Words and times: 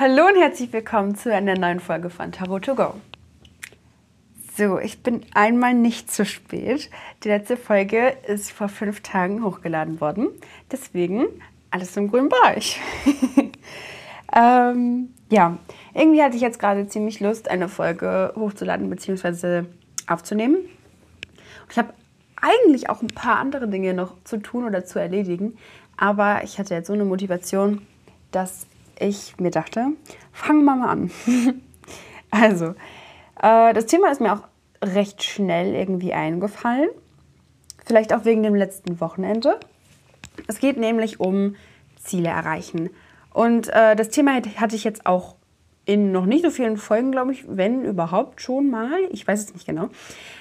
Hallo 0.00 0.28
und 0.28 0.36
herzlich 0.36 0.72
willkommen 0.72 1.16
zu 1.16 1.34
einer 1.34 1.58
neuen 1.58 1.80
Folge 1.80 2.08
von 2.08 2.30
Tarot 2.30 2.66
to 2.66 2.76
Go. 2.76 2.94
So, 4.56 4.78
ich 4.78 5.02
bin 5.02 5.22
einmal 5.34 5.74
nicht 5.74 6.08
zu 6.08 6.24
spät. 6.24 6.88
Die 7.24 7.28
letzte 7.28 7.56
Folge 7.56 8.16
ist 8.28 8.52
vor 8.52 8.68
fünf 8.68 9.00
Tagen 9.00 9.42
hochgeladen 9.42 10.00
worden. 10.00 10.28
Deswegen 10.70 11.26
alles 11.72 11.96
im 11.96 12.12
grünen 12.12 12.28
Bereich. 12.28 12.80
ähm, 14.36 15.12
ja, 15.30 15.58
irgendwie 15.94 16.22
hatte 16.22 16.36
ich 16.36 16.42
jetzt 16.42 16.60
gerade 16.60 16.86
ziemlich 16.86 17.18
Lust, 17.18 17.50
eine 17.50 17.68
Folge 17.68 18.32
hochzuladen 18.36 18.88
bzw. 18.90 19.64
aufzunehmen. 20.06 20.58
Und 20.58 21.72
ich 21.72 21.76
habe 21.76 21.92
eigentlich 22.40 22.88
auch 22.88 23.02
ein 23.02 23.08
paar 23.08 23.38
andere 23.38 23.66
Dinge 23.66 23.94
noch 23.94 24.14
zu 24.22 24.36
tun 24.36 24.64
oder 24.64 24.84
zu 24.84 25.00
erledigen. 25.00 25.58
Aber 25.96 26.44
ich 26.44 26.60
hatte 26.60 26.74
jetzt 26.74 26.86
so 26.86 26.92
eine 26.92 27.04
Motivation, 27.04 27.84
dass 28.30 28.67
ich 29.00 29.38
mir 29.38 29.50
dachte, 29.50 29.88
fangen 30.32 30.64
wir 30.64 30.76
mal 30.76 30.88
an. 30.88 31.10
also, 32.30 32.74
äh, 33.42 33.72
das 33.72 33.86
Thema 33.86 34.10
ist 34.10 34.20
mir 34.20 34.32
auch 34.32 34.42
recht 34.82 35.22
schnell 35.22 35.74
irgendwie 35.74 36.12
eingefallen. 36.12 36.88
Vielleicht 37.84 38.12
auch 38.12 38.24
wegen 38.24 38.42
dem 38.42 38.54
letzten 38.54 39.00
Wochenende. 39.00 39.58
Es 40.46 40.58
geht 40.60 40.76
nämlich 40.76 41.20
um 41.20 41.56
Ziele 41.96 42.28
erreichen. 42.28 42.90
Und 43.32 43.68
äh, 43.68 43.96
das 43.96 44.10
Thema 44.10 44.34
hatte 44.34 44.76
ich 44.76 44.84
jetzt 44.84 45.06
auch 45.06 45.36
in 45.84 46.12
noch 46.12 46.26
nicht 46.26 46.44
so 46.44 46.50
vielen 46.50 46.76
Folgen, 46.76 47.12
glaube 47.12 47.32
ich, 47.32 47.44
wenn 47.48 47.84
überhaupt 47.84 48.42
schon 48.42 48.70
mal. 48.70 48.98
Ich 49.10 49.26
weiß 49.26 49.40
es 49.40 49.54
nicht 49.54 49.66
genau. 49.66 49.88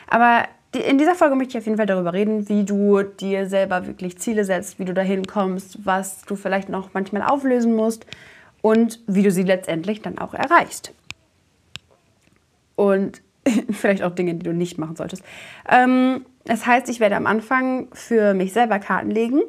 Aber 0.10 0.44
die, 0.76 0.80
in 0.80 0.98
dieser 0.98 1.16
Folge 1.16 1.36
möchte 1.36 1.52
ich 1.52 1.58
auf 1.60 1.66
jeden 1.66 1.78
Fall 1.78 1.86
darüber 1.86 2.12
reden, 2.12 2.50
wie 2.50 2.66
du 2.66 3.02
dir 3.04 3.48
selber 3.48 3.88
wirklich 3.88 4.18
Ziele 4.18 4.44
setzt, 4.44 4.78
wie 4.78 4.86
du 4.86 4.94
dahin 4.94 5.26
kommst, 5.26 5.86
was 5.86 6.24
du 6.24 6.36
vielleicht 6.36 6.68
noch 6.68 6.90
manchmal 6.94 7.24
auflösen 7.24 7.76
musst 7.76 8.06
und 8.68 9.00
wie 9.08 9.23
du 9.23 9.32
sie 9.32 9.44
letztendlich 9.44 10.02
dann 10.02 10.18
auch 10.18 10.34
erreichst. 10.34 10.94
Und 12.76 13.22
vielleicht 13.72 14.04
auch 14.04 14.14
Dinge, 14.14 14.36
die 14.36 14.44
du 14.44 14.54
nicht 14.54 14.78
machen 14.78 14.98
solltest. 14.98 15.24
Ähm, 15.70 16.26
das 16.44 16.66
heißt, 16.66 16.90
ich 16.90 17.00
werde 17.00 17.16
am 17.16 17.28
Anfang 17.28 17.88
für 17.94 18.34
mich 18.34 18.52
selber 18.52 18.80
Karten 18.80 19.09
legen 19.09 19.42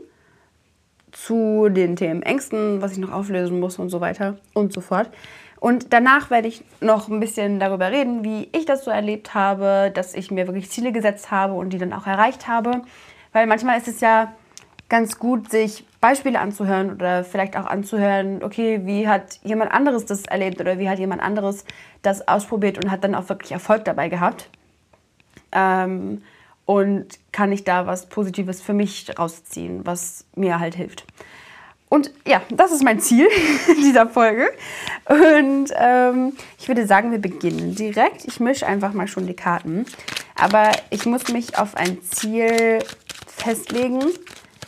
zu 1.11 1.69
den 1.69 1.97
Themen 1.97 2.23
Ängsten, 2.23 2.81
was 2.81 2.93
ich 2.93 2.99
noch 2.99 3.11
auflösen 3.11 3.59
muss 3.59 3.81
und 3.81 3.89
so 3.89 4.01
weiter 4.01 4.39
und 4.55 4.73
so 4.73 4.81
fort. 4.81 5.11
Und 5.59 5.93
danach 5.93 6.31
werde 6.31 6.47
ich 6.47 6.63
noch 6.81 7.09
ein 7.09 7.19
bisschen 7.19 7.59
darüber 7.59 7.91
reden, 7.91 8.23
wie 8.23 8.49
ich 8.53 8.67
das 8.67 8.85
so 8.85 8.93
erlebt 8.93 9.35
habe, 9.35 9.91
dass 9.93 10.15
ich 10.15 10.31
mir 10.31 10.47
wirklich 10.47 10.71
Ziele 10.71 10.93
gesetzt 10.93 11.33
habe 11.33 11.55
und 11.55 11.71
die 11.71 11.79
dann 11.79 11.93
auch 11.93 12.07
erreicht 12.07 12.47
habe. 12.47 12.83
Weil 13.33 13.49
manchmal 13.49 13.79
ist 13.79 13.89
es 13.89 14.01
ja 14.01 14.33
ganz 14.89 15.19
gut, 15.19 15.51
sich 15.51 15.85
Beispiele 16.01 16.39
anzuhören 16.39 16.93
oder 16.93 17.25
vielleicht 17.25 17.57
auch 17.57 17.67
anzuhören, 17.67 18.43
okay, 18.43 18.81
wie 18.85 19.09
hat 19.09 19.41
jemand 19.43 19.73
anderes 19.73 20.07
das 20.07 20.25
erlebt 20.25 20.61
oder 20.61 20.79
wie 20.79 20.89
hat 20.89 20.99
jemand 20.99 21.23
anderes 21.23 21.65
das 22.03 22.27
ausprobiert 22.27 22.83
und 22.83 22.91
hat 22.91 23.05
dann 23.05 23.15
auch 23.15 23.29
wirklich 23.29 23.53
Erfolg 23.53 23.85
dabei 23.85 24.09
gehabt. 24.09 24.49
Ähm, 25.53 26.23
und 26.65 27.07
kann 27.33 27.51
ich 27.51 27.65
da 27.65 27.87
was 27.87 28.07
Positives 28.11 28.61
für 28.61 28.75
mich 28.75 29.19
rausziehen, 29.19 29.87
was 29.87 30.27
mir 30.35 30.61
halt 30.61 30.75
hilft. 30.75 31.05
Und 31.89 32.13
ja, 32.27 32.43
das 32.51 32.73
ist 32.73 32.85
mein 32.85 33.01
Ziel 33.01 33.27
dieser 33.79 34.07
Folge. 34.07 34.51
Und 35.09 35.71
ähm, 35.75 36.35
ich 36.59 36.69
würde 36.69 36.87
sagen, 36.87 37.11
wir 37.11 37.19
beginnen 37.19 37.75
direkt. 37.75 38.27
Ich 38.27 38.41
mische 38.41 38.67
einfach 38.67 38.93
mal 38.93 39.09
schon 39.09 39.27
die 39.27 39.35
Karten. 39.35 39.87
Aber 40.37 40.71
ich 40.91 41.07
muss 41.07 41.29
mich 41.29 41.59
auf 41.59 41.75
ein 41.75 42.03
Ziel 42.03 42.81
festlegen, 43.27 44.01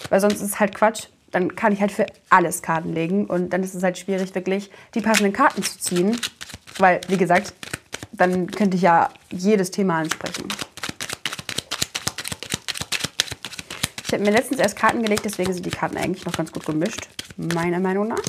weil 0.08 0.20
sonst 0.20 0.36
ist 0.36 0.42
es 0.42 0.60
halt 0.60 0.74
Quatsch. 0.74 1.06
Dann 1.30 1.54
kann 1.54 1.72
ich 1.72 1.80
halt 1.80 1.92
für 1.92 2.06
alles 2.28 2.62
Karten 2.62 2.92
legen 2.92 3.26
und 3.26 3.52
dann 3.52 3.62
ist 3.62 3.74
es 3.74 3.82
halt 3.82 3.98
schwierig, 3.98 4.34
wirklich 4.34 4.70
die 4.94 5.00
passenden 5.00 5.32
Karten 5.32 5.62
zu 5.62 5.78
ziehen. 5.78 6.20
Weil, 6.78 7.00
wie 7.08 7.16
gesagt, 7.16 7.52
dann 8.12 8.50
könnte 8.50 8.76
ich 8.76 8.82
ja 8.82 9.10
jedes 9.30 9.70
Thema 9.70 9.98
ansprechen. 9.98 10.48
Ich 14.04 14.12
habe 14.12 14.24
mir 14.24 14.32
letztens 14.32 14.58
erst 14.58 14.76
Karten 14.76 15.04
gelegt, 15.04 15.24
deswegen 15.24 15.52
sind 15.52 15.64
die 15.64 15.70
Karten 15.70 15.96
eigentlich 15.96 16.26
noch 16.26 16.36
ganz 16.36 16.50
gut 16.50 16.66
gemischt, 16.66 17.08
meiner 17.36 17.78
Meinung 17.78 18.08
nach. 18.08 18.22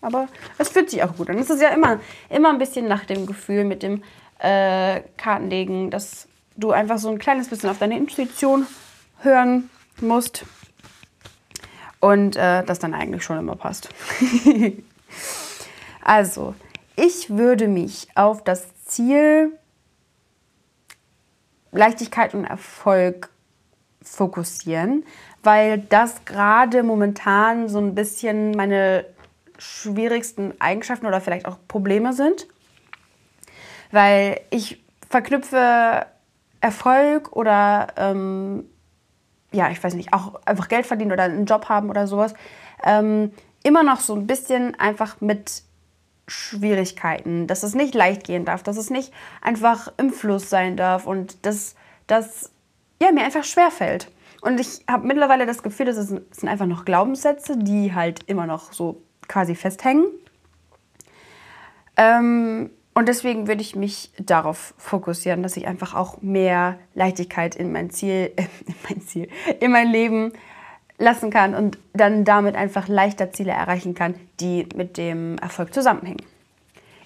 Aber 0.00 0.26
es 0.58 0.70
fühlt 0.70 0.90
sich 0.90 1.04
auch 1.04 1.14
gut 1.14 1.30
an. 1.30 1.38
Es 1.38 1.50
ist 1.50 1.62
ja 1.62 1.68
immer, 1.68 2.00
immer 2.28 2.48
ein 2.48 2.58
bisschen 2.58 2.88
nach 2.88 3.04
dem 3.04 3.26
Gefühl 3.26 3.64
mit 3.64 3.84
dem 3.84 4.02
äh, 4.40 5.02
Kartenlegen, 5.16 5.90
dass 5.90 6.26
du 6.56 6.72
einfach 6.72 6.98
so 6.98 7.10
ein 7.10 7.18
kleines 7.18 7.48
bisschen 7.48 7.70
auf 7.70 7.78
deine 7.78 7.96
Intuition 7.96 8.66
hören 9.18 9.70
musst. 10.00 10.44
Und 12.00 12.36
äh, 12.36 12.64
das 12.64 12.78
dann 12.78 12.94
eigentlich 12.94 13.22
schon 13.22 13.38
immer 13.38 13.56
passt. 13.56 13.90
also, 16.02 16.54
ich 16.96 17.30
würde 17.30 17.68
mich 17.68 18.08
auf 18.14 18.42
das 18.42 18.66
Ziel 18.84 19.52
Leichtigkeit 21.72 22.34
und 22.34 22.44
Erfolg 22.44 23.30
fokussieren, 24.02 25.04
weil 25.42 25.78
das 25.78 26.24
gerade 26.24 26.82
momentan 26.82 27.68
so 27.68 27.78
ein 27.78 27.94
bisschen 27.94 28.52
meine 28.52 29.06
schwierigsten 29.58 30.58
Eigenschaften 30.60 31.06
oder 31.06 31.20
vielleicht 31.20 31.46
auch 31.46 31.58
Probleme 31.68 32.12
sind. 32.12 32.46
Weil 33.92 34.40
ich 34.50 34.82
verknüpfe 35.08 36.06
Erfolg 36.60 37.32
oder 37.32 37.88
ähm, 37.96 38.64
ja, 39.52 39.70
ich 39.70 39.82
weiß 39.82 39.94
nicht, 39.94 40.12
auch 40.12 40.40
einfach 40.44 40.68
Geld 40.68 40.86
verdienen 40.86 41.12
oder 41.12 41.24
einen 41.24 41.46
Job 41.46 41.68
haben 41.68 41.90
oder 41.90 42.06
sowas, 42.06 42.34
ähm, 42.84 43.32
immer 43.62 43.82
noch 43.82 44.00
so 44.00 44.14
ein 44.14 44.26
bisschen 44.26 44.78
einfach 44.78 45.20
mit 45.20 45.62
Schwierigkeiten, 46.28 47.46
dass 47.46 47.62
es 47.62 47.74
nicht 47.74 47.94
leicht 47.94 48.24
gehen 48.24 48.44
darf, 48.44 48.62
dass 48.62 48.76
es 48.76 48.90
nicht 48.90 49.12
einfach 49.42 49.92
im 49.96 50.10
Fluss 50.10 50.48
sein 50.48 50.76
darf 50.76 51.06
und 51.06 51.44
dass 51.44 51.74
das 52.06 52.50
ja, 53.02 53.10
mir 53.12 53.24
einfach 53.24 53.44
schwerfällt. 53.44 54.10
Und 54.40 54.60
ich 54.60 54.84
habe 54.88 55.06
mittlerweile 55.06 55.44
das 55.44 55.62
Gefühl, 55.62 55.86
dass 55.86 55.96
es 55.96 56.08
sind 56.08 56.48
einfach 56.48 56.66
noch 56.66 56.84
Glaubenssätze, 56.84 57.58
die 57.58 57.94
halt 57.94 58.22
immer 58.24 58.46
noch 58.46 58.72
so 58.72 59.02
quasi 59.28 59.54
festhängen. 59.54 60.06
Ähm, 61.96 62.70
und 62.94 63.08
deswegen 63.08 63.46
würde 63.46 63.62
ich 63.62 63.76
mich 63.76 64.10
darauf 64.18 64.74
fokussieren, 64.76 65.42
dass 65.42 65.56
ich 65.56 65.66
einfach 65.66 65.94
auch 65.94 66.20
mehr 66.22 66.78
Leichtigkeit 66.94 67.54
in 67.54 67.72
mein 67.72 67.90
Ziel, 67.90 68.32
in 68.36 68.74
mein 68.88 69.00
Ziel, 69.02 69.28
in 69.60 69.70
mein 69.70 69.90
Leben 69.90 70.32
lassen 70.98 71.30
kann 71.30 71.54
und 71.54 71.78
dann 71.94 72.24
damit 72.24 72.56
einfach 72.56 72.88
leichter 72.88 73.32
Ziele 73.32 73.52
erreichen 73.52 73.94
kann, 73.94 74.14
die 74.40 74.66
mit 74.74 74.98
dem 74.98 75.38
Erfolg 75.38 75.72
zusammenhängen. 75.72 76.22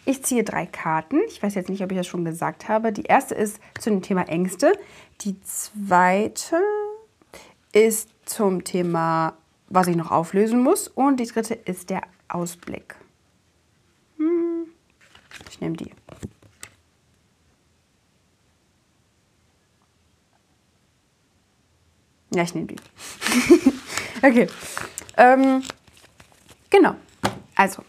Ich 0.07 0.23
ziehe 0.23 0.45
drei 0.45 0.67
Karten. 0.67 1.21
Ich 1.29 1.43
weiß 1.43 1.55
jetzt 1.55 1.71
nicht, 1.71 1.83
ob 1.83 1.91
ich 1.91 1.97
das 1.97 2.07
schon 2.07 2.25
gesagt 2.25 2.69
habe. 2.69 2.93
Die 2.93 3.05
erste 3.05 3.35
ist 3.35 3.59
zu 3.79 3.91
dem 3.91 4.03
Thema 4.03 4.29
Ängste. 4.29 4.73
Die 5.23 5.41
zweite 5.43 6.57
ist 7.73 8.11
zum 8.27 8.65
Thema, 8.65 9.35
was 9.69 9.87
ich 9.87 9.97
noch 9.97 10.11
auflösen 10.11 10.61
muss. 10.61 10.89
Und 10.89 11.21
die 11.21 11.27
dritte 11.27 11.55
ist 11.55 11.89
der 11.89 12.03
Ausblick. 12.29 12.97
Hm. 15.65 15.73
Nehme 15.73 15.77
die. 15.77 15.91
Ja, 22.35 22.43
ich 22.43 22.55
nehme 22.55 22.67
die. 22.67 22.77
okay. 24.27 24.49
Ähm, 25.17 25.63
genau. 26.69 26.97
Also, 27.55 27.83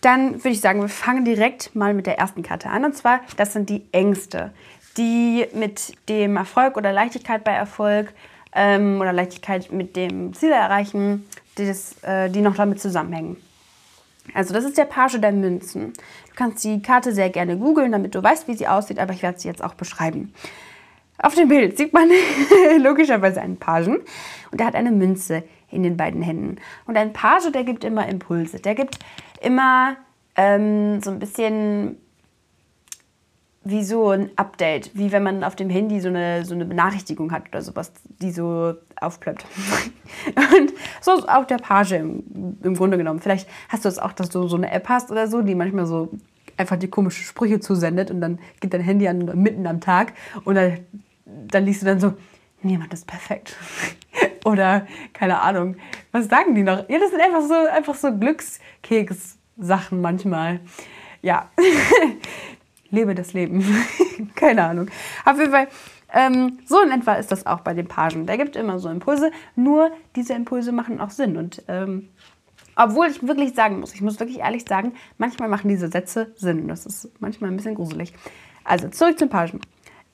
dann 0.00 0.34
würde 0.34 0.50
ich 0.50 0.60
sagen, 0.60 0.80
wir 0.80 0.88
fangen 0.88 1.24
direkt 1.24 1.74
mal 1.74 1.92
mit 1.92 2.06
der 2.06 2.18
ersten 2.18 2.42
Karte 2.42 2.70
an. 2.70 2.84
Und 2.84 2.96
zwar, 2.96 3.20
das 3.36 3.52
sind 3.52 3.68
die 3.68 3.82
Ängste, 3.92 4.52
die 4.96 5.46
mit 5.52 5.92
dem 6.08 6.36
Erfolg 6.36 6.76
oder 6.76 6.92
Leichtigkeit 6.92 7.42
bei 7.42 7.52
Erfolg 7.52 8.14
ähm, 8.52 9.00
oder 9.00 9.12
Leichtigkeit 9.12 9.72
mit 9.72 9.96
dem 9.96 10.32
Ziel 10.32 10.52
erreichen, 10.52 11.26
die, 11.58 11.66
das, 11.66 12.00
äh, 12.02 12.30
die 12.30 12.40
noch 12.40 12.54
damit 12.54 12.80
zusammenhängen. 12.80 13.36
Also 14.34 14.54
das 14.54 14.64
ist 14.64 14.78
der 14.78 14.84
Page 14.84 15.20
der 15.20 15.32
Münzen. 15.32 15.92
Du 15.92 16.34
kannst 16.36 16.64
die 16.64 16.82
Karte 16.82 17.12
sehr 17.12 17.30
gerne 17.30 17.56
googeln, 17.56 17.92
damit 17.92 18.14
du 18.14 18.22
weißt, 18.22 18.48
wie 18.48 18.54
sie 18.54 18.68
aussieht, 18.68 18.98
aber 18.98 19.12
ich 19.12 19.22
werde 19.22 19.38
sie 19.38 19.48
jetzt 19.48 19.62
auch 19.62 19.74
beschreiben. 19.74 20.32
Auf 21.18 21.34
dem 21.34 21.48
Bild 21.48 21.76
sieht 21.76 21.92
man 21.92 22.08
logischerweise 22.78 23.40
einen 23.40 23.58
Pagen 23.58 23.98
und 24.50 24.60
der 24.60 24.66
hat 24.66 24.74
eine 24.74 24.90
Münze 24.90 25.42
in 25.70 25.82
den 25.82 25.96
beiden 25.96 26.22
Händen. 26.22 26.56
Und 26.86 26.96
ein 26.96 27.12
Page, 27.12 27.52
der 27.52 27.64
gibt 27.64 27.84
immer 27.84 28.08
Impulse. 28.08 28.58
Der 28.58 28.74
gibt 28.74 28.98
immer 29.40 29.96
ähm, 30.36 31.00
so 31.02 31.10
ein 31.10 31.18
bisschen 31.18 31.98
wie 33.62 33.84
so 33.84 34.08
ein 34.08 34.30
Update, 34.36 34.90
wie 34.94 35.12
wenn 35.12 35.22
man 35.22 35.44
auf 35.44 35.54
dem 35.54 35.68
Handy 35.68 36.00
so 36.00 36.08
eine, 36.08 36.44
so 36.46 36.54
eine 36.54 36.64
Benachrichtigung 36.64 37.30
hat 37.30 37.48
oder 37.48 37.60
sowas, 37.60 37.92
die 38.04 38.30
so 38.30 38.74
aufplöppt. 38.96 39.44
Und 40.34 40.72
so 41.02 41.12
ist 41.12 41.28
auch 41.28 41.44
der 41.44 41.58
Page 41.58 41.92
im, 41.92 42.56
im 42.62 42.74
Grunde 42.74 42.96
genommen. 42.96 43.20
Vielleicht 43.20 43.48
hast 43.68 43.84
du 43.84 43.88
es 43.90 43.98
auch, 43.98 44.12
dass 44.12 44.30
du 44.30 44.48
so 44.48 44.56
eine 44.56 44.70
App 44.70 44.88
hast 44.88 45.10
oder 45.10 45.26
so, 45.26 45.42
die 45.42 45.54
manchmal 45.54 45.84
so 45.84 46.08
einfach 46.56 46.76
die 46.76 46.88
komischen 46.88 47.24
Sprüche 47.24 47.60
zusendet 47.60 48.10
und 48.10 48.20
dann 48.20 48.38
geht 48.60 48.72
dein 48.72 48.80
Handy 48.80 49.08
an 49.08 49.30
mitten 49.40 49.66
am 49.66 49.80
Tag 49.80 50.14
und 50.44 50.54
dann, 50.54 50.78
dann 51.24 51.64
liest 51.64 51.82
du 51.82 51.86
dann 51.86 52.00
so, 52.00 52.14
niemand 52.62 52.92
ist 52.94 53.06
perfekt. 53.06 53.56
Oder 54.44 54.86
keine 55.12 55.40
Ahnung, 55.40 55.76
was 56.12 56.28
sagen 56.28 56.54
die 56.54 56.62
noch? 56.62 56.88
Ja, 56.88 56.98
das 56.98 57.10
sind 57.10 57.20
einfach 57.20 57.42
so, 57.42 57.54
einfach 57.54 57.94
so 57.94 58.16
Glückskeks-Sachen 58.16 60.00
manchmal. 60.00 60.60
ja, 61.20 61.50
lebe 62.90 63.14
das 63.14 63.32
Leben. 63.32 63.64
Keine 64.34 64.64
Ahnung. 64.64 64.88
Auf 65.24 65.38
jeden 65.38 65.52
Fall, 65.52 65.68
ähm, 66.12 66.58
so 66.66 66.80
in 66.82 66.90
etwa 66.90 67.14
ist 67.14 67.30
das 67.30 67.46
auch 67.46 67.60
bei 67.60 67.74
den 67.74 67.88
Pagen. 67.88 68.26
Der 68.26 68.36
gibt 68.36 68.56
immer 68.56 68.78
so 68.78 68.88
Impulse, 68.88 69.30
nur 69.56 69.90
diese 70.16 70.34
Impulse 70.34 70.72
machen 70.72 71.00
auch 71.00 71.10
Sinn. 71.10 71.36
Und 71.36 71.62
ähm, 71.68 72.08
obwohl 72.76 73.08
ich 73.08 73.26
wirklich 73.26 73.54
sagen 73.54 73.80
muss, 73.80 73.94
ich 73.94 74.00
muss 74.00 74.18
wirklich 74.20 74.40
ehrlich 74.40 74.64
sagen, 74.66 74.94
manchmal 75.18 75.48
machen 75.48 75.68
diese 75.68 75.88
Sätze 75.88 76.32
Sinn. 76.36 76.68
Das 76.68 76.86
ist 76.86 77.10
manchmal 77.20 77.50
ein 77.50 77.56
bisschen 77.56 77.74
gruselig. 77.74 78.12
Also 78.64 78.88
zurück 78.88 79.18
zum 79.18 79.28
Pagen. 79.28 79.60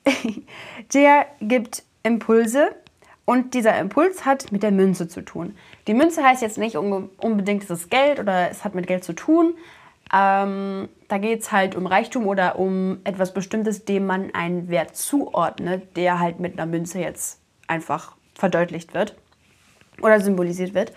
der 0.93 1.25
gibt 1.41 1.83
Impulse 2.03 2.69
und 3.25 3.53
dieser 3.53 3.77
Impuls 3.77 4.25
hat 4.25 4.51
mit 4.51 4.63
der 4.63 4.71
Münze 4.71 5.07
zu 5.07 5.21
tun. 5.21 5.55
Die 5.87 5.93
Münze 5.93 6.23
heißt 6.23 6.41
jetzt 6.41 6.57
nicht 6.57 6.77
unbedingt, 6.77 7.63
es 7.63 7.69
ist 7.69 7.89
Geld 7.89 8.19
oder 8.19 8.49
es 8.49 8.63
hat 8.63 8.73
mit 8.73 8.87
Geld 8.87 9.03
zu 9.03 9.13
tun. 9.13 9.55
Ähm, 10.13 10.89
da 11.07 11.17
geht 11.17 11.41
es 11.41 11.51
halt 11.51 11.75
um 11.75 11.85
Reichtum 11.85 12.27
oder 12.27 12.57
um 12.59 12.99
etwas 13.03 13.33
Bestimmtes, 13.33 13.85
dem 13.85 14.05
man 14.05 14.33
einen 14.33 14.69
Wert 14.69 14.95
zuordnet, 14.95 15.97
der 15.97 16.19
halt 16.19 16.39
mit 16.39 16.53
einer 16.53 16.65
Münze 16.65 16.99
jetzt 16.99 17.41
einfach 17.67 18.15
verdeutlicht 18.35 18.93
wird 18.93 19.15
oder 20.01 20.19
symbolisiert 20.21 20.73
wird. 20.73 20.93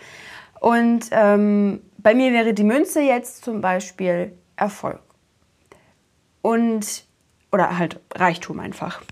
Und 0.60 1.06
ähm, 1.10 1.80
bei 1.98 2.14
mir 2.14 2.32
wäre 2.32 2.54
die 2.54 2.64
Münze 2.64 3.00
jetzt 3.00 3.44
zum 3.44 3.60
Beispiel 3.60 4.32
Erfolg. 4.56 5.00
Und, 6.42 7.04
oder 7.50 7.78
halt 7.78 8.00
Reichtum 8.14 8.60
einfach. 8.60 9.02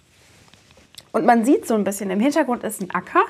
Und 1.13 1.25
man 1.25 1.45
sieht 1.45 1.67
so 1.67 1.75
ein 1.75 1.85
bisschen, 1.85 2.11
im 2.11 2.21
Hintergrund 2.21 2.65
ist 2.65 2.81
ein 2.81 2.91
Acker 2.91 3.25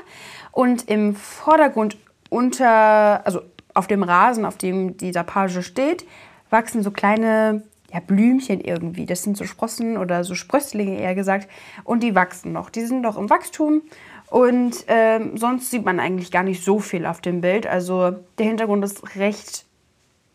und 0.52 0.88
im 0.88 1.14
Vordergrund 1.14 1.96
unter, 2.28 3.24
also 3.24 3.40
auf 3.74 3.86
dem 3.86 4.02
Rasen, 4.02 4.44
auf 4.44 4.58
dem 4.58 4.96
die 4.96 5.12
Page 5.12 5.62
steht, 5.64 6.04
wachsen 6.50 6.82
so 6.82 6.90
kleine 6.90 7.62
ja, 7.92 8.00
Blümchen 8.00 8.60
irgendwie. 8.60 9.06
Das 9.06 9.22
sind 9.22 9.36
so 9.36 9.44
Sprossen 9.44 9.96
oder 9.96 10.24
so 10.24 10.34
Sprösslinge 10.34 11.00
eher 11.00 11.14
gesagt. 11.14 11.48
Und 11.84 12.02
die 12.02 12.14
wachsen 12.14 12.52
noch. 12.52 12.70
Die 12.70 12.82
sind 12.82 13.00
noch 13.00 13.16
im 13.16 13.30
Wachstum. 13.30 13.82
Und 14.30 14.84
ähm, 14.88 15.36
sonst 15.38 15.70
sieht 15.70 15.84
man 15.84 16.00
eigentlich 16.00 16.30
gar 16.30 16.42
nicht 16.42 16.62
so 16.62 16.80
viel 16.80 17.06
auf 17.06 17.20
dem 17.20 17.40
Bild. 17.40 17.66
Also 17.66 18.16
der 18.38 18.46
Hintergrund 18.46 18.84
ist 18.84 19.16
recht 19.16 19.64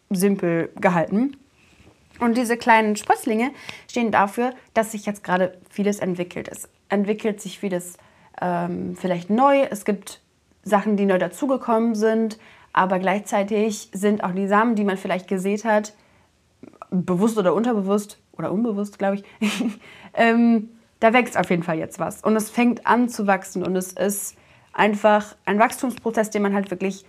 simpel 0.10 0.71
gehalten. 0.80 1.38
Und 2.19 2.38
diese 2.38 2.57
kleinen 2.57 2.95
Sprösslinge 2.95 3.51
stehen 3.89 4.12
dafür, 4.12 4.54
dass 4.74 4.92
sich 4.92 5.06
jetzt 5.06 5.24
gerade 5.24 5.57
vieles 5.69 6.00
entwickelt. 6.00 6.48
Es 6.48 6.69
entwickelt 6.89 7.42
sich 7.42 7.60
vieles 7.60 7.98
ähm, 8.42 8.95
vielleicht 8.95 9.30
neu. 9.30 9.62
Es 9.69 9.86
gibt 9.86 10.21
Sachen, 10.63 10.98
die 10.98 11.06
neu 11.06 11.19
dazugekommen 11.19 11.95
sind. 11.95 12.39
Aber 12.71 12.98
gleichzeitig 12.98 13.89
sind 13.94 14.24
auch 14.24 14.31
die 14.31 14.48
Samen, 14.48 14.75
die 14.75 14.83
man 14.83 14.98
vielleicht 14.98 15.27
gesät 15.27 15.63
hat, 15.63 15.94
bewusst 17.01 17.38
oder 17.38 17.54
unterbewusst 17.54 18.19
oder 18.34 18.51
unbewusst, 18.51 19.00
glaube 19.00 19.18
ich, 19.18 19.24
ähm, 20.13 20.69
da 21.00 21.12
wächst 21.12 21.38
auf 21.38 21.50
jeden 21.50 21.63
Fall 21.63 21.78
jetzt 21.78 22.00
was. 22.00 22.22
Und 22.22 22.36
es 22.36 22.50
fängt 22.50 22.88
an 22.88 23.10
zu 23.10 23.28
wachsen 23.28 23.63
und 23.63 23.75
es 23.75 23.92
ist 23.94 24.38
einfach 24.72 25.36
ein 25.45 25.60
Wachstumsprozess, 25.60 26.30
den 26.30 26.42
man 26.42 26.54
halt 26.54 26.72
wirklich 26.72 27.06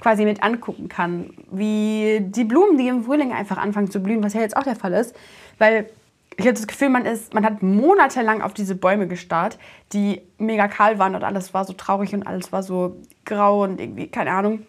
quasi 0.00 0.24
mit 0.24 0.42
angucken 0.42 0.88
kann. 0.88 1.30
Wie 1.50 2.18
die 2.20 2.44
Blumen, 2.44 2.78
die 2.78 2.88
im 2.88 3.04
Frühling 3.04 3.32
einfach 3.32 3.58
anfangen 3.58 3.90
zu 3.90 4.00
blühen, 4.00 4.22
was 4.22 4.34
ja 4.34 4.40
jetzt 4.40 4.56
auch 4.56 4.62
der 4.62 4.76
Fall 4.76 4.92
ist. 4.92 5.14
Weil 5.58 5.90
ich 6.36 6.46
habe 6.46 6.54
das 6.54 6.66
Gefühl, 6.66 6.88
man, 6.88 7.04
ist, 7.06 7.34
man 7.34 7.44
hat 7.44 7.62
monatelang 7.62 8.42
auf 8.42 8.54
diese 8.54 8.74
Bäume 8.74 9.06
gestarrt, 9.06 9.58
die 9.92 10.22
mega 10.38 10.66
kahl 10.66 10.98
waren 10.98 11.14
und 11.14 11.22
alles 11.22 11.54
war 11.54 11.64
so 11.64 11.72
traurig 11.74 12.12
und 12.14 12.26
alles 12.26 12.50
war 12.50 12.62
so 12.62 12.96
grau 13.24 13.62
und 13.62 13.80
irgendwie, 13.80 14.08
keine 14.08 14.32
Ahnung. 14.32 14.66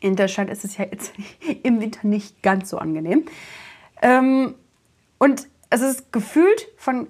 In 0.00 0.16
Deutschland 0.16 0.50
ist 0.50 0.64
es 0.64 0.76
ja 0.76 0.86
jetzt 0.90 1.12
im 1.62 1.80
Winter 1.80 2.06
nicht 2.06 2.42
ganz 2.42 2.70
so 2.70 2.78
angenehm. 2.78 3.24
Ähm, 4.02 4.54
und 5.18 5.48
es 5.70 5.80
ist 5.80 6.12
gefühlt 6.12 6.68
von, 6.76 7.06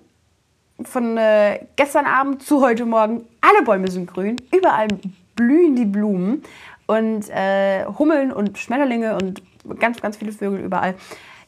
von 0.85 1.17
äh, 1.17 1.67
gestern 1.77 2.07
Abend 2.07 2.43
zu 2.43 2.61
heute 2.61 2.85
Morgen, 2.85 3.27
alle 3.41 3.65
Bäume 3.65 3.91
sind 3.91 4.07
grün, 4.07 4.37
überall 4.55 4.89
blühen 5.35 5.75
die 5.75 5.87
Blumen 5.87 6.43
und 6.87 7.29
äh, 7.31 7.87
Hummeln 7.99 8.33
und 8.33 8.59
Schmetterlinge 8.59 9.17
und 9.17 9.43
ganz, 9.81 10.01
ganz 10.01 10.17
viele 10.19 10.33
Vögel 10.33 10.61
überall. 10.61 10.95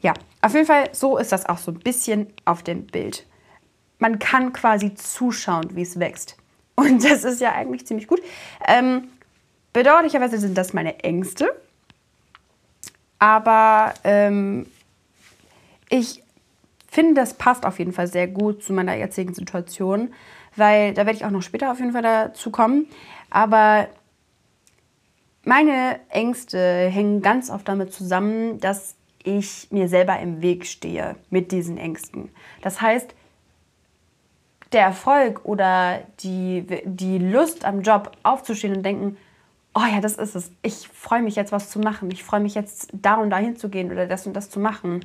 Ja, 0.00 0.14
auf 0.40 0.54
jeden 0.54 0.66
Fall, 0.66 0.88
so 0.92 1.18
ist 1.18 1.32
das 1.32 1.46
auch 1.46 1.58
so 1.58 1.70
ein 1.70 1.78
bisschen 1.78 2.26
auf 2.44 2.62
dem 2.62 2.86
Bild. 2.86 3.26
Man 3.98 4.18
kann 4.18 4.52
quasi 4.52 4.94
zuschauen, 4.94 5.76
wie 5.76 5.82
es 5.82 5.98
wächst. 5.98 6.36
Und 6.74 7.04
das 7.04 7.24
ist 7.24 7.40
ja 7.40 7.52
eigentlich 7.52 7.86
ziemlich 7.86 8.06
gut. 8.06 8.20
Ähm, 8.66 9.08
bedauerlicherweise 9.72 10.38
sind 10.38 10.58
das 10.58 10.72
meine 10.72 11.02
Ängste. 11.04 11.54
Aber 13.18 13.94
ähm, 14.02 14.66
ich 15.88 16.22
finde, 16.94 17.14
das 17.14 17.34
passt 17.34 17.66
auf 17.66 17.78
jeden 17.78 17.92
Fall 17.92 18.06
sehr 18.06 18.28
gut 18.28 18.62
zu 18.62 18.72
meiner 18.72 18.94
jetzigen 18.94 19.34
Situation, 19.34 20.14
weil 20.54 20.94
da 20.94 21.04
werde 21.06 21.18
ich 21.18 21.24
auch 21.24 21.30
noch 21.30 21.42
später 21.42 21.72
auf 21.72 21.80
jeden 21.80 21.92
Fall 21.92 22.02
dazu 22.02 22.50
kommen. 22.50 22.86
Aber 23.30 23.88
meine 25.42 25.98
Ängste 26.08 26.88
hängen 26.88 27.20
ganz 27.20 27.50
oft 27.50 27.68
damit 27.68 27.92
zusammen, 27.92 28.60
dass 28.60 28.94
ich 29.24 29.68
mir 29.72 29.88
selber 29.88 30.20
im 30.20 30.40
Weg 30.40 30.66
stehe 30.66 31.16
mit 31.30 31.50
diesen 31.50 31.78
Ängsten. 31.78 32.30
Das 32.62 32.80
heißt, 32.80 33.12
der 34.72 34.82
Erfolg 34.82 35.44
oder 35.44 36.00
die, 36.20 36.64
die 36.84 37.18
Lust 37.18 37.64
am 37.64 37.82
Job 37.82 38.12
aufzustehen 38.22 38.76
und 38.76 38.82
denken, 38.84 39.16
oh 39.74 39.84
ja, 39.92 40.00
das 40.00 40.16
ist 40.16 40.36
es. 40.36 40.52
Ich 40.62 40.88
freue 40.88 41.22
mich 41.22 41.34
jetzt, 41.34 41.50
was 41.50 41.70
zu 41.70 41.80
machen. 41.80 42.10
Ich 42.12 42.22
freue 42.22 42.40
mich 42.40 42.54
jetzt, 42.54 42.90
da 42.92 43.14
und 43.14 43.30
dahin 43.30 43.56
zu 43.56 43.68
gehen 43.68 43.90
oder 43.90 44.06
das 44.06 44.26
und 44.26 44.34
das 44.34 44.50
zu 44.50 44.60
machen 44.60 45.00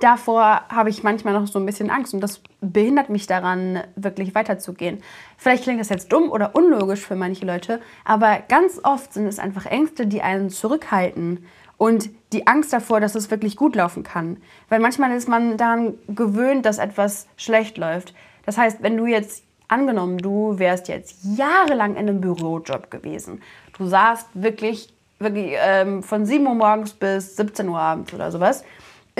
davor 0.00 0.62
habe 0.68 0.90
ich 0.90 1.02
manchmal 1.02 1.34
noch 1.34 1.46
so 1.46 1.58
ein 1.58 1.66
bisschen 1.66 1.90
Angst 1.90 2.14
und 2.14 2.20
das 2.20 2.40
behindert 2.60 3.08
mich 3.08 3.26
daran, 3.26 3.82
wirklich 3.96 4.34
weiterzugehen. 4.34 5.02
Vielleicht 5.36 5.64
klingt 5.64 5.80
das 5.80 5.88
jetzt 5.88 6.12
dumm 6.12 6.30
oder 6.30 6.54
unlogisch 6.54 7.00
für 7.00 7.16
manche 7.16 7.46
Leute, 7.46 7.80
aber 8.04 8.40
ganz 8.48 8.80
oft 8.82 9.12
sind 9.12 9.26
es 9.26 9.38
einfach 9.38 9.66
Ängste, 9.66 10.06
die 10.06 10.22
einen 10.22 10.50
zurückhalten 10.50 11.46
und 11.76 12.10
die 12.32 12.46
Angst 12.46 12.72
davor, 12.72 13.00
dass 13.00 13.14
es 13.14 13.30
wirklich 13.30 13.56
gut 13.56 13.74
laufen 13.74 14.02
kann. 14.02 14.36
Weil 14.68 14.80
manchmal 14.80 15.12
ist 15.12 15.28
man 15.28 15.56
daran 15.56 15.94
gewöhnt, 16.08 16.66
dass 16.66 16.78
etwas 16.78 17.26
schlecht 17.36 17.78
läuft. 17.78 18.14
Das 18.44 18.58
heißt, 18.58 18.82
wenn 18.82 18.96
du 18.96 19.06
jetzt 19.06 19.44
angenommen, 19.68 20.18
du 20.18 20.58
wärst 20.58 20.88
jetzt 20.88 21.16
jahrelang 21.22 21.92
in 21.92 22.08
einem 22.08 22.20
Bürojob 22.20 22.90
gewesen, 22.90 23.40
du 23.78 23.86
saßt 23.86 24.28
wirklich, 24.34 24.92
wirklich 25.18 25.54
ähm, 25.56 26.02
von 26.02 26.26
7 26.26 26.46
Uhr 26.46 26.54
morgens 26.54 26.92
bis 26.92 27.36
17 27.36 27.68
Uhr 27.68 27.78
abends 27.78 28.12
oder 28.12 28.30
sowas 28.30 28.64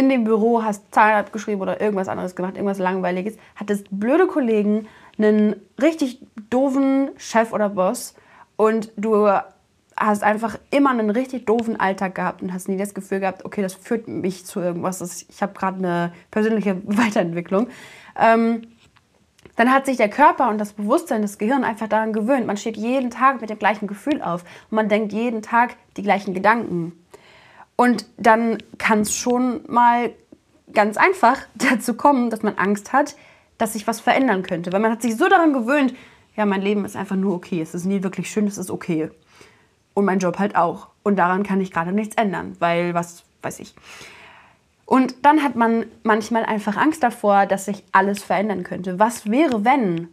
in 0.00 0.08
dem 0.08 0.24
Büro, 0.24 0.62
hast 0.62 0.94
Zahlen 0.94 1.16
abgeschrieben 1.16 1.60
oder 1.60 1.80
irgendwas 1.80 2.08
anderes 2.08 2.34
gemacht, 2.34 2.54
irgendwas 2.54 2.78
Langweiliges, 2.78 3.36
hattest 3.54 3.86
blöde 3.90 4.26
Kollegen, 4.26 4.88
einen 5.18 5.56
richtig 5.80 6.20
doofen 6.48 7.10
Chef 7.18 7.52
oder 7.52 7.68
Boss 7.68 8.14
und 8.56 8.90
du 8.96 9.28
hast 9.94 10.22
einfach 10.22 10.58
immer 10.70 10.90
einen 10.90 11.10
richtig 11.10 11.44
doofen 11.44 11.78
Alltag 11.78 12.14
gehabt 12.14 12.40
und 12.40 12.54
hast 12.54 12.68
nie 12.68 12.78
das 12.78 12.94
Gefühl 12.94 13.20
gehabt, 13.20 13.44
okay, 13.44 13.60
das 13.60 13.74
führt 13.74 14.08
mich 14.08 14.46
zu 14.46 14.60
irgendwas. 14.60 15.26
Ich 15.28 15.42
habe 15.42 15.52
gerade 15.52 15.76
eine 15.76 16.12
persönliche 16.30 16.80
Weiterentwicklung. 16.84 17.68
Ähm, 18.18 18.62
dann 19.56 19.70
hat 19.70 19.84
sich 19.84 19.98
der 19.98 20.08
Körper 20.08 20.48
und 20.48 20.56
das 20.56 20.72
Bewusstsein, 20.72 21.20
das 21.20 21.36
Gehirn 21.36 21.64
einfach 21.64 21.88
daran 21.88 22.14
gewöhnt. 22.14 22.46
Man 22.46 22.56
steht 22.56 22.78
jeden 22.78 23.10
Tag 23.10 23.42
mit 23.42 23.50
dem 23.50 23.58
gleichen 23.58 23.86
Gefühl 23.86 24.22
auf 24.22 24.42
und 24.70 24.76
man 24.76 24.88
denkt 24.88 25.12
jeden 25.12 25.42
Tag 25.42 25.76
die 25.98 26.02
gleichen 26.02 26.32
Gedanken. 26.32 26.92
Und 27.80 28.04
dann 28.18 28.58
kann 28.76 29.00
es 29.00 29.16
schon 29.16 29.62
mal 29.66 30.12
ganz 30.74 30.98
einfach 30.98 31.38
dazu 31.54 31.94
kommen, 31.94 32.28
dass 32.28 32.42
man 32.42 32.58
Angst 32.58 32.92
hat, 32.92 33.16
dass 33.56 33.72
sich 33.72 33.86
was 33.86 34.00
verändern 34.00 34.42
könnte. 34.42 34.70
Weil 34.70 34.80
man 34.80 34.92
hat 34.92 35.00
sich 35.00 35.16
so 35.16 35.30
daran 35.30 35.54
gewöhnt, 35.54 35.94
ja, 36.36 36.44
mein 36.44 36.60
Leben 36.60 36.84
ist 36.84 36.94
einfach 36.94 37.16
nur 37.16 37.34
okay. 37.34 37.62
Es 37.62 37.74
ist 37.74 37.86
nie 37.86 38.02
wirklich 38.02 38.30
schön, 38.30 38.46
es 38.46 38.58
ist 38.58 38.70
okay. 38.70 39.08
Und 39.94 40.04
mein 40.04 40.18
Job 40.18 40.38
halt 40.38 40.56
auch. 40.56 40.88
Und 41.02 41.16
daran 41.16 41.42
kann 41.42 41.62
ich 41.62 41.72
gerade 41.72 41.92
nichts 41.92 42.16
ändern, 42.16 42.54
weil 42.58 42.92
was 42.92 43.22
weiß 43.40 43.60
ich. 43.60 43.74
Und 44.84 45.14
dann 45.24 45.42
hat 45.42 45.56
man 45.56 45.86
manchmal 46.02 46.44
einfach 46.44 46.76
Angst 46.76 47.02
davor, 47.02 47.46
dass 47.46 47.64
sich 47.64 47.82
alles 47.92 48.22
verändern 48.22 48.62
könnte. 48.62 48.98
Was 48.98 49.30
wäre, 49.30 49.64
wenn? 49.64 50.08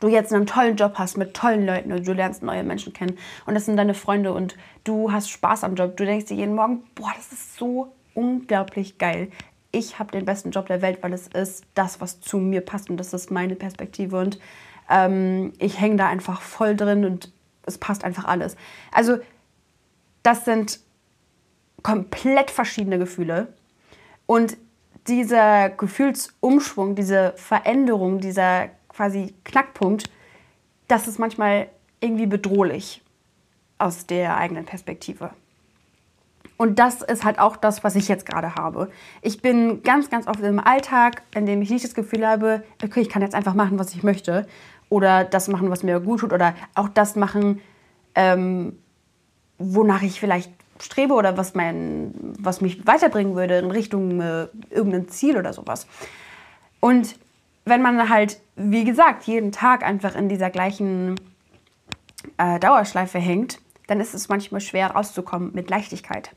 Du 0.00 0.08
jetzt 0.08 0.32
einen 0.32 0.46
tollen 0.46 0.76
Job 0.76 0.94
hast 0.96 1.16
mit 1.16 1.34
tollen 1.34 1.66
Leuten 1.66 1.92
und 1.92 2.06
du 2.06 2.12
lernst 2.12 2.42
neue 2.42 2.62
Menschen 2.62 2.92
kennen 2.92 3.18
und 3.46 3.54
das 3.54 3.64
sind 3.64 3.76
deine 3.76 3.94
Freunde 3.94 4.32
und 4.32 4.56
du 4.84 5.12
hast 5.12 5.30
Spaß 5.30 5.64
am 5.64 5.74
Job. 5.74 5.96
Du 5.96 6.04
denkst 6.04 6.26
dir 6.26 6.36
jeden 6.36 6.54
Morgen, 6.54 6.82
boah, 6.94 7.12
das 7.16 7.32
ist 7.32 7.56
so 7.56 7.92
unglaublich 8.14 8.98
geil. 8.98 9.30
Ich 9.70 9.98
habe 9.98 10.12
den 10.12 10.24
besten 10.24 10.50
Job 10.50 10.66
der 10.66 10.82
Welt, 10.82 10.98
weil 11.02 11.12
es 11.12 11.28
ist 11.28 11.64
das, 11.74 12.00
was 12.00 12.20
zu 12.20 12.38
mir 12.38 12.60
passt 12.60 12.90
und 12.90 12.96
das 12.96 13.12
ist 13.12 13.30
meine 13.30 13.54
Perspektive 13.54 14.18
und 14.18 14.38
ähm, 14.88 15.52
ich 15.58 15.80
hänge 15.80 15.96
da 15.96 16.08
einfach 16.08 16.40
voll 16.40 16.74
drin 16.74 17.04
und 17.04 17.32
es 17.66 17.78
passt 17.78 18.04
einfach 18.04 18.24
alles. 18.24 18.56
Also 18.92 19.18
das 20.22 20.44
sind 20.44 20.80
komplett 21.82 22.50
verschiedene 22.50 22.98
Gefühle 22.98 23.48
und 24.26 24.56
dieser 25.06 25.70
Gefühlsumschwung, 25.70 26.94
diese 26.94 27.32
Veränderung, 27.36 28.20
dieser 28.20 28.68
quasi 28.98 29.32
Knackpunkt, 29.44 30.10
das 30.88 31.06
ist 31.06 31.20
manchmal 31.20 31.68
irgendwie 32.00 32.26
bedrohlich 32.26 33.00
aus 33.78 34.06
der 34.06 34.36
eigenen 34.36 34.64
Perspektive. 34.64 35.30
Und 36.56 36.80
das 36.80 37.02
ist 37.02 37.24
halt 37.24 37.38
auch 37.38 37.54
das, 37.54 37.84
was 37.84 37.94
ich 37.94 38.08
jetzt 38.08 38.26
gerade 38.26 38.56
habe. 38.56 38.90
Ich 39.22 39.40
bin 39.40 39.84
ganz, 39.84 40.10
ganz 40.10 40.26
oft 40.26 40.40
im 40.40 40.58
Alltag, 40.58 41.22
in 41.32 41.46
dem 41.46 41.62
ich 41.62 41.70
nicht 41.70 41.84
das 41.84 41.94
Gefühl 41.94 42.26
habe, 42.26 42.64
okay, 42.82 43.00
ich 43.00 43.08
kann 43.08 43.22
jetzt 43.22 43.36
einfach 43.36 43.54
machen, 43.54 43.78
was 43.78 43.94
ich 43.94 44.02
möchte. 44.02 44.48
Oder 44.88 45.22
das 45.22 45.46
machen, 45.46 45.70
was 45.70 45.84
mir 45.84 46.00
gut 46.00 46.18
tut. 46.18 46.32
Oder 46.32 46.56
auch 46.74 46.88
das 46.88 47.14
machen, 47.14 47.60
ähm, 48.16 48.76
wonach 49.58 50.02
ich 50.02 50.18
vielleicht 50.18 50.50
strebe 50.80 51.14
oder 51.14 51.36
was, 51.36 51.54
mein, 51.54 52.34
was 52.40 52.60
mich 52.60 52.84
weiterbringen 52.84 53.36
würde 53.36 53.58
in 53.58 53.70
Richtung 53.70 54.20
äh, 54.20 54.48
irgendein 54.70 55.06
Ziel 55.08 55.38
oder 55.38 55.52
sowas. 55.52 55.86
Und 56.80 57.14
wenn 57.68 57.82
man 57.82 58.08
halt, 58.08 58.40
wie 58.56 58.84
gesagt, 58.84 59.24
jeden 59.24 59.52
Tag 59.52 59.82
einfach 59.84 60.14
in 60.14 60.28
dieser 60.28 60.50
gleichen 60.50 61.16
äh, 62.36 62.58
Dauerschleife 62.58 63.18
hängt, 63.18 63.60
dann 63.86 64.00
ist 64.00 64.14
es 64.14 64.28
manchmal 64.28 64.60
schwer 64.60 64.90
rauszukommen 64.92 65.52
mit 65.54 65.70
Leichtigkeit. 65.70 66.34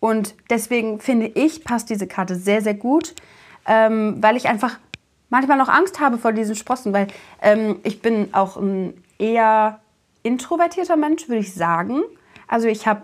Und 0.00 0.34
deswegen 0.48 1.00
finde 1.00 1.26
ich, 1.26 1.64
passt 1.64 1.90
diese 1.90 2.06
Karte 2.06 2.36
sehr, 2.36 2.62
sehr 2.62 2.74
gut, 2.74 3.14
ähm, 3.66 4.16
weil 4.20 4.36
ich 4.36 4.48
einfach 4.48 4.78
manchmal 5.28 5.58
noch 5.58 5.68
Angst 5.68 6.00
habe 6.00 6.18
vor 6.18 6.32
diesen 6.32 6.54
Sprossen, 6.54 6.92
weil 6.92 7.08
ähm, 7.42 7.80
ich 7.82 8.00
bin 8.00 8.32
auch 8.32 8.56
ein 8.56 9.02
eher 9.18 9.80
introvertierter 10.22 10.96
Mensch, 10.96 11.28
würde 11.28 11.40
ich 11.40 11.54
sagen. 11.54 12.02
Also 12.46 12.68
ich 12.68 12.86
habe 12.86 13.02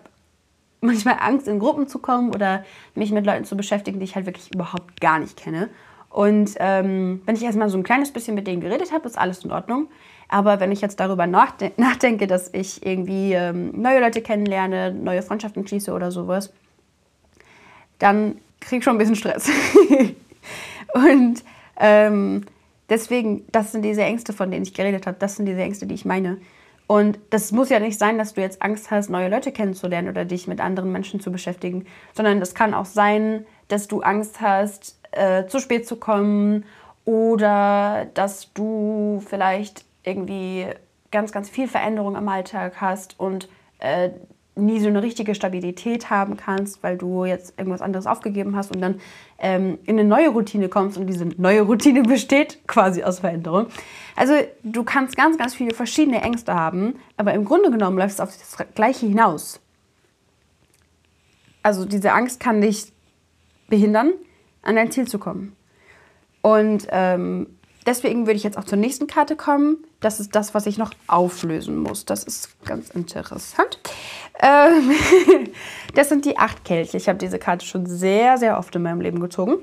manchmal 0.80 1.16
Angst, 1.20 1.49
in 1.49 1.58
Gruppen 1.58 1.88
zu 1.88 1.99
kommen 1.99 2.32
oder 2.34 2.64
mich 2.94 3.11
mit 3.11 3.26
Leuten 3.26 3.44
zu 3.44 3.56
beschäftigen, 3.56 3.99
die 3.99 4.04
ich 4.04 4.14
halt 4.14 4.26
wirklich 4.26 4.54
überhaupt 4.54 5.00
gar 5.00 5.18
nicht 5.18 5.37
kenne. 5.37 5.70
Und 6.14 6.54
ähm, 6.61 7.23
wenn 7.26 7.35
ich 7.35 7.42
erstmal 7.42 7.68
so 7.68 7.76
ein 7.76 7.83
kleines 7.83 8.12
bisschen 8.12 8.37
mit 8.37 8.47
denen 8.47 8.61
geredet 8.61 8.92
habe, 8.92 9.04
ist 9.04 9.18
alles 9.18 9.44
in 9.44 9.50
Ordnung. 9.50 9.88
Aber 10.28 10.61
wenn 10.61 10.71
ich 10.71 10.80
jetzt 10.80 11.00
darüber 11.00 11.26
nachdenke, 11.76 12.28
dass 12.28 12.54
ich 12.54 12.87
irgendwie 12.87 13.33
ähm, 13.33 13.73
neue 13.75 13.99
Leute 13.99 14.23
kennenlerne, 14.23 14.94
neue 14.94 15.23
Freundschaften 15.23 15.66
schließe 15.66 15.92
oder 15.92 16.12
sowas, 16.12 16.52
dann 17.99 18.37
kriege 18.61 18.78
ich 18.78 18.85
schon 18.85 18.94
ein 18.94 18.99
bisschen 18.99 19.16
Stress. 19.16 19.50
und 20.94 21.42
ähm, 21.80 22.44
deswegen, 22.88 23.44
das 23.50 23.73
sind 23.73 23.83
diese 23.83 24.02
Ängste, 24.02 24.33
von 24.33 24.52
denen 24.52 24.62
ich 24.62 24.73
geredet 24.73 25.09
habe, 25.09 25.16
das 25.18 25.35
sind 25.35 25.47
diese 25.47 25.62
Ängste, 25.62 25.87
die 25.87 25.97
ich 25.97 26.04
meine. 26.04 26.38
Und 26.87 27.18
das 27.30 27.50
muss 27.50 27.71
ja 27.71 27.80
nicht 27.80 27.99
sein, 27.99 28.18
dass 28.18 28.35
du 28.35 28.40
jetzt 28.40 28.62
Angst 28.62 28.92
hast, 28.92 29.11
neue 29.11 29.28
Leute 29.28 29.50
kennenzulernen 29.50 30.11
oder 30.11 30.25
dich 30.25 30.47
mit 30.47 30.61
anderen 30.61 30.92
Menschen 30.92 31.18
zu 31.18 31.33
beschäftigen, 31.33 31.87
sondern 32.14 32.40
es 32.40 32.54
kann 32.54 32.73
auch 32.73 32.85
sein, 32.85 33.47
dass 33.75 33.88
du 33.88 34.02
Angst 34.02 34.40
hast, 34.40 35.00
äh, 35.11 35.47
zu 35.47 35.59
spät 35.59 35.87
zu 35.87 35.97
kommen 35.97 36.64
oder 37.04 38.07
dass 38.14 38.52
du 38.54 39.21
vielleicht 39.26 39.85
irgendwie 40.04 40.66
ganz, 41.11 41.33
ganz 41.33 41.49
viel 41.50 41.66
Veränderung 41.66 42.14
im 42.14 42.28
Alltag 42.28 42.81
hast 42.81 43.19
und 43.19 43.49
äh, 43.81 44.11
nie 44.54 44.78
so 44.78 44.87
eine 44.87 45.02
richtige 45.02 45.35
Stabilität 45.35 46.09
haben 46.09 46.37
kannst, 46.37 46.85
weil 46.85 46.97
du 46.97 47.25
jetzt 47.25 47.59
irgendwas 47.59 47.83
anderes 47.83 48.07
aufgegeben 48.07 48.54
hast 48.54 48.73
und 48.73 48.81
dann 48.81 49.00
ähm, 49.38 49.78
in 49.87 49.99
eine 49.99 50.09
neue 50.09 50.28
Routine 50.28 50.69
kommst 50.69 50.97
und 50.97 51.09
diese 51.09 51.25
neue 51.37 51.62
Routine 51.62 52.02
besteht 52.09 52.61
quasi 52.69 53.02
aus 53.02 53.19
Veränderung. 53.19 53.66
Also 54.14 54.35
du 54.62 54.85
kannst 54.85 55.16
ganz, 55.16 55.37
ganz 55.37 55.52
viele 55.54 55.75
verschiedene 55.75 56.23
Ängste 56.23 56.54
haben, 56.54 56.95
aber 57.16 57.35
im 57.35 57.45
Grunde 57.45 57.73
genommen 57.73 57.99
läuft 57.99 58.14
es 58.14 58.21
auf 58.21 58.31
das 58.31 58.57
Gleiche 58.76 59.07
hinaus. 59.07 59.61
Also 61.64 61.85
diese 61.85 62.12
Angst 62.12 62.38
kann 62.38 62.61
dich 62.61 62.93
behindern, 63.68 64.12
an 64.62 64.76
dein 64.76 64.90
Ziel 64.90 65.09
zu 65.09 65.18
kommen. 65.18 65.54
Und 66.42 66.87
ähm, 66.90 67.47
deswegen 67.87 68.26
würde 68.26 68.37
ich 68.37 68.42
jetzt 68.42 68.59
auch 68.59 68.64
zur 68.64 68.78
nächsten 68.78 69.06
Karte 69.06 69.37
kommen. 69.37 69.78
Das 70.00 70.21
ist 70.21 70.35
das, 70.35 70.54
was 70.54 70.66
ich 70.66 70.78
noch 70.78 70.92
auflösen 71.06 71.78
muss. 71.78 72.04
Das 72.04 72.25
ist 72.25 72.62
ganz 72.64 72.90
interessant. 72.90 73.78
Ähm 74.40 74.92
das 75.94 76.09
sind 76.09 76.25
die 76.25 76.37
acht 76.37 76.64
Kelche. 76.64 76.97
Ich 76.97 77.09
habe 77.09 77.18
diese 77.18 77.38
Karte 77.38 77.64
schon 77.64 77.87
sehr, 77.87 78.37
sehr 78.37 78.59
oft 78.59 78.75
in 78.76 78.83
meinem 78.83 79.00
Leben 79.00 79.21
gezogen. 79.21 79.56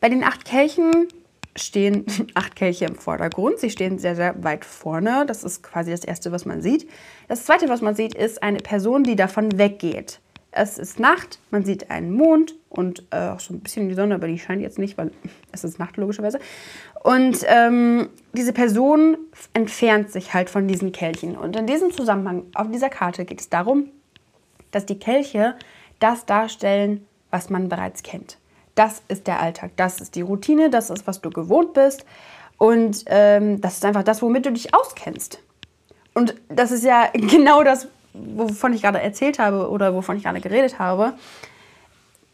Bei 0.00 0.08
den 0.08 0.24
acht 0.24 0.44
Kelchen 0.44 1.08
stehen 1.56 2.06
acht 2.34 2.56
Kelche 2.56 2.86
im 2.86 2.94
Vordergrund. 2.94 3.58
Sie 3.58 3.70
stehen 3.70 3.98
sehr, 3.98 4.16
sehr 4.16 4.42
weit 4.42 4.64
vorne. 4.64 5.24
Das 5.26 5.44
ist 5.44 5.62
quasi 5.62 5.90
das 5.90 6.04
Erste, 6.04 6.32
was 6.32 6.44
man 6.44 6.62
sieht. 6.62 6.88
Das 7.28 7.44
Zweite, 7.44 7.68
was 7.68 7.80
man 7.80 7.94
sieht, 7.94 8.14
ist 8.14 8.42
eine 8.42 8.58
Person, 8.58 9.04
die 9.04 9.16
davon 9.16 9.58
weggeht. 9.58 10.20
Es 10.52 10.78
ist 10.78 10.98
Nacht, 10.98 11.38
man 11.50 11.64
sieht 11.64 11.90
einen 11.90 12.10
Mond 12.12 12.54
und 12.68 13.04
äh, 13.10 13.28
auch 13.28 13.40
so 13.40 13.54
ein 13.54 13.60
bisschen 13.60 13.88
die 13.88 13.94
Sonne, 13.94 14.16
aber 14.16 14.26
die 14.26 14.38
scheint 14.38 14.62
jetzt 14.62 14.78
nicht, 14.78 14.98
weil 14.98 15.12
es 15.52 15.64
ist 15.64 15.78
Nacht 15.78 15.96
logischerweise. 15.96 16.40
Und 17.02 17.38
ähm, 17.46 18.10
diese 18.32 18.52
Person 18.52 19.16
entfernt 19.54 20.10
sich 20.10 20.34
halt 20.34 20.50
von 20.50 20.68
diesen 20.68 20.92
Kelchen. 20.92 21.36
Und 21.36 21.56
in 21.56 21.66
diesem 21.66 21.92
Zusammenhang 21.92 22.44
auf 22.54 22.70
dieser 22.70 22.90
Karte 22.90 23.24
geht 23.24 23.40
es 23.40 23.48
darum, 23.48 23.88
dass 24.70 24.86
die 24.86 24.98
Kelche 24.98 25.56
das 25.98 26.26
darstellen, 26.26 27.06
was 27.30 27.50
man 27.50 27.68
bereits 27.68 28.02
kennt. 28.02 28.38
Das 28.74 29.02
ist 29.08 29.26
der 29.26 29.40
Alltag, 29.40 29.72
das 29.76 30.00
ist 30.00 30.14
die 30.14 30.22
Routine, 30.22 30.70
das 30.70 30.90
ist, 30.90 31.06
was 31.06 31.20
du 31.20 31.30
gewohnt 31.30 31.74
bist. 31.74 32.04
Und 32.56 33.04
ähm, 33.06 33.60
das 33.60 33.74
ist 33.74 33.84
einfach 33.84 34.02
das, 34.02 34.20
womit 34.22 34.46
du 34.46 34.52
dich 34.52 34.74
auskennst. 34.74 35.42
Und 36.14 36.34
das 36.48 36.70
ist 36.72 36.84
ja 36.84 37.08
genau 37.14 37.62
das, 37.64 37.88
wovon 38.12 38.72
ich 38.72 38.82
gerade 38.82 39.00
erzählt 39.00 39.38
habe 39.38 39.70
oder 39.70 39.94
wovon 39.94 40.16
ich 40.16 40.24
gerade 40.24 40.40
geredet 40.40 40.78
habe, 40.78 41.14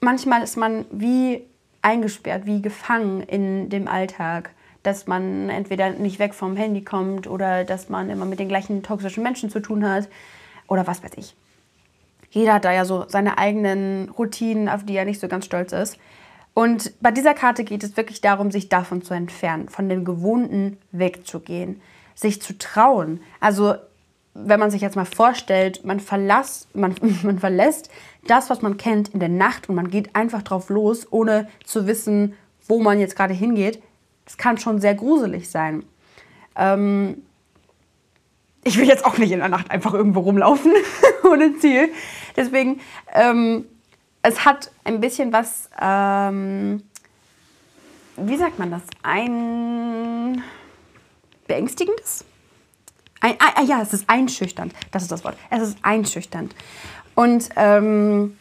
manchmal 0.01 0.43
ist 0.43 0.57
man 0.57 0.85
wie 0.91 1.43
eingesperrt, 1.83 2.47
wie 2.47 2.63
gefangen 2.63 3.23
in 3.23 3.69
dem 3.69 3.89
Alltag, 3.89 4.51
dass 4.83 5.07
man 5.07 5.51
entweder 5.51 5.91
nicht 5.91 6.19
weg 6.19 6.35
vom 6.35 6.57
Handy 6.57 6.83
kommt 6.83 7.27
oder 7.27 7.65
dass 7.65 7.89
man 7.89 8.11
immer 8.11 8.25
mit 8.25 8.39
den 8.39 8.49
gleichen 8.49 8.83
toxischen 8.83 9.23
Menschen 9.23 9.51
zu 9.51 9.61
tun 9.61 9.89
hat 9.89 10.09
oder 10.69 10.87
was 10.87 11.03
weiß 11.03 11.13
ich. 11.17 11.35
Jeder 12.31 12.55
hat 12.55 12.65
da 12.65 12.73
ja 12.73 12.85
so 12.85 13.05
seine 13.09 13.39
eigenen 13.39 14.11
Routinen, 14.11 14.69
auf 14.69 14.85
die 14.85 14.97
er 14.97 15.05
nicht 15.05 15.21
so 15.21 15.29
ganz 15.29 15.47
stolz 15.47 15.73
ist. 15.73 15.99
Und 16.55 16.93
bei 17.01 17.11
dieser 17.11 17.35
Karte 17.35 17.65
geht 17.65 17.85
es 17.85 17.97
wirklich 17.97 18.21
darum, 18.21 18.51
sich 18.51 18.69
davon 18.69 19.03
zu 19.03 19.15
entfernen, 19.15 19.69
von 19.69 19.89
dem 19.89 20.05
Gewohnten 20.05 20.79
wegzugehen, 20.93 21.81
sich 22.15 22.41
zu 22.41 22.57
trauen. 22.57 23.21
Also 23.41 23.75
wenn 24.45 24.61
man 24.61 24.71
sich 24.71 24.83
jetzt 24.83 24.97
mal 24.97 25.05
vorstellt, 25.05 25.85
man, 25.85 26.01
verlass, 26.01 26.69
man, 26.75 26.95
man 27.23 27.39
verlässt 27.39 27.91
das, 28.27 28.51
was 28.51 28.63
man 28.63 28.77
kennt, 28.77 29.11
in 29.11 29.21
der 29.21 29.29
Nacht 29.29 29.69
und 29.69 29.75
man 29.75 29.91
geht 29.91 30.15
einfach 30.15 30.43
drauf 30.43 30.69
los, 30.69 31.07
ohne 31.11 31.49
zu 31.65 31.87
wissen, 31.87 32.35
wo 32.67 32.81
man 32.81 32.99
jetzt 32.99 33.17
gerade 33.17 33.35
hingeht, 33.35 33.83
das 34.25 34.37
kann 34.37 34.59
schon 34.59 34.81
sehr 34.81 34.95
gruselig 34.95 35.51
sein. 35.51 35.85
Ähm 36.57 37.23
ich 38.65 38.77
will 38.79 38.89
jetzt 38.89 39.05
auch 39.05 39.17
nicht 39.17 39.31
in 39.31 39.39
der 39.39 39.49
Nacht 39.49 39.71
einfach 39.71 39.95
irgendwo 39.95 40.21
rumlaufen 40.21 40.73
ohne 41.25 41.57
Ziel. 41.59 41.91
Deswegen, 42.37 42.81
ähm, 43.15 43.65
es 44.23 44.45
hat 44.45 44.73
ein 44.83 45.01
bisschen 45.01 45.33
was, 45.33 45.71
ähm, 45.81 46.83
wie 48.17 48.37
sagt 48.37 48.59
man 48.59 48.73
das, 48.73 48.83
ein 49.05 50.43
beängstigendes? 51.47 52.25
Ein, 53.27 53.35
ah, 53.41 53.63
ja, 53.63 53.83
es 53.83 53.93
ist 53.93 54.09
einschüchternd. 54.09 54.73
Das 54.93 55.03
ist 55.03 55.11
das 55.11 55.25
Wort. 55.25 55.37
Es 55.51 55.61
ist 55.61 55.79
einschüchternd. 55.83 56.55
Und 57.17 57.49
ähm, 57.57 58.37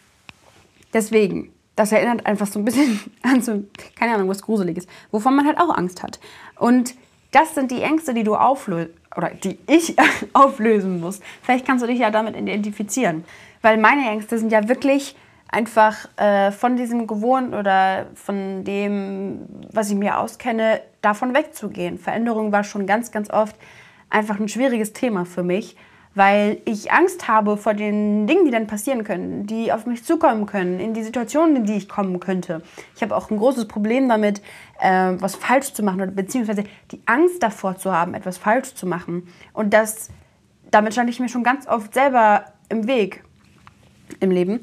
deswegen, 0.93 1.51
das 1.75 1.91
erinnert 1.91 2.27
einfach 2.27 2.45
so 2.45 2.59
ein 2.59 2.65
bisschen 2.65 2.99
an 3.23 3.41
so, 3.41 3.63
keine 3.97 4.13
Ahnung, 4.13 4.29
was 4.29 4.43
Gruseliges, 4.43 4.85
wovon 5.09 5.35
man 5.35 5.47
halt 5.47 5.57
auch 5.59 5.75
Angst 5.75 6.03
hat. 6.03 6.19
Und 6.59 6.93
das 7.31 7.55
sind 7.55 7.71
die 7.71 7.81
Ängste, 7.81 8.13
die 8.13 8.23
du 8.23 8.35
auflöst, 8.35 8.91
oder 9.17 9.29
die 9.31 9.57
ich 9.65 9.95
auflösen 10.33 10.99
muss. 10.99 11.19
Vielleicht 11.41 11.65
kannst 11.65 11.83
du 11.83 11.87
dich 11.87 11.99
ja 11.99 12.11
damit 12.11 12.35
identifizieren. 12.35 13.25
Weil 13.63 13.79
meine 13.79 14.07
Ängste 14.07 14.37
sind 14.37 14.51
ja 14.51 14.69
wirklich 14.69 15.15
einfach 15.47 16.07
äh, 16.17 16.51
von 16.51 16.75
diesem 16.75 17.07
Gewohnten 17.07 17.55
oder 17.55 18.05
von 18.13 18.63
dem, 18.63 19.47
was 19.71 19.89
ich 19.89 19.95
mir 19.95 20.19
auskenne, 20.19 20.81
davon 21.01 21.33
wegzugehen. 21.33 21.97
Veränderung 21.97 22.51
war 22.51 22.63
schon 22.63 22.85
ganz, 22.85 23.11
ganz 23.11 23.31
oft 23.31 23.55
einfach 24.09 24.39
ein 24.39 24.47
schwieriges 24.47 24.93
Thema 24.93 25.25
für 25.25 25.43
mich, 25.43 25.75
weil 26.15 26.62
ich 26.63 26.91
Angst 26.93 27.27
habe 27.27 27.57
vor 27.57 27.74
den 27.74 28.25
Dingen, 28.25 28.45
die 28.45 28.51
dann 28.51 28.67
passieren 28.67 29.03
können, 29.03 29.45
die 29.45 29.74
auf 29.74 29.85
mich 29.85 30.03
zukommen 30.05 30.45
können, 30.45 30.79
in 30.79 30.93
die 30.93 31.03
Situationen, 31.03 31.57
in 31.57 31.65
die 31.65 31.75
ich 31.75 31.89
kommen 31.89 32.21
könnte. 32.21 32.63
Ich 32.95 33.01
habe 33.01 33.15
auch 33.15 33.29
ein 33.29 33.38
großes 33.38 33.67
Problem 33.67 34.07
damit, 34.07 34.41
äh, 34.79 35.13
was 35.19 35.35
falsch 35.35 35.74
zu 35.74 35.83
machen 35.83 36.01
oder 36.01 36.12
beziehungsweise 36.12 36.63
die 36.91 37.01
Angst 37.05 37.43
davor 37.43 37.75
zu 37.77 37.91
haben, 37.91 38.13
etwas 38.13 38.38
falsch 38.38 38.74
zu 38.74 38.88
machen. 38.88 39.27
Und 39.51 39.74
das, 39.74 40.09
damit 40.71 40.93
stand 40.93 41.09
ich 41.09 41.19
mir 41.19 41.29
schon 41.29 41.43
ganz 41.43 41.67
oft 41.67 41.93
selber 41.93 42.45
im 42.69 42.88
Weg 42.88 43.24
im 44.21 44.31
Leben. 44.31 44.62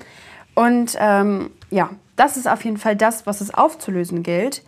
Und 0.54 0.96
ähm, 0.98 1.50
ja, 1.70 1.90
das 2.16 2.38
ist 2.38 2.48
auf 2.48 2.64
jeden 2.64 2.78
Fall 2.78 2.96
das, 2.96 3.26
was 3.26 3.42
es 3.42 3.52
aufzulösen 3.52 4.22
gilt, 4.22 4.62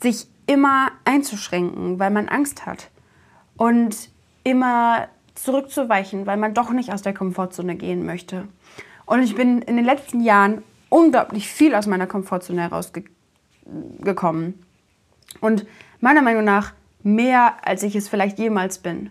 sich 0.00 0.28
immer 0.46 0.90
einzuschränken, 1.04 1.98
weil 1.98 2.10
man 2.10 2.28
Angst 2.28 2.66
hat 2.66 2.91
und 3.62 4.10
immer 4.42 5.06
zurückzuweichen, 5.36 6.26
weil 6.26 6.36
man 6.36 6.52
doch 6.52 6.72
nicht 6.72 6.92
aus 6.92 7.02
der 7.02 7.14
Komfortzone 7.14 7.76
gehen 7.76 8.04
möchte. 8.04 8.48
Und 9.06 9.22
ich 9.22 9.36
bin 9.36 9.62
in 9.62 9.76
den 9.76 9.84
letzten 9.84 10.20
Jahren 10.20 10.64
unglaublich 10.88 11.46
viel 11.46 11.76
aus 11.76 11.86
meiner 11.86 12.08
Komfortzone 12.08 12.60
herausgekommen. 12.60 14.66
Und 15.40 15.64
meiner 16.00 16.22
Meinung 16.22 16.42
nach 16.42 16.72
mehr, 17.04 17.54
als 17.62 17.84
ich 17.84 17.94
es 17.94 18.08
vielleicht 18.08 18.40
jemals 18.40 18.78
bin. 18.78 19.10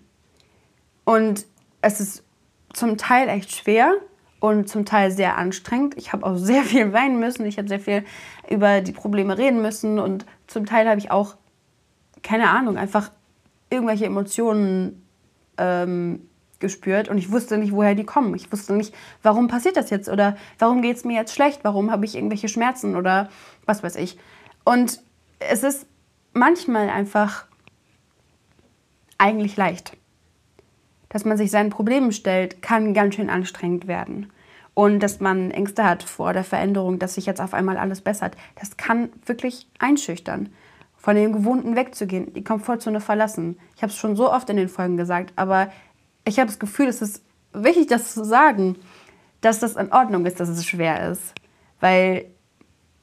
Und 1.05 1.45
es 1.81 2.01
ist 2.01 2.25
zum 2.73 2.97
Teil 2.97 3.29
echt 3.29 3.55
schwer 3.55 3.93
und 4.41 4.67
zum 4.67 4.83
Teil 4.83 5.11
sehr 5.11 5.37
anstrengend. 5.37 5.97
Ich 5.97 6.11
habe 6.11 6.25
auch 6.25 6.35
sehr 6.35 6.63
viel 6.63 6.91
weinen 6.91 7.21
müssen, 7.21 7.45
ich 7.45 7.57
habe 7.57 7.69
sehr 7.69 7.79
viel 7.79 8.03
über 8.49 8.81
die 8.81 8.91
Probleme 8.91 9.37
reden 9.37 9.61
müssen 9.61 9.97
und 9.97 10.25
zum 10.47 10.65
Teil 10.65 10.89
habe 10.89 10.99
ich 10.99 11.09
auch, 11.09 11.37
keine 12.21 12.49
Ahnung, 12.49 12.75
einfach 12.75 13.11
irgendwelche 13.71 14.05
Emotionen 14.05 15.07
ähm, 15.57 16.29
gespürt 16.59 17.09
und 17.09 17.17
ich 17.17 17.31
wusste 17.31 17.57
nicht, 17.57 17.73
woher 17.73 17.95
die 17.95 18.05
kommen. 18.05 18.35
Ich 18.35 18.51
wusste 18.51 18.73
nicht, 18.73 18.93
warum 19.23 19.47
passiert 19.47 19.75
das 19.75 19.89
jetzt 19.89 20.07
oder 20.07 20.37
warum 20.59 20.81
geht 20.81 20.97
es 20.97 21.03
mir 21.03 21.15
jetzt 21.15 21.33
schlecht, 21.33 21.61
warum 21.63 21.91
habe 21.91 22.05
ich 22.05 22.15
irgendwelche 22.15 22.47
Schmerzen 22.47 22.95
oder 22.95 23.29
was 23.65 23.81
weiß 23.81 23.95
ich. 23.95 24.17
Und 24.63 25.01
es 25.39 25.63
ist 25.63 25.87
manchmal 26.33 26.89
einfach 26.89 27.45
eigentlich 29.17 29.57
leicht. 29.57 29.97
Dass 31.09 31.25
man 31.25 31.37
sich 31.37 31.51
seinen 31.51 31.71
Problemen 31.71 32.11
stellt, 32.11 32.61
kann 32.61 32.93
ganz 32.93 33.15
schön 33.15 33.29
anstrengend 33.29 33.87
werden. 33.87 34.31
Und 34.73 35.01
dass 35.01 35.19
man 35.19 35.51
Ängste 35.51 35.83
hat 35.83 36.03
vor 36.03 36.31
der 36.31 36.45
Veränderung, 36.45 36.99
dass 36.99 37.15
sich 37.15 37.25
jetzt 37.25 37.41
auf 37.41 37.53
einmal 37.53 37.77
alles 37.77 38.01
bessert, 38.01 38.37
das 38.55 38.77
kann 38.77 39.09
wirklich 39.25 39.67
einschüchtern. 39.79 40.49
Von 41.01 41.15
dem 41.15 41.33
Gewohnten 41.33 41.75
wegzugehen, 41.75 42.31
die 42.33 42.43
Komfortzone 42.43 43.01
verlassen. 43.01 43.57
Ich 43.75 43.81
habe 43.81 43.91
es 43.91 43.97
schon 43.97 44.15
so 44.15 44.31
oft 44.31 44.49
in 44.51 44.57
den 44.57 44.69
Folgen 44.69 44.97
gesagt, 44.97 45.33
aber 45.35 45.71
ich 46.25 46.37
habe 46.37 46.47
das 46.47 46.59
Gefühl, 46.59 46.87
es 46.87 47.01
ist 47.01 47.23
wichtig, 47.53 47.87
das 47.87 48.13
zu 48.13 48.23
sagen, 48.23 48.75
dass 49.41 49.59
das 49.59 49.75
in 49.75 49.91
Ordnung 49.91 50.25
ist, 50.27 50.39
dass 50.39 50.47
es 50.47 50.63
schwer 50.63 51.09
ist. 51.09 51.33
Weil 51.79 52.25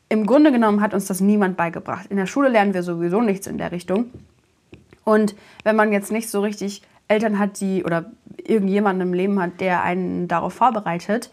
im 0.09 0.27
Grunde 0.27 0.53
genommen 0.53 0.81
hat 0.81 0.95
uns 0.95 1.07
das 1.07 1.21
niemand 1.21 1.57
beigebracht. 1.57 2.07
In 2.07 2.17
der 2.17 2.27
Schule 2.27 2.49
lernen 2.49 2.73
wir 2.73 2.85
sowieso 2.85 3.21
nichts 3.21 3.49
in 3.49 3.59
der 3.59 3.73
Richtung. 3.73 4.11
Und 5.05 5.35
wenn 5.65 5.75
man 5.75 5.93
jetzt 5.93 6.13
nicht 6.13 6.31
so 6.31 6.41
richtig 6.41 6.83
Eltern 7.09 7.39
hat, 7.39 7.61
die 7.61 7.85
oder 7.85 8.13
irgendjemanden 8.37 9.09
im 9.09 9.15
Leben 9.15 9.41
hat, 9.41 9.61
der 9.61 9.83
einen 9.83 10.29
darauf 10.29 10.55
vorbereitet, 10.55 11.33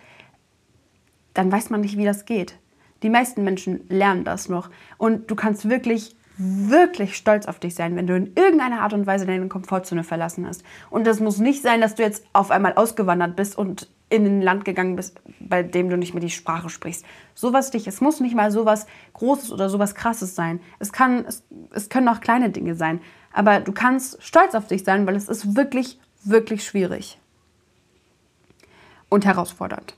dann 1.35 1.51
weiß 1.51 1.69
man 1.69 1.81
nicht, 1.81 1.97
wie 1.97 2.05
das 2.05 2.25
geht. 2.25 2.55
Die 3.03 3.09
meisten 3.09 3.43
Menschen 3.43 3.81
lernen 3.87 4.23
das 4.23 4.49
noch. 4.49 4.71
Und 4.97 5.29
du 5.29 5.35
kannst 5.35 5.69
wirklich, 5.69 6.15
wirklich 6.37 7.15
stolz 7.15 7.45
auf 7.45 7.59
dich 7.59 7.75
sein, 7.75 7.95
wenn 7.95 8.07
du 8.07 8.15
in 8.15 8.33
irgendeiner 8.35 8.81
Art 8.81 8.93
und 8.93 9.07
Weise 9.07 9.25
deine 9.25 9.47
Komfortzone 9.47 10.03
verlassen 10.03 10.45
hast. 10.47 10.63
Und 10.89 11.07
das 11.07 11.19
muss 11.19 11.39
nicht 11.39 11.61
sein, 11.61 11.81
dass 11.81 11.95
du 11.95 12.03
jetzt 12.03 12.25
auf 12.33 12.51
einmal 12.51 12.73
ausgewandert 12.73 13.35
bist 13.35 13.57
und 13.57 13.89
in 14.09 14.25
ein 14.25 14.41
Land 14.41 14.65
gegangen 14.65 14.95
bist, 14.95 15.19
bei 15.39 15.63
dem 15.63 15.89
du 15.89 15.97
nicht 15.97 16.13
mehr 16.13 16.21
die 16.21 16.29
Sprache 16.29 16.69
sprichst. 16.69 17.05
Sowas 17.33 17.71
dich, 17.71 17.87
es 17.87 18.01
muss 18.01 18.19
nicht 18.19 18.35
mal 18.35 18.51
sowas 18.51 18.85
Großes 19.13 19.51
oder 19.51 19.69
sowas 19.69 19.95
Krasses 19.95 20.35
sein. 20.35 20.59
Es, 20.79 20.91
kann, 20.91 21.25
es, 21.25 21.43
es 21.71 21.89
können 21.89 22.07
auch 22.07 22.21
kleine 22.21 22.49
Dinge 22.49 22.75
sein. 22.75 23.01
Aber 23.33 23.59
du 23.59 23.71
kannst 23.71 24.21
stolz 24.21 24.53
auf 24.55 24.67
dich 24.67 24.83
sein, 24.83 25.07
weil 25.07 25.15
es 25.15 25.27
ist 25.27 25.55
wirklich, 25.55 25.99
wirklich 26.23 26.63
schwierig. 26.63 27.19
Und 29.09 29.25
herausfordernd. 29.25 29.95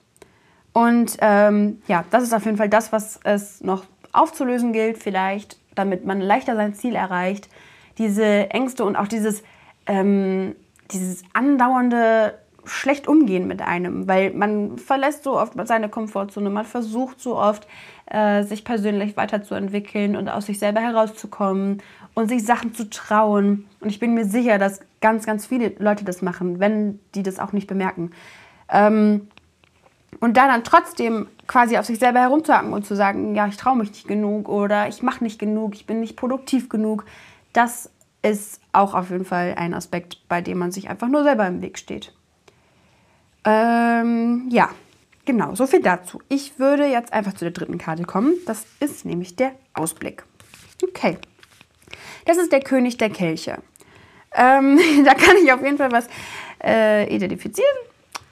Und 0.73 1.17
ähm, 1.21 1.81
ja, 1.87 2.05
das 2.11 2.23
ist 2.23 2.33
auf 2.33 2.45
jeden 2.45 2.57
Fall 2.57 2.69
das, 2.69 2.91
was 2.91 3.19
es 3.23 3.61
noch 3.61 3.85
aufzulösen 4.13 4.73
gilt, 4.73 4.97
vielleicht, 4.97 5.57
damit 5.77 6.05
man 6.05 6.21
leichter 6.21 6.55
sein 6.55 6.73
Ziel 6.73 6.95
erreicht. 6.95 7.49
Diese 7.97 8.49
Ängste 8.49 8.85
und 8.85 8.95
auch 8.95 9.07
dieses, 9.07 9.43
ähm, 9.85 10.55
dieses 10.91 11.23
andauernde 11.33 12.37
schlecht 12.65 13.07
umgehen 13.07 13.47
mit 13.47 13.61
einem, 13.61 14.07
weil 14.07 14.31
man 14.31 14.77
verlässt 14.77 15.23
so 15.23 15.39
oft 15.39 15.53
seine 15.67 15.89
Komfortzone, 15.89 16.49
man 16.49 16.65
versucht 16.65 17.19
so 17.19 17.37
oft, 17.37 17.67
äh, 18.07 18.43
sich 18.43 18.63
persönlich 18.63 19.17
weiterzuentwickeln 19.17 20.15
und 20.15 20.29
aus 20.29 20.45
sich 20.45 20.59
selber 20.59 20.81
herauszukommen 20.81 21.81
und 22.13 22.29
sich 22.29 22.45
Sachen 22.45 22.73
zu 22.73 22.89
trauen. 22.89 23.65
Und 23.79 23.89
ich 23.89 23.99
bin 23.99 24.13
mir 24.13 24.25
sicher, 24.25 24.57
dass 24.57 24.81
ganz, 25.01 25.25
ganz 25.25 25.45
viele 25.45 25.73
Leute 25.79 26.03
das 26.03 26.21
machen, 26.21 26.59
wenn 26.59 26.99
die 27.15 27.23
das 27.23 27.39
auch 27.39 27.53
nicht 27.53 27.67
bemerken. 27.67 28.11
Ähm, 28.69 29.27
und 30.19 30.37
da 30.37 30.47
dann 30.47 30.63
trotzdem 30.63 31.27
quasi 31.47 31.77
auf 31.77 31.85
sich 31.85 31.99
selber 31.99 32.19
herumzuhacken 32.19 32.73
und 32.73 32.85
zu 32.85 32.95
sagen, 32.95 33.35
ja, 33.35 33.47
ich 33.47 33.57
traue 33.57 33.77
mich 33.77 33.89
nicht 33.89 34.07
genug 34.07 34.49
oder 34.49 34.87
ich 34.87 35.01
mache 35.01 35.23
nicht 35.23 35.39
genug, 35.39 35.75
ich 35.75 35.85
bin 35.85 35.99
nicht 35.99 36.17
produktiv 36.17 36.69
genug, 36.69 37.05
das 37.53 37.89
ist 38.21 38.61
auch 38.73 38.93
auf 38.93 39.09
jeden 39.09 39.25
Fall 39.25 39.55
ein 39.57 39.73
Aspekt, 39.73 40.27
bei 40.27 40.41
dem 40.41 40.57
man 40.57 40.71
sich 40.71 40.89
einfach 40.89 41.07
nur 41.07 41.23
selber 41.23 41.47
im 41.47 41.61
Weg 41.61 41.77
steht. 41.77 42.13
Ähm, 43.45 44.47
ja, 44.49 44.69
genau, 45.25 45.55
so 45.55 45.67
viel 45.67 45.81
dazu. 45.81 46.21
Ich 46.27 46.59
würde 46.59 46.85
jetzt 46.85 47.13
einfach 47.13 47.33
zu 47.33 47.45
der 47.45 47.51
dritten 47.51 47.77
Karte 47.77 48.03
kommen. 48.03 48.33
Das 48.45 48.65
ist 48.79 49.05
nämlich 49.05 49.35
der 49.35 49.53
Ausblick. 49.73 50.25
Okay, 50.83 51.17
das 52.25 52.37
ist 52.37 52.51
der 52.51 52.61
König 52.61 52.97
der 52.97 53.09
Kelche. 53.09 53.59
Ähm, 54.33 54.77
da 55.05 55.13
kann 55.13 55.37
ich 55.41 55.51
auf 55.51 55.63
jeden 55.63 55.77
Fall 55.77 55.91
was 55.91 56.07
äh, 56.63 57.13
identifizieren 57.13 57.77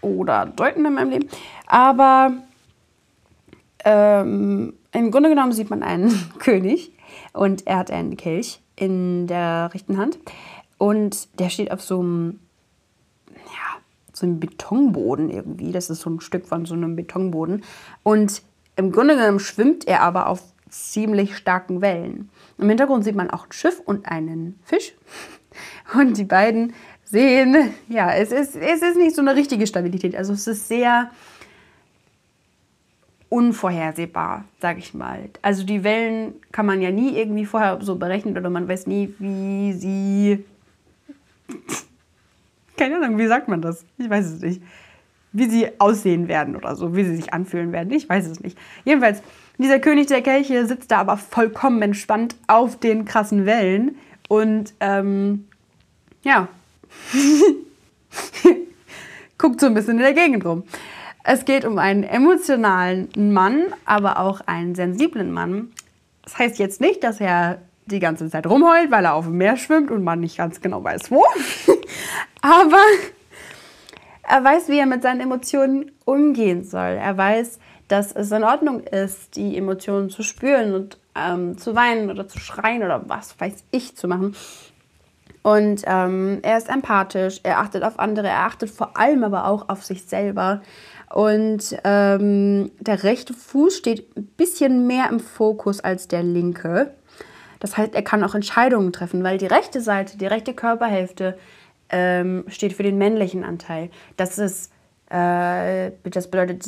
oder 0.02 0.46
deuten 0.46 0.86
in 0.86 0.94
meinem 0.94 1.10
Leben. 1.10 1.30
Aber 1.68 2.34
ähm, 3.86 4.74
im 4.92 5.12
Grunde 5.12 5.30
genommen 5.30 5.54
sieht 5.54 5.70
man 5.70 5.84
einen 5.84 6.12
König 6.40 6.92
und 7.34 7.66
er 7.66 7.78
hat 7.78 7.92
einen 7.92 8.18
Kelch 8.18 8.62
in 8.76 9.28
der 9.28 9.72
rechten 9.74 9.98
Hand 9.98 10.20
und 10.78 11.40
der 11.40 11.50
steht 11.50 11.72
auf 11.72 11.82
so 11.82 12.00
einem 12.00 12.40
so 14.18 14.26
einem 14.26 14.40
Betonboden 14.40 15.30
irgendwie. 15.30 15.72
Das 15.72 15.90
ist 15.90 16.02
so 16.02 16.10
ein 16.10 16.22
Stück 16.22 16.48
von 16.48 16.66
so 16.66 16.74
einem 16.74 16.96
Betonboden. 16.96 17.64
Und 18.04 18.42
im 18.76 18.92
Grunde 18.92 19.16
genommen 19.16 19.40
schwimmt 19.40 19.88
er 19.88 20.02
aber 20.02 20.28
auf 20.28 20.42
ziemlich 20.70 21.38
starken 21.38 21.82
Wellen. 21.82 22.30
Im 22.58 22.70
Hintergrund 22.70 23.04
sieht 23.04 23.16
man 23.16 23.30
auch 23.30 23.46
ein 23.46 23.52
Schiff 23.52 23.82
und 23.84 24.08
einen 24.08 24.60
Fisch. 24.64 24.94
Und 25.98 26.18
die 26.18 26.26
beiden 26.26 26.74
sehen, 27.06 27.74
ja, 27.88 28.12
es 28.12 28.34
ist, 28.34 28.58
es 28.58 28.82
ist 28.82 28.98
nicht 28.98 29.16
so 29.16 29.22
eine 29.22 29.36
richtige 29.36 29.68
Stabilität. 29.68 30.16
Also 30.16 30.34
es 30.34 30.48
ist 30.48 30.68
sehr 30.68 31.12
unvorhersehbar, 33.36 34.46
sage 34.62 34.80
ich 34.80 34.94
mal. 34.94 35.30
Also 35.42 35.66
die 35.66 35.84
Wellen 35.84 36.36
kann 36.54 36.66
man 36.66 36.82
ja 36.82 36.90
nie 36.90 37.18
irgendwie 37.18 37.46
vorher 37.46 37.78
so 37.82 37.96
berechnen 37.96 38.38
oder 38.38 38.50
man 38.50 38.66
weiß 38.66 38.88
nie, 38.88 39.14
wie 39.20 39.74
sie 39.74 40.46
keine 42.78 42.96
Ahnung, 42.96 43.18
wie 43.18 43.28
sagt 43.28 43.50
man 43.50 43.62
das? 43.62 43.84
Ich 43.98 44.10
weiß 44.10 44.26
es 44.26 44.42
nicht. 44.42 44.62
Wie 45.34 45.50
sie 45.50 45.68
aussehen 45.80 46.30
werden 46.30 46.56
oder 46.56 46.78
so, 46.78 46.96
wie 46.96 47.04
sie 47.04 47.18
sich 47.18 47.34
anfühlen 47.34 47.74
werden. 47.74 47.92
Ich 47.92 48.08
weiß 48.08 48.26
es 48.26 48.40
nicht. 48.40 48.58
Jedenfalls, 48.86 49.22
dieser 49.58 49.80
König 49.80 50.08
der 50.08 50.22
Kelche 50.22 50.66
sitzt 50.66 50.92
da 50.92 51.00
aber 51.00 51.18
vollkommen 51.18 51.82
entspannt 51.82 52.38
auf 52.48 52.80
den 52.80 53.04
krassen 53.04 53.46
Wellen 53.46 53.98
und 54.30 54.74
ähm, 54.80 55.46
ja, 56.24 56.48
guckt 59.38 59.60
so 59.60 59.66
ein 59.66 59.74
bisschen 59.74 59.98
in 59.98 60.04
der 60.04 60.14
Gegend 60.14 60.46
rum. 60.46 60.64
Es 61.28 61.44
geht 61.44 61.66
um 61.66 61.80
einen 61.80 62.04
emotionalen 62.04 63.10
Mann, 63.34 63.74
aber 63.84 64.20
auch 64.20 64.42
einen 64.46 64.76
sensiblen 64.76 65.32
Mann. 65.32 65.72
Das 66.24 66.38
heißt 66.38 66.60
jetzt 66.60 66.80
nicht, 66.80 67.04
dass 67.04 67.20
er 67.20 67.62
die 67.88 68.00
ganze 68.00 68.30
Zeit 68.30 68.46
rumheult, 68.46 68.92
weil 68.92 69.06
er 69.06 69.16
auf 69.16 69.26
dem 69.26 69.38
Meer 69.38 69.58
schwimmt 69.58 69.90
und 69.90 70.04
man 70.04 70.20
nicht 70.20 70.38
ganz 70.38 70.62
genau 70.62 70.84
weiß, 70.84 71.10
wo. 71.10 71.26
Aber 72.42 72.82
er 74.22 74.44
weiß, 74.44 74.70
wie 74.70 74.78
er 74.78 74.86
mit 74.86 75.02
seinen 75.02 75.20
Emotionen 75.20 75.92
umgehen 76.06 76.64
soll. 76.64 77.00
Er 77.02 77.18
weiß, 77.18 77.60
dass 77.88 78.12
es 78.12 78.32
in 78.32 78.44
Ordnung 78.44 78.82
ist, 78.82 79.36
die 79.36 79.58
Emotionen 79.58 80.12
zu 80.12 80.22
spüren 80.22 80.76
und 80.76 81.00
ähm, 81.16 81.58
zu 81.58 81.74
weinen 81.76 82.12
oder 82.12 82.28
zu 82.28 82.40
schreien 82.40 82.84
oder 82.84 83.02
was 83.08 83.40
weiß 83.40 83.64
ich 83.72 83.96
zu 83.96 84.08
machen. 84.08 84.36
Und 85.46 85.84
ähm, 85.86 86.40
er 86.42 86.58
ist 86.58 86.70
empathisch, 86.70 87.40
er 87.44 87.60
achtet 87.60 87.84
auf 87.84 88.00
andere, 88.00 88.28
er 88.28 88.48
achtet 88.48 88.72
vor 88.72 88.98
allem 88.98 89.24
aber 89.24 89.46
auch 89.46 89.70
auf 89.70 89.86
sich 89.86 90.06
selber. 90.06 90.64
Und 91.14 91.78
ähm, 91.84 92.72
der 92.80 93.04
rechte 93.04 93.36
Fuß 93.36 93.78
steht 93.78 94.18
ein 94.18 94.26
bisschen 94.38 94.88
mehr 94.88 95.08
im 95.08 95.20
Fokus 95.20 95.82
als 95.82 96.08
der 96.08 96.24
linke. 96.24 96.96
Das 97.60 97.78
heißt, 97.78 97.94
er 97.94 98.02
kann 98.02 98.24
auch 98.24 98.34
Entscheidungen 98.34 98.92
treffen, 98.92 99.24
weil 99.24 99.38
die 99.38 99.46
rechte 99.46 99.82
Seite, 99.82 100.18
die 100.18 100.26
rechte 100.26 100.56
Körperhälfte 100.56 101.38
ähm, 101.90 102.46
steht 102.48 102.74
für 102.74 102.82
den 102.82 102.98
männlichen 102.98 103.44
Anteil. 103.44 103.92
Das 104.18 104.40
ist, 104.40 104.72
äh, 105.12 105.92
das 106.06 106.32
bedeutet 106.32 106.66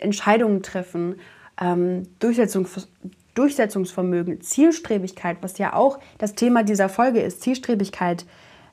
Entscheidungen 0.00 0.62
treffen, 0.62 1.16
ähm, 1.60 2.04
Durchsetzungs 2.18 2.88
Durchsetzungsvermögen, 3.36 4.40
Zielstrebigkeit, 4.40 5.38
was 5.42 5.58
ja 5.58 5.74
auch 5.74 5.98
das 6.18 6.34
Thema 6.34 6.64
dieser 6.64 6.88
Folge 6.88 7.20
ist, 7.20 7.42
Zielstrebigkeit 7.42 8.26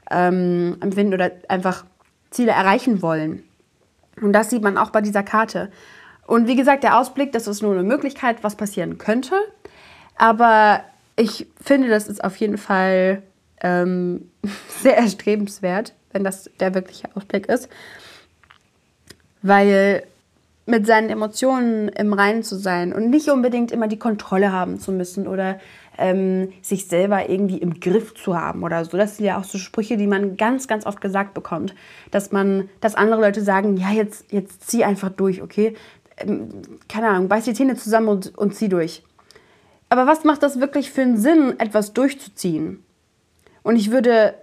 ähm, 0.09 0.77
empfinden 0.81 1.13
oder 1.13 1.31
einfach 1.47 1.85
Ziele 2.31 2.51
erreichen 2.51 3.01
wollen. 3.01 3.43
Und 4.21 4.33
das 4.33 4.49
sieht 4.49 4.63
man 4.63 4.77
auch 4.77 4.89
bei 4.89 5.01
dieser 5.01 5.23
Karte. 5.23 5.71
Und 6.25 6.47
wie 6.47 6.55
gesagt, 6.55 6.83
der 6.83 6.97
Ausblick, 6.97 7.31
das 7.31 7.47
ist 7.47 7.61
nur 7.61 7.73
eine 7.73 7.83
Möglichkeit, 7.83 8.43
was 8.43 8.55
passieren 8.55 8.97
könnte. 8.97 9.35
Aber 10.15 10.83
ich 11.15 11.47
finde, 11.61 11.89
das 11.89 12.07
ist 12.07 12.23
auf 12.23 12.35
jeden 12.37 12.57
Fall 12.57 13.21
ähm, 13.61 14.31
sehr 14.81 14.97
erstrebenswert, 14.97 15.93
wenn 16.11 16.23
das 16.23 16.49
der 16.59 16.73
wirkliche 16.73 17.09
Ausblick 17.15 17.47
ist. 17.47 17.69
Weil 19.41 20.03
mit 20.65 20.85
seinen 20.85 21.09
Emotionen 21.09 21.89
im 21.89 22.13
Reinen 22.13 22.43
zu 22.43 22.55
sein 22.55 22.93
und 22.93 23.09
nicht 23.09 23.29
unbedingt 23.29 23.71
immer 23.71 23.87
die 23.87 23.99
Kontrolle 23.99 24.51
haben 24.51 24.79
zu 24.79 24.91
müssen 24.91 25.27
oder 25.27 25.59
ähm, 25.97 26.53
sich 26.61 26.87
selber 26.87 27.29
irgendwie 27.29 27.57
im 27.57 27.79
Griff 27.79 28.15
zu 28.15 28.39
haben 28.39 28.63
oder 28.63 28.83
so. 28.85 28.97
Das 28.97 29.17
sind 29.17 29.25
ja 29.25 29.37
auch 29.37 29.43
so 29.43 29.57
Sprüche, 29.57 29.97
die 29.97 30.07
man 30.07 30.37
ganz, 30.37 30.67
ganz 30.67 30.85
oft 30.85 31.01
gesagt 31.01 31.33
bekommt, 31.33 31.75
dass 32.11 32.31
man, 32.31 32.69
dass 32.79 32.95
andere 32.95 33.21
Leute 33.21 33.41
sagen, 33.41 33.77
ja, 33.77 33.91
jetzt, 33.91 34.31
jetzt 34.31 34.69
zieh 34.69 34.83
einfach 34.83 35.09
durch, 35.09 35.41
okay? 35.41 35.75
Ähm, 36.17 36.49
keine 36.87 37.09
Ahnung, 37.09 37.27
beiß 37.27 37.43
die 37.43 37.53
Zähne 37.53 37.75
zusammen 37.75 38.07
und, 38.07 38.37
und 38.37 38.55
zieh 38.55 38.69
durch. 38.69 39.03
Aber 39.89 40.07
was 40.07 40.23
macht 40.23 40.41
das 40.41 40.59
wirklich 40.59 40.91
für 40.91 41.01
einen 41.01 41.17
Sinn, 41.17 41.59
etwas 41.59 41.93
durchzuziehen? 41.93 42.83
Und 43.61 43.75
ich 43.75 43.91
würde 43.91 44.33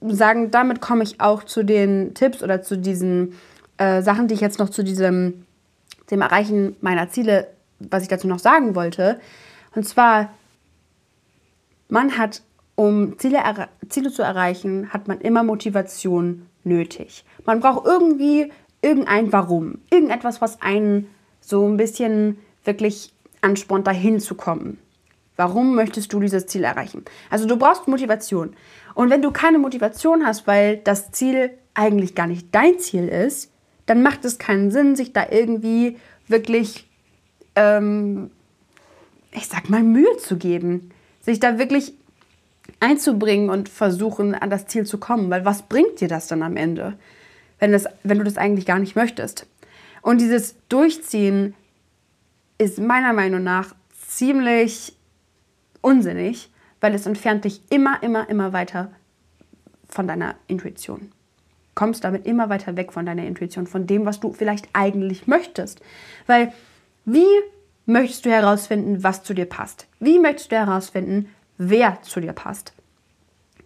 sagen, 0.00 0.50
damit 0.50 0.80
komme 0.80 1.04
ich 1.04 1.20
auch 1.20 1.44
zu 1.44 1.62
den 1.64 2.14
Tipps 2.14 2.42
oder 2.42 2.62
zu 2.62 2.76
diesen 2.76 3.34
äh, 3.78 4.02
Sachen, 4.02 4.28
die 4.28 4.34
ich 4.34 4.40
jetzt 4.40 4.58
noch 4.58 4.70
zu 4.70 4.82
diesem 4.82 5.44
dem 6.10 6.20
Erreichen 6.20 6.76
meiner 6.80 7.08
Ziele, 7.08 7.48
was 7.78 8.02
ich 8.02 8.08
dazu 8.08 8.26
noch 8.26 8.38
sagen 8.38 8.74
wollte. 8.74 9.20
Und 9.74 9.86
zwar, 9.86 10.30
man 11.88 12.18
hat, 12.18 12.42
um 12.74 13.18
Ziele, 13.18 13.38
Ziele 13.88 14.12
zu 14.12 14.22
erreichen, 14.22 14.92
hat 14.92 15.08
man 15.08 15.20
immer 15.20 15.42
Motivation 15.42 16.46
nötig. 16.64 17.24
Man 17.44 17.60
braucht 17.60 17.86
irgendwie 17.86 18.52
irgendein 18.82 19.32
Warum, 19.32 19.78
irgendetwas, 19.90 20.40
was 20.40 20.60
einen 20.60 21.08
so 21.40 21.66
ein 21.66 21.76
bisschen 21.76 22.38
wirklich 22.64 23.12
anspornt, 23.40 23.86
dahin 23.86 24.20
zu 24.20 24.34
kommen. 24.34 24.78
Warum 25.36 25.74
möchtest 25.74 26.12
du 26.12 26.20
dieses 26.20 26.46
Ziel 26.46 26.64
erreichen? 26.64 27.04
Also 27.28 27.46
du 27.46 27.56
brauchst 27.56 27.88
Motivation. 27.88 28.54
Und 28.94 29.10
wenn 29.10 29.20
du 29.20 29.32
keine 29.32 29.58
Motivation 29.58 30.24
hast, 30.24 30.46
weil 30.46 30.76
das 30.78 31.10
Ziel 31.10 31.50
eigentlich 31.74 32.14
gar 32.14 32.28
nicht 32.28 32.54
dein 32.54 32.78
Ziel 32.78 33.08
ist, 33.08 33.50
dann 33.86 34.02
macht 34.02 34.24
es 34.24 34.38
keinen 34.38 34.70
Sinn, 34.70 34.96
sich 34.96 35.12
da 35.12 35.26
irgendwie 35.30 35.98
wirklich, 36.28 36.88
ähm, 37.54 38.30
ich 39.32 39.46
sag 39.46 39.68
mal, 39.68 39.82
Mühe 39.82 40.16
zu 40.18 40.36
geben. 40.36 40.90
Sich 41.20 41.40
da 41.40 41.58
wirklich 41.58 41.94
einzubringen 42.80 43.50
und 43.50 43.68
versuchen, 43.68 44.34
an 44.34 44.50
das 44.50 44.66
Ziel 44.66 44.86
zu 44.86 44.98
kommen. 44.98 45.30
Weil 45.30 45.44
was 45.44 45.62
bringt 45.62 46.00
dir 46.00 46.08
das 46.08 46.28
dann 46.28 46.42
am 46.42 46.56
Ende, 46.56 46.94
wenn, 47.58 47.72
das, 47.72 47.86
wenn 48.02 48.18
du 48.18 48.24
das 48.24 48.36
eigentlich 48.36 48.66
gar 48.66 48.78
nicht 48.78 48.96
möchtest? 48.96 49.46
Und 50.02 50.20
dieses 50.20 50.56
Durchziehen 50.68 51.54
ist 52.58 52.78
meiner 52.78 53.12
Meinung 53.12 53.42
nach 53.42 53.74
ziemlich 54.06 54.94
unsinnig, 55.80 56.50
weil 56.80 56.94
es 56.94 57.06
entfernt 57.06 57.44
dich 57.44 57.62
immer, 57.70 58.02
immer, 58.02 58.28
immer 58.28 58.52
weiter 58.52 58.90
von 59.88 60.06
deiner 60.06 60.34
Intuition 60.46 61.13
kommst 61.74 62.04
damit 62.04 62.26
immer 62.26 62.48
weiter 62.48 62.76
weg 62.76 62.92
von 62.92 63.06
deiner 63.06 63.26
Intuition, 63.26 63.66
von 63.66 63.86
dem, 63.86 64.06
was 64.06 64.20
du 64.20 64.32
vielleicht 64.32 64.68
eigentlich 64.72 65.26
möchtest. 65.26 65.80
Weil 66.26 66.52
wie 67.04 67.26
möchtest 67.86 68.24
du 68.26 68.30
herausfinden, 68.30 69.02
was 69.02 69.22
zu 69.22 69.34
dir 69.34 69.46
passt? 69.46 69.86
Wie 70.00 70.18
möchtest 70.18 70.52
du 70.52 70.56
herausfinden, 70.56 71.28
wer 71.58 72.00
zu 72.02 72.20
dir 72.20 72.32
passt? 72.32 72.72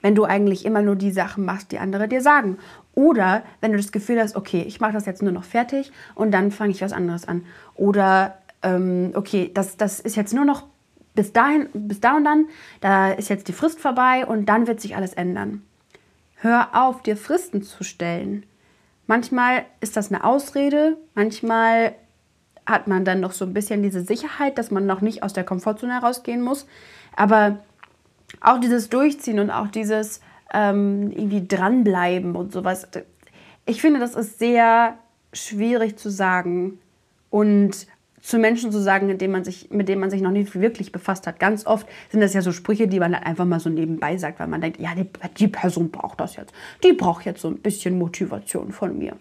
Wenn 0.00 0.14
du 0.14 0.24
eigentlich 0.24 0.64
immer 0.64 0.82
nur 0.82 0.96
die 0.96 1.10
Sachen 1.10 1.44
machst, 1.44 1.72
die 1.72 1.78
andere 1.78 2.08
dir 2.08 2.20
sagen. 2.20 2.58
Oder 2.94 3.42
wenn 3.60 3.72
du 3.72 3.78
das 3.78 3.92
Gefühl 3.92 4.20
hast, 4.20 4.36
okay, 4.36 4.62
ich 4.66 4.80
mache 4.80 4.92
das 4.92 5.06
jetzt 5.06 5.22
nur 5.22 5.32
noch 5.32 5.44
fertig 5.44 5.92
und 6.14 6.30
dann 6.30 6.50
fange 6.50 6.70
ich 6.70 6.82
was 6.82 6.92
anderes 6.92 7.26
an. 7.26 7.44
Oder 7.74 8.38
ähm, 8.62 9.12
okay, 9.14 9.50
das, 9.52 9.76
das 9.76 10.00
ist 10.00 10.16
jetzt 10.16 10.34
nur 10.34 10.44
noch 10.44 10.66
bis 11.14 11.32
dahin, 11.32 11.68
bis 11.72 12.00
da 12.00 12.16
und 12.16 12.24
dann, 12.24 12.46
da 12.80 13.10
ist 13.10 13.28
jetzt 13.28 13.48
die 13.48 13.52
Frist 13.52 13.80
vorbei 13.80 14.24
und 14.24 14.46
dann 14.46 14.68
wird 14.68 14.80
sich 14.80 14.94
alles 14.94 15.14
ändern. 15.14 15.62
Hör 16.40 16.68
auf, 16.72 17.02
dir 17.02 17.16
Fristen 17.16 17.62
zu 17.62 17.82
stellen. 17.82 18.46
Manchmal 19.06 19.64
ist 19.80 19.96
das 19.96 20.12
eine 20.12 20.22
Ausrede, 20.22 20.96
manchmal 21.14 21.94
hat 22.64 22.86
man 22.86 23.04
dann 23.04 23.20
noch 23.20 23.32
so 23.32 23.44
ein 23.44 23.54
bisschen 23.54 23.82
diese 23.82 24.02
Sicherheit, 24.02 24.58
dass 24.58 24.70
man 24.70 24.86
noch 24.86 25.00
nicht 25.00 25.22
aus 25.22 25.32
der 25.32 25.44
Komfortzone 25.44 25.94
herausgehen 25.94 26.42
muss. 26.42 26.66
Aber 27.16 27.60
auch 28.40 28.60
dieses 28.60 28.88
Durchziehen 28.88 29.40
und 29.40 29.50
auch 29.50 29.68
dieses 29.68 30.20
ähm, 30.52 31.10
irgendwie 31.10 31.46
dranbleiben 31.46 32.36
und 32.36 32.52
sowas, 32.52 32.86
ich 33.64 33.80
finde, 33.80 34.00
das 34.00 34.14
ist 34.14 34.38
sehr 34.38 34.98
schwierig 35.32 35.96
zu 35.98 36.10
sagen. 36.10 36.78
Und 37.30 37.86
zu 38.20 38.38
Menschen 38.38 38.72
zu 38.72 38.80
sagen, 38.80 39.06
mit 39.06 39.20
denen, 39.20 39.32
man 39.32 39.44
sich, 39.44 39.70
mit 39.70 39.88
denen 39.88 40.00
man 40.00 40.10
sich 40.10 40.20
noch 40.20 40.30
nicht 40.30 40.58
wirklich 40.58 40.92
befasst 40.92 41.26
hat. 41.26 41.38
Ganz 41.38 41.66
oft 41.66 41.86
sind 42.10 42.20
das 42.20 42.34
ja 42.34 42.42
so 42.42 42.52
Sprüche, 42.52 42.88
die 42.88 43.00
man 43.00 43.12
dann 43.12 43.22
einfach 43.22 43.44
mal 43.44 43.60
so 43.60 43.70
nebenbei 43.70 44.16
sagt, 44.16 44.40
weil 44.40 44.48
man 44.48 44.60
denkt, 44.60 44.80
ja, 44.80 44.94
die, 44.94 45.06
die 45.36 45.48
Person 45.48 45.90
braucht 45.90 46.20
das 46.20 46.36
jetzt. 46.36 46.52
Die 46.84 46.92
braucht 46.92 47.24
jetzt 47.24 47.40
so 47.40 47.48
ein 47.48 47.58
bisschen 47.58 47.98
Motivation 47.98 48.72
von 48.72 48.98
mir. 48.98 49.16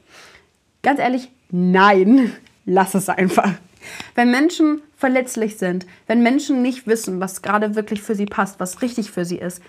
Ganz 0.81 0.99
ehrlich, 0.99 1.31
nein, 1.51 2.31
lass 2.65 2.95
es 2.95 3.09
einfach. 3.09 3.51
Wenn 4.15 4.31
Menschen 4.31 4.81
verletzlich 4.95 5.57
sind, 5.57 5.85
wenn 6.07 6.23
Menschen 6.23 6.61
nicht 6.61 6.87
wissen, 6.87 7.19
was 7.19 7.41
gerade 7.41 7.75
wirklich 7.75 8.01
für 8.01 8.15
sie 8.15 8.25
passt, 8.25 8.59
was 8.59 8.81
richtig 8.81 9.11
für 9.11 9.25
sie 9.25 9.37
ist, 9.37 9.61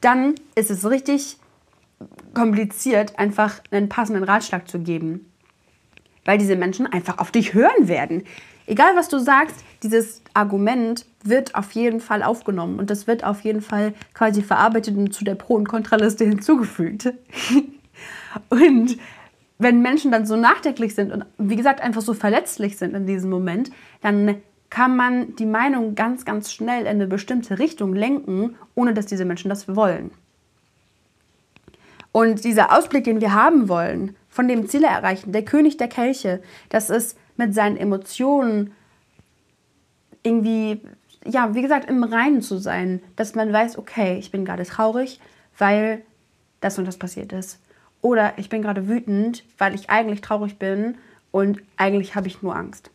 dann 0.00 0.34
ist 0.54 0.70
es 0.70 0.88
richtig 0.88 1.38
kompliziert, 2.34 3.18
einfach 3.18 3.60
einen 3.70 3.88
passenden 3.88 4.24
Ratschlag 4.24 4.68
zu 4.68 4.80
geben. 4.80 5.32
Weil 6.26 6.38
diese 6.38 6.56
Menschen 6.56 6.86
einfach 6.86 7.18
auf 7.18 7.30
dich 7.30 7.54
hören 7.54 7.88
werden 7.88 8.24
egal 8.66 8.96
was 8.96 9.08
du 9.08 9.18
sagst, 9.18 9.56
dieses 9.82 10.22
Argument 10.34 11.06
wird 11.22 11.54
auf 11.54 11.72
jeden 11.72 12.00
Fall 12.00 12.22
aufgenommen 12.22 12.78
und 12.78 12.90
das 12.90 13.06
wird 13.06 13.24
auf 13.24 13.42
jeden 13.42 13.62
Fall 13.62 13.94
quasi 14.14 14.42
verarbeitet 14.42 14.96
und 14.96 15.12
zu 15.12 15.24
der 15.24 15.34
Pro- 15.34 15.54
und 15.54 15.68
Kontraliste 15.68 16.24
hinzugefügt. 16.24 17.12
und 18.48 18.96
wenn 19.58 19.80
Menschen 19.80 20.10
dann 20.10 20.26
so 20.26 20.36
nachdenklich 20.36 20.94
sind 20.94 21.12
und 21.12 21.24
wie 21.38 21.56
gesagt 21.56 21.80
einfach 21.80 22.02
so 22.02 22.14
verletzlich 22.14 22.76
sind 22.76 22.94
in 22.94 23.06
diesem 23.06 23.30
Moment, 23.30 23.70
dann 24.02 24.36
kann 24.68 24.96
man 24.96 25.36
die 25.36 25.46
Meinung 25.46 25.94
ganz, 25.94 26.24
ganz 26.24 26.52
schnell 26.52 26.82
in 26.82 26.88
eine 26.88 27.06
bestimmte 27.06 27.58
Richtung 27.58 27.94
lenken, 27.94 28.56
ohne 28.74 28.92
dass 28.92 29.06
diese 29.06 29.24
Menschen 29.24 29.48
das 29.48 29.74
wollen. 29.74 30.10
Und 32.12 32.44
dieser 32.44 32.76
Ausblick, 32.76 33.04
den 33.04 33.20
wir 33.20 33.34
haben 33.34 33.68
wollen, 33.68 34.16
von 34.28 34.48
dem 34.48 34.68
Ziele 34.68 34.86
erreichen, 34.86 35.32
der 35.32 35.44
König 35.44 35.76
der 35.76 35.88
Kelche, 35.88 36.42
das 36.68 36.90
ist 36.90 37.16
mit 37.36 37.54
seinen 37.54 37.76
Emotionen 37.76 38.72
irgendwie, 40.22 40.80
ja, 41.24 41.54
wie 41.54 41.62
gesagt, 41.62 41.88
im 41.88 42.02
Reinen 42.02 42.42
zu 42.42 42.58
sein, 42.58 43.00
dass 43.14 43.34
man 43.34 43.52
weiß, 43.52 43.78
okay, 43.78 44.18
ich 44.18 44.30
bin 44.30 44.44
gerade 44.44 44.64
traurig, 44.64 45.20
weil 45.58 46.02
das 46.60 46.78
und 46.78 46.86
das 46.86 46.98
passiert 46.98 47.32
ist. 47.32 47.60
Oder 48.02 48.34
ich 48.36 48.48
bin 48.48 48.62
gerade 48.62 48.88
wütend, 48.88 49.44
weil 49.58 49.74
ich 49.74 49.90
eigentlich 49.90 50.20
traurig 50.20 50.58
bin 50.58 50.96
und 51.30 51.62
eigentlich 51.76 52.14
habe 52.14 52.28
ich 52.28 52.42
nur 52.42 52.56
Angst. 52.56 52.90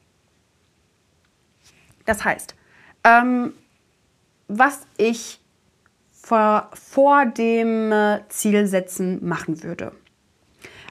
Das 2.06 2.23
heißt, 2.25 2.56
ähm, 3.04 3.54
was 4.47 4.86
ich 4.97 5.39
vor, 6.12 6.69
vor 6.73 7.25
dem 7.25 7.91
äh, 7.91 8.19
Zielsetzen 8.30 9.25
machen 9.27 9.63
würde. 9.63 9.91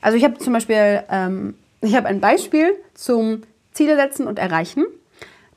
Also 0.01 0.17
ich 0.17 0.25
habe 0.25 0.39
zum 0.39 0.53
Beispiel 0.53 1.05
ähm, 1.09 1.55
ich 1.81 1.95
habe 1.97 2.09
ein 2.09 2.21
Beispiel 2.21 2.73
zum 2.95 3.43
Ziele 3.73 3.97
setzen 3.97 4.27
und 4.27 4.39
erreichen. 4.39 4.87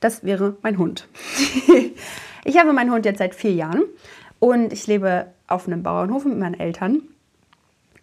Das 0.00 0.24
wäre 0.24 0.56
mein 0.62 0.78
Hund. 0.78 1.08
ich 2.44 2.58
habe 2.58 2.72
meinen 2.72 2.90
Hund 2.92 3.04
jetzt 3.04 3.18
seit 3.18 3.34
vier 3.34 3.52
Jahren 3.52 3.84
und 4.38 4.72
ich 4.72 4.86
lebe 4.86 5.26
auf 5.46 5.66
einem 5.66 5.82
Bauernhof 5.82 6.24
mit 6.24 6.38
meinen 6.38 6.58
Eltern. 6.58 7.02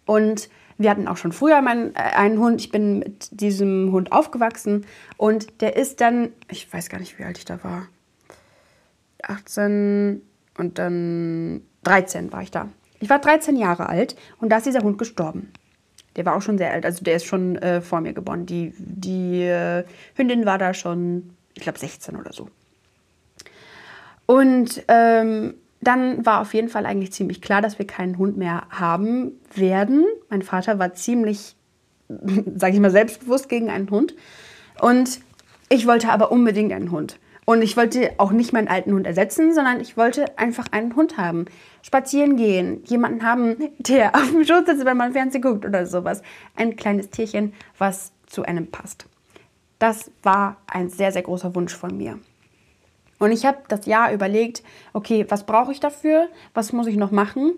Und 0.04 0.48
wir 0.78 0.90
hatten 0.90 1.06
auch 1.06 1.16
schon 1.16 1.32
früher 1.32 1.60
meinen, 1.62 1.94
äh, 1.94 2.00
einen 2.00 2.38
Hund. 2.38 2.60
Ich 2.60 2.70
bin 2.70 2.98
mit 2.98 3.28
diesem 3.30 3.92
Hund 3.92 4.12
aufgewachsen 4.12 4.86
und 5.16 5.60
der 5.60 5.76
ist 5.76 6.00
dann, 6.00 6.30
ich 6.50 6.72
weiß 6.72 6.88
gar 6.88 6.98
nicht, 6.98 7.18
wie 7.18 7.24
alt 7.24 7.38
ich 7.38 7.44
da 7.44 7.62
war, 7.62 7.86
18 9.22 10.22
und 10.58 10.78
dann 10.78 11.62
13 11.84 12.32
war 12.32 12.42
ich 12.42 12.50
da. 12.50 12.68
Ich 13.00 13.10
war 13.10 13.18
13 13.18 13.56
Jahre 13.56 13.88
alt 13.88 14.16
und 14.40 14.50
da 14.50 14.58
ist 14.58 14.66
dieser 14.66 14.82
Hund 14.82 14.98
gestorben. 14.98 15.52
Der 16.16 16.26
war 16.26 16.36
auch 16.36 16.42
schon 16.42 16.58
sehr 16.58 16.72
alt, 16.72 16.84
also 16.84 17.02
der 17.02 17.16
ist 17.16 17.24
schon 17.24 17.56
äh, 17.56 17.80
vor 17.80 18.00
mir 18.00 18.12
geboren. 18.12 18.46
Die, 18.46 18.74
die 18.78 19.42
äh, 19.42 19.84
Hündin 20.14 20.44
war 20.44 20.58
da 20.58 20.74
schon, 20.74 21.30
ich 21.54 21.62
glaube, 21.62 21.78
16 21.78 22.16
oder 22.16 22.32
so. 22.32 22.48
Und 24.26 24.82
ähm, 24.88 25.54
dann 25.80 26.24
war 26.24 26.40
auf 26.40 26.54
jeden 26.54 26.68
Fall 26.68 26.86
eigentlich 26.86 27.12
ziemlich 27.12 27.42
klar, 27.42 27.60
dass 27.60 27.78
wir 27.78 27.86
keinen 27.86 28.16
Hund 28.16 28.36
mehr 28.36 28.64
haben 28.70 29.32
werden. 29.54 30.06
Mein 30.30 30.42
Vater 30.42 30.78
war 30.78 30.94
ziemlich, 30.94 31.56
sage 32.56 32.74
ich 32.74 32.80
mal, 32.80 32.90
selbstbewusst 32.90 33.48
gegen 33.48 33.68
einen 33.68 33.90
Hund. 33.90 34.14
Und 34.80 35.20
ich 35.68 35.86
wollte 35.86 36.10
aber 36.10 36.30
unbedingt 36.30 36.72
einen 36.72 36.90
Hund. 36.90 37.18
Und 37.44 37.62
ich 37.62 37.76
wollte 37.76 38.12
auch 38.18 38.30
nicht 38.30 38.52
meinen 38.52 38.68
alten 38.68 38.92
Hund 38.92 39.06
ersetzen, 39.06 39.52
sondern 39.52 39.80
ich 39.80 39.96
wollte 39.96 40.38
einfach 40.38 40.66
einen 40.70 40.94
Hund 40.94 41.16
haben. 41.16 41.46
Spazieren 41.82 42.36
gehen, 42.36 42.82
jemanden 42.84 43.24
haben, 43.24 43.56
der 43.78 44.14
auf 44.14 44.30
dem 44.30 44.44
Schoß 44.44 44.66
sitzt, 44.66 44.84
wenn 44.84 44.96
man 44.96 45.12
Fernsehen 45.12 45.42
guckt 45.42 45.64
oder 45.64 45.86
sowas. 45.86 46.22
Ein 46.56 46.76
kleines 46.76 47.10
Tierchen, 47.10 47.52
was 47.78 48.12
zu 48.26 48.44
einem 48.44 48.70
passt. 48.70 49.06
Das 49.78 50.10
war 50.22 50.56
ein 50.66 50.88
sehr, 50.88 51.12
sehr 51.12 51.22
großer 51.22 51.54
Wunsch 51.54 51.74
von 51.74 51.96
mir. 51.96 52.18
Und 53.18 53.30
ich 53.30 53.46
habe 53.46 53.58
das 53.68 53.86
Jahr 53.86 54.12
überlegt, 54.12 54.62
okay, 54.92 55.26
was 55.28 55.44
brauche 55.44 55.72
ich 55.72 55.80
dafür? 55.80 56.28
Was 56.54 56.72
muss 56.72 56.86
ich 56.86 56.96
noch 56.96 57.10
machen? 57.10 57.54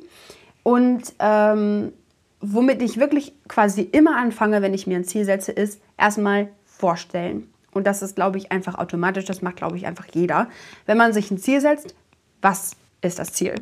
Und 0.63 1.15
ähm, 1.19 1.93
womit 2.41 2.83
ich 2.83 2.99
wirklich 2.99 3.35
quasi 3.49 3.83
immer 3.83 4.17
anfange, 4.17 4.63
wenn 4.63 4.75
ich 4.75 4.87
mir 4.87 4.97
ein 4.97 5.05
Ziel 5.05 5.25
setze, 5.25 5.53
ist 5.53 5.81
erstmal 5.97 6.49
vorstellen. 6.67 7.51
Und 7.73 7.87
das 7.87 8.03
ist, 8.03 8.15
glaube 8.15 8.39
ich, 8.39 8.53
einfach 8.53 8.77
automatisch. 8.77 9.25
Das 9.25 9.43
macht, 9.43 9.57
glaube 9.57 9.77
ich, 9.77 9.87
einfach 9.87 10.07
jeder. 10.13 10.49
Wenn 10.87 10.99
man 10.99 11.13
sich 11.13 11.31
ein 11.31 11.39
Ziel 11.39 11.61
setzt, 11.61 11.95
was 12.41 12.77
ist 13.01 13.19
das 13.19 13.33
Ziel? 13.33 13.55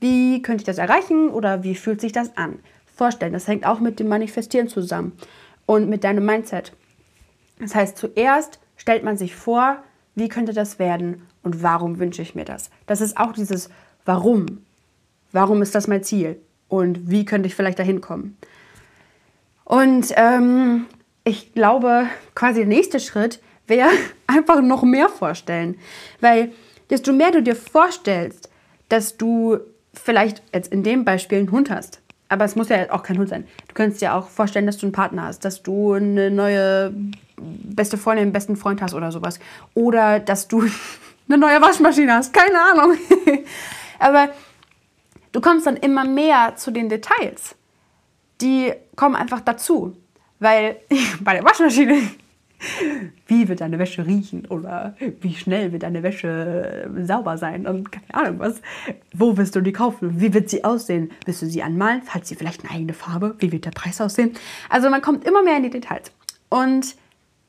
Wie 0.00 0.42
könnte 0.42 0.62
ich 0.62 0.66
das 0.66 0.78
erreichen 0.78 1.30
oder 1.30 1.62
wie 1.62 1.74
fühlt 1.74 2.00
sich 2.00 2.12
das 2.12 2.36
an? 2.36 2.58
Vorstellen, 2.94 3.32
das 3.32 3.48
hängt 3.48 3.66
auch 3.66 3.80
mit 3.80 4.00
dem 4.00 4.08
Manifestieren 4.08 4.68
zusammen 4.68 5.12
und 5.66 5.88
mit 5.88 6.04
deinem 6.04 6.24
Mindset. 6.24 6.72
Das 7.58 7.74
heißt, 7.74 7.96
zuerst 7.96 8.58
stellt 8.76 9.04
man 9.04 9.16
sich 9.16 9.34
vor, 9.34 9.82
wie 10.14 10.28
könnte 10.28 10.52
das 10.52 10.78
werden 10.78 11.22
und 11.42 11.62
warum 11.62 11.98
wünsche 11.98 12.22
ich 12.22 12.34
mir 12.34 12.44
das? 12.44 12.70
Das 12.86 13.00
ist 13.00 13.16
auch 13.16 13.32
dieses 13.32 13.70
Warum. 14.04 14.64
Warum 15.32 15.62
ist 15.62 15.74
das 15.74 15.88
mein 15.88 16.02
Ziel? 16.02 16.40
Und 16.68 17.10
wie 17.10 17.24
könnte 17.24 17.46
ich 17.46 17.54
vielleicht 17.54 17.78
dahin 17.78 18.00
kommen? 18.00 18.36
Und 19.64 20.12
ähm, 20.16 20.86
ich 21.24 21.52
glaube, 21.54 22.06
quasi 22.34 22.60
der 22.60 22.68
nächste 22.68 23.00
Schritt 23.00 23.40
wäre 23.66 23.90
einfach 24.26 24.62
noch 24.62 24.82
mehr 24.82 25.08
vorstellen. 25.08 25.78
Weil 26.20 26.52
desto 26.88 27.12
mehr 27.12 27.32
du 27.32 27.42
dir 27.42 27.56
vorstellst, 27.56 28.48
dass 28.88 29.16
du 29.16 29.58
vielleicht 29.98 30.42
jetzt 30.52 30.72
in 30.72 30.82
dem 30.82 31.04
Beispiel 31.04 31.38
einen 31.38 31.50
Hund 31.50 31.70
hast, 31.70 32.00
aber 32.28 32.44
es 32.44 32.56
muss 32.56 32.68
ja 32.68 32.90
auch 32.90 33.02
kein 33.02 33.18
Hund 33.18 33.28
sein. 33.28 33.46
Du 33.68 33.74
könntest 33.74 34.02
dir 34.02 34.14
auch 34.14 34.28
vorstellen, 34.28 34.66
dass 34.66 34.78
du 34.78 34.86
einen 34.86 34.92
Partner 34.92 35.24
hast, 35.24 35.44
dass 35.44 35.62
du 35.62 35.92
eine 35.94 36.30
neue 36.30 36.92
beste 37.36 37.98
Freundin, 37.98 38.24
einen 38.24 38.32
besten 38.32 38.56
Freund 38.56 38.82
hast 38.82 38.94
oder 38.94 39.12
sowas. 39.12 39.38
Oder 39.74 40.20
dass 40.20 40.48
du 40.48 40.62
eine 41.28 41.38
neue 41.38 41.60
Waschmaschine 41.60 42.14
hast. 42.14 42.32
Keine 42.32 42.60
Ahnung. 42.60 42.96
aber 43.98 44.30
du 45.32 45.40
kommst 45.40 45.66
dann 45.66 45.76
immer 45.76 46.04
mehr 46.04 46.54
zu 46.56 46.70
den 46.70 46.88
Details. 46.88 47.54
Die 48.40 48.72
kommen 48.96 49.16
einfach 49.16 49.40
dazu. 49.40 49.96
Weil 50.40 50.76
bei 51.20 51.34
der 51.34 51.44
Waschmaschine 51.44 52.02
wie 53.26 53.48
wird 53.48 53.60
deine 53.60 53.78
Wäsche 53.78 54.06
riechen 54.06 54.46
oder 54.46 54.96
wie 55.20 55.34
schnell 55.34 55.72
wird 55.72 55.82
deine 55.82 56.02
Wäsche 56.02 56.88
äh, 56.96 57.04
sauber 57.04 57.38
sein 57.38 57.66
und 57.66 57.92
keine 57.92 58.14
Ahnung 58.14 58.38
was. 58.38 58.60
Wo 59.12 59.36
wirst 59.36 59.56
du 59.56 59.60
die 59.60 59.72
kaufen? 59.72 60.20
Wie 60.20 60.32
wird 60.34 60.48
sie 60.48 60.64
aussehen? 60.64 61.10
Wirst 61.24 61.42
du 61.42 61.46
sie 61.46 61.62
anmalen? 61.62 62.02
Hat 62.08 62.26
sie 62.26 62.34
vielleicht 62.34 62.64
eine 62.64 62.72
eigene 62.72 62.94
Farbe? 62.94 63.34
Wie 63.38 63.52
wird 63.52 63.64
der 63.64 63.70
Preis 63.70 64.00
aussehen? 64.00 64.32
Also 64.68 64.90
man 64.90 65.02
kommt 65.02 65.26
immer 65.26 65.42
mehr 65.42 65.56
in 65.56 65.64
die 65.64 65.70
Details. 65.70 66.12
Und 66.48 66.96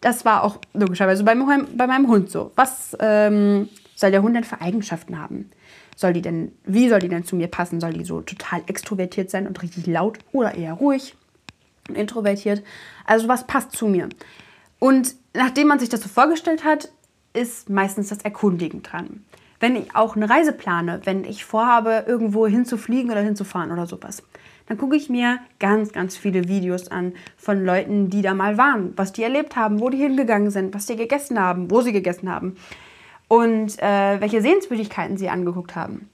das 0.02 0.26
war 0.26 0.44
auch 0.44 0.60
logischerweise 0.74 1.24
bei, 1.24 1.36
bei 1.36 1.88
meinem 1.88 2.08
Hund 2.08 2.30
so. 2.30 2.52
Was 2.56 2.96
ähm, 3.00 3.70
soll 3.96 4.12
der 4.12 4.22
Hund 4.22 4.36
denn 4.36 4.44
für 4.44 4.62
Eigenschaften 4.62 5.20
haben? 5.20 5.50
Soll 5.96 6.14
die 6.14 6.22
denn, 6.22 6.52
wie 6.64 6.90
soll 6.90 7.00
die 7.00 7.10
denn 7.10 7.24
zu 7.24 7.36
mir 7.36 7.48
passen? 7.48 7.80
Soll 7.80 7.94
die 7.94 8.04
so 8.04 8.22
total 8.22 8.62
extrovertiert 8.68 9.32
sein 9.32 9.48
und 9.48 9.62
richtig 9.64 9.88
laut 9.88 10.20
oder 10.32 10.54
eher 10.54 10.74
ruhig 10.74 11.16
und 11.90 11.96
introvertiert? 11.96 12.64
Also 13.06 13.28
was 13.28 13.48
passt 13.48 13.72
zu 13.72 13.88
mir? 13.88 14.08
Und 14.80 15.16
nachdem 15.34 15.68
man 15.68 15.80
sich 15.80 15.90
das 15.90 16.02
so 16.02 16.10
vorgestellt 16.10 16.64
hat, 16.64 16.90
ist 17.34 17.70
meistens 17.70 18.10
das 18.10 18.20
Erkundigen 18.20 18.84
dran. 18.84 19.26
Wenn 19.60 19.76
ich 19.76 19.96
auch 19.96 20.16
eine 20.16 20.30
Reise 20.30 20.52
plane, 20.52 21.02
wenn 21.06 21.24
ich 21.24 21.46
vorhabe, 21.46 22.06
irgendwo 22.08 22.46
hinzufliegen 22.46 23.12
oder 23.12 23.22
hinzufahren 23.22 23.72
oder 23.72 23.88
sowas, 23.88 24.24
dann 24.68 24.78
gucke 24.78 24.96
ich 24.96 25.10
mir 25.10 25.40
ganz, 25.60 25.94
ganz 25.94 26.18
viele 26.18 26.48
Videos 26.48 26.90
an 26.90 27.14
von 27.38 27.64
Leuten, 27.64 28.10
die 28.10 28.22
da 28.22 28.34
mal 28.34 28.58
waren, 28.58 28.94
was 28.98 29.14
die 29.14 29.24
erlebt 29.24 29.56
haben, 29.56 29.80
wo 29.80 29.90
die 29.90 29.98
hingegangen 29.98 30.52
sind, 30.52 30.76
was 30.76 30.86
die 30.86 30.96
gegessen 30.96 31.40
haben, 31.40 31.72
wo 31.72 31.82
sie 31.82 31.94
gegessen 31.94 32.30
haben 32.30 32.58
und 33.28 33.80
äh, 33.80 34.20
welche 34.20 34.42
Sehenswürdigkeiten 34.42 35.18
sie 35.18 35.30
angeguckt 35.30 35.76
haben. 35.76 36.10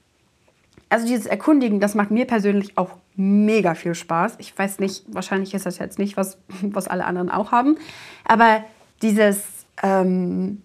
Also 0.89 1.07
dieses 1.07 1.25
Erkundigen, 1.25 1.79
das 1.79 1.95
macht 1.95 2.11
mir 2.11 2.25
persönlich 2.25 2.77
auch 2.77 2.91
mega 3.15 3.75
viel 3.75 3.95
Spaß. 3.95 4.35
Ich 4.39 4.57
weiß 4.57 4.79
nicht, 4.79 5.03
wahrscheinlich 5.07 5.53
ist 5.53 5.65
das 5.65 5.77
jetzt 5.77 5.99
nicht, 5.99 6.17
was, 6.17 6.37
was 6.61 6.87
alle 6.87 7.05
anderen 7.05 7.29
auch 7.29 7.51
haben. 7.51 7.77
Aber 8.25 8.63
dieses 9.01 9.43
ähm, 9.81 10.61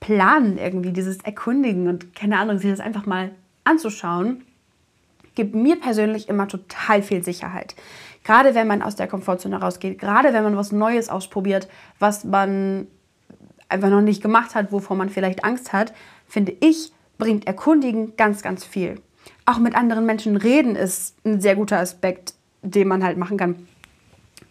Planen 0.00 0.58
irgendwie, 0.58 0.92
dieses 0.92 1.18
Erkundigen 1.18 1.88
und 1.88 2.14
keine 2.14 2.38
Ahnung, 2.38 2.58
sich 2.58 2.70
das 2.70 2.80
einfach 2.80 3.06
mal 3.06 3.32
anzuschauen, 3.64 4.44
gibt 5.34 5.54
mir 5.54 5.78
persönlich 5.78 6.28
immer 6.28 6.48
total 6.48 7.02
viel 7.02 7.22
Sicherheit. 7.22 7.76
Gerade 8.24 8.54
wenn 8.54 8.66
man 8.66 8.82
aus 8.82 8.96
der 8.96 9.06
Komfortzone 9.06 9.60
rausgeht, 9.60 9.98
gerade 9.98 10.32
wenn 10.32 10.42
man 10.42 10.56
was 10.56 10.72
Neues 10.72 11.08
ausprobiert, 11.08 11.68
was 11.98 12.24
man 12.24 12.86
einfach 13.68 13.90
noch 13.90 14.00
nicht 14.00 14.22
gemacht 14.22 14.54
hat, 14.54 14.72
wovor 14.72 14.96
man 14.96 15.08
vielleicht 15.08 15.44
Angst 15.44 15.72
hat, 15.72 15.92
finde 16.26 16.56
ich, 16.60 16.92
bringt 17.18 17.46
Erkundigen 17.46 18.16
ganz, 18.16 18.42
ganz 18.42 18.64
viel 18.64 19.00
auch 19.48 19.58
mit 19.58 19.74
anderen 19.74 20.04
Menschen 20.04 20.36
reden 20.36 20.76
ist 20.76 21.16
ein 21.24 21.40
sehr 21.40 21.56
guter 21.56 21.78
Aspekt, 21.78 22.34
den 22.60 22.86
man 22.86 23.02
halt 23.02 23.16
machen 23.16 23.38
kann 23.38 23.66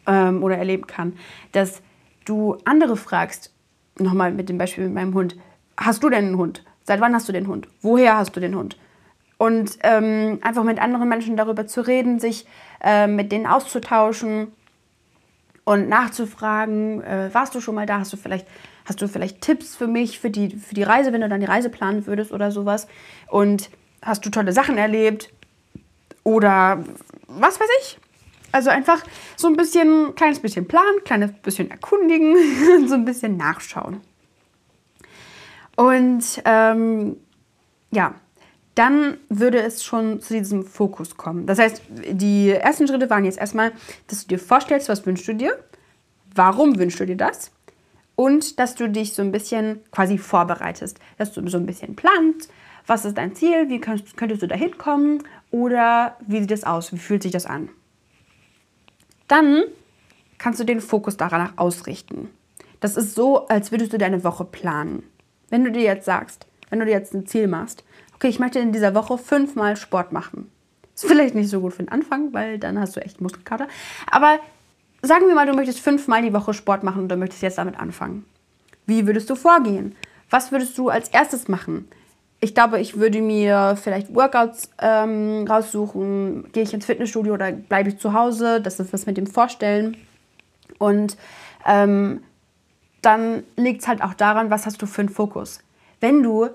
ähm, 0.08 0.44
oder 0.44 0.58
erleben 0.58 0.88
kann. 0.88 1.14
Dass 1.52 1.82
du 2.26 2.58
andere 2.66 2.98
fragst, 2.98 3.54
nochmal 4.00 4.32
mit 4.32 4.50
dem 4.50 4.58
Beispiel 4.58 4.86
mit 4.86 4.96
meinem 4.96 5.14
Hund, 5.14 5.36
hast 5.78 6.04
du 6.04 6.10
denn 6.10 6.26
einen 6.26 6.38
Hund? 6.38 6.64
Seit 6.84 7.00
wann 7.00 7.14
hast 7.14 7.28
du 7.28 7.32
den 7.32 7.48
Hund? 7.48 7.68
Woher 7.82 8.18
hast 8.18 8.36
du 8.36 8.40
den 8.40 8.56
Hund? 8.56 8.78
Und 9.38 9.78
ähm, 9.84 10.40
einfach 10.42 10.64
mit 10.64 10.80
anderen 10.80 11.08
Menschen 11.08 11.38
darüber 11.38 11.68
zu 11.68 11.86
reden, 11.86 12.20
sich 12.20 12.48
äh, 12.84 13.06
mit 13.06 13.32
denen 13.32 13.46
auszutauschen 13.46 14.52
und 15.64 15.90
nachzufragen, 15.90 17.04
äh, 17.04 17.30
warst 17.34 17.54
du 17.54 17.62
schon 17.62 17.76
mal 17.76 17.86
da? 17.86 18.00
Hast 18.00 18.14
du 18.14 18.18
vielleicht, 18.18 18.48
hast 18.86 19.00
du 19.00 19.08
vielleicht 19.08 19.42
Tipps 19.42 19.76
für 19.76 19.86
mich, 19.86 20.18
für 20.18 20.32
die, 20.32 20.56
für 20.56 20.74
die 20.74 20.82
Reise, 20.82 21.14
wenn 21.14 21.22
du 21.22 21.30
dann 21.30 21.42
die 21.42 21.46
Reise 21.46 21.70
planen 21.70 22.08
würdest 22.08 22.32
oder 22.32 22.50
sowas? 22.52 22.88
Und 23.28 23.70
hast 24.02 24.26
du 24.26 24.30
tolle 24.30 24.54
Sachen 24.54 24.78
erlebt 24.78 25.30
oder 26.24 26.84
was 27.28 27.60
weiß 27.60 27.70
ich. 27.82 28.00
Also 28.52 28.70
einfach 28.70 29.04
so 29.36 29.48
ein 29.48 29.56
bisschen, 29.58 30.16
kleines 30.16 30.40
bisschen 30.40 30.68
planen, 30.68 31.04
kleines 31.04 31.32
bisschen 31.44 31.70
erkundigen 31.70 32.36
und 32.78 32.88
so 32.90 32.96
ein 32.96 33.06
bisschen 33.06 33.38
nachschauen. 33.38 34.02
Und 35.76 36.42
ähm, 36.46 37.18
ja, 37.92 38.16
dann 38.76 39.18
würde 39.30 39.60
es 39.60 39.84
schon 39.84 40.22
zu 40.22 40.34
diesem 40.34 40.64
Fokus 40.64 41.18
kommen. 41.18 41.46
Das 41.46 41.60
heißt, 41.60 41.82
die 42.12 42.52
ersten 42.52 42.88
Schritte 42.88 43.10
waren 43.10 43.26
jetzt 43.26 43.40
erstmal, 43.40 43.72
dass 44.08 44.22
du 44.22 44.36
dir 44.36 44.40
vorstellst, 44.40 44.90
was 44.90 45.06
wünschst 45.06 45.28
du 45.28 45.34
dir, 45.34 45.58
warum 46.36 46.78
wünschst 46.78 47.00
du 47.00 47.06
dir 47.06 47.18
das 47.18 47.52
und 48.16 48.60
dass 48.60 48.76
du 48.76 48.90
dich 48.90 49.14
so 49.14 49.22
ein 49.22 49.32
bisschen 49.32 49.80
quasi 49.92 50.18
vorbereitest, 50.18 51.00
dass 51.18 51.34
du 51.34 51.48
so 51.48 51.58
ein 51.58 51.66
bisschen 51.66 51.96
planst, 51.96 52.52
was 52.88 53.06
ist 53.06 53.18
dein 53.18 53.36
Ziel? 53.36 53.70
Wie 53.70 53.80
könntest, 53.80 54.18
könntest 54.18 54.42
du 54.42 54.48
da 54.48 54.56
hinkommen? 54.56 55.24
Oder 55.52 56.18
wie 56.26 56.40
sieht 56.40 56.52
es 56.52 56.64
aus? 56.64 56.92
Wie 56.94 56.98
fühlt 56.98 57.24
sich 57.24 57.34
das 57.34 57.46
an? 57.46 57.70
Dann 59.28 59.64
kannst 60.38 60.60
du 60.60 60.64
den 60.64 60.82
Fokus 60.82 61.18
danach 61.18 61.54
ausrichten. 61.58 62.30
Das 62.80 62.96
ist 62.96 63.14
so, 63.16 63.48
als 63.48 63.72
würdest 63.72 63.94
du 63.94 63.98
deine 63.98 64.24
Woche 64.24 64.46
planen. 64.46 65.04
Wenn 65.50 65.64
du 65.64 65.72
dir 65.72 65.82
jetzt 65.82 66.06
sagst, 66.06 66.48
wenn 66.70 66.80
du 66.80 66.86
dir 66.86 66.92
jetzt 66.92 67.14
ein 67.14 67.26
Ziel 67.26 67.48
machst, 67.48 67.84
okay, 68.16 68.28
ich 68.28 68.40
möchte 68.40 68.60
in 68.60 68.72
dieser 68.72 68.96
Woche 68.96 69.18
fünfmal 69.18 69.76
Sport 69.76 70.12
machen. 70.12 70.50
Ist 70.96 71.06
vielleicht 71.06 71.36
nicht 71.36 71.50
so 71.50 71.62
gut 71.62 71.74
für 71.74 71.84
den 71.84 71.92
Anfang, 71.92 72.34
weil 72.34 72.58
dann 72.58 72.80
hast 72.80 72.96
du 72.96 73.02
echt 73.02 73.22
Muskelkater. 73.22 73.68
Aber 74.10 74.40
sagen 75.02 75.28
wir 75.28 75.36
mal, 75.36 75.46
du 75.46 75.54
möchtest 75.54 75.80
fünfmal 75.80 76.22
die 76.22 76.34
Woche 76.34 76.54
Sport 76.54 76.84
machen 76.84 77.04
und 77.04 77.10
du 77.10 77.18
möchtest 77.18 77.44
jetzt 77.44 77.58
damit 77.58 77.80
anfangen. 77.80 78.26
Wie 78.86 79.06
würdest 79.06 79.30
du 79.30 79.36
vorgehen? 79.36 79.96
Was 80.30 80.52
würdest 80.52 80.78
du 80.78 80.90
als 80.90 81.10
erstes 81.10 81.48
machen? 81.48 81.88
Ich 82.40 82.54
glaube, 82.54 82.80
ich 82.80 82.98
würde 82.98 83.22
mir 83.22 83.78
vielleicht 83.82 84.14
Workouts 84.14 84.70
ähm, 84.80 85.46
raussuchen. 85.50 86.52
Gehe 86.52 86.64
ich 86.64 86.74
ins 86.74 86.86
Fitnessstudio 86.86 87.34
oder 87.34 87.52
bleibe 87.52 87.90
ich 87.90 87.98
zu 87.98 88.14
Hause? 88.14 88.62
Das 88.62 88.80
ist 88.80 88.94
was 88.94 89.06
mit 89.06 89.18
dem 89.18 89.28
Vorstellen. 89.28 89.98
Und 90.78 91.18
ähm, 91.66 92.22
dann 93.02 93.44
liegt 93.56 93.82
es 93.82 93.88
halt 93.88 94.04
auch 94.04 94.14
daran, 94.14 94.52
was 94.52 94.66
hast 94.66 94.82
du 94.82 94.86
für 94.86 95.02
einen 95.02 95.10
Fokus. 95.10 95.60
Wenn 96.00 96.22
du 96.22 96.50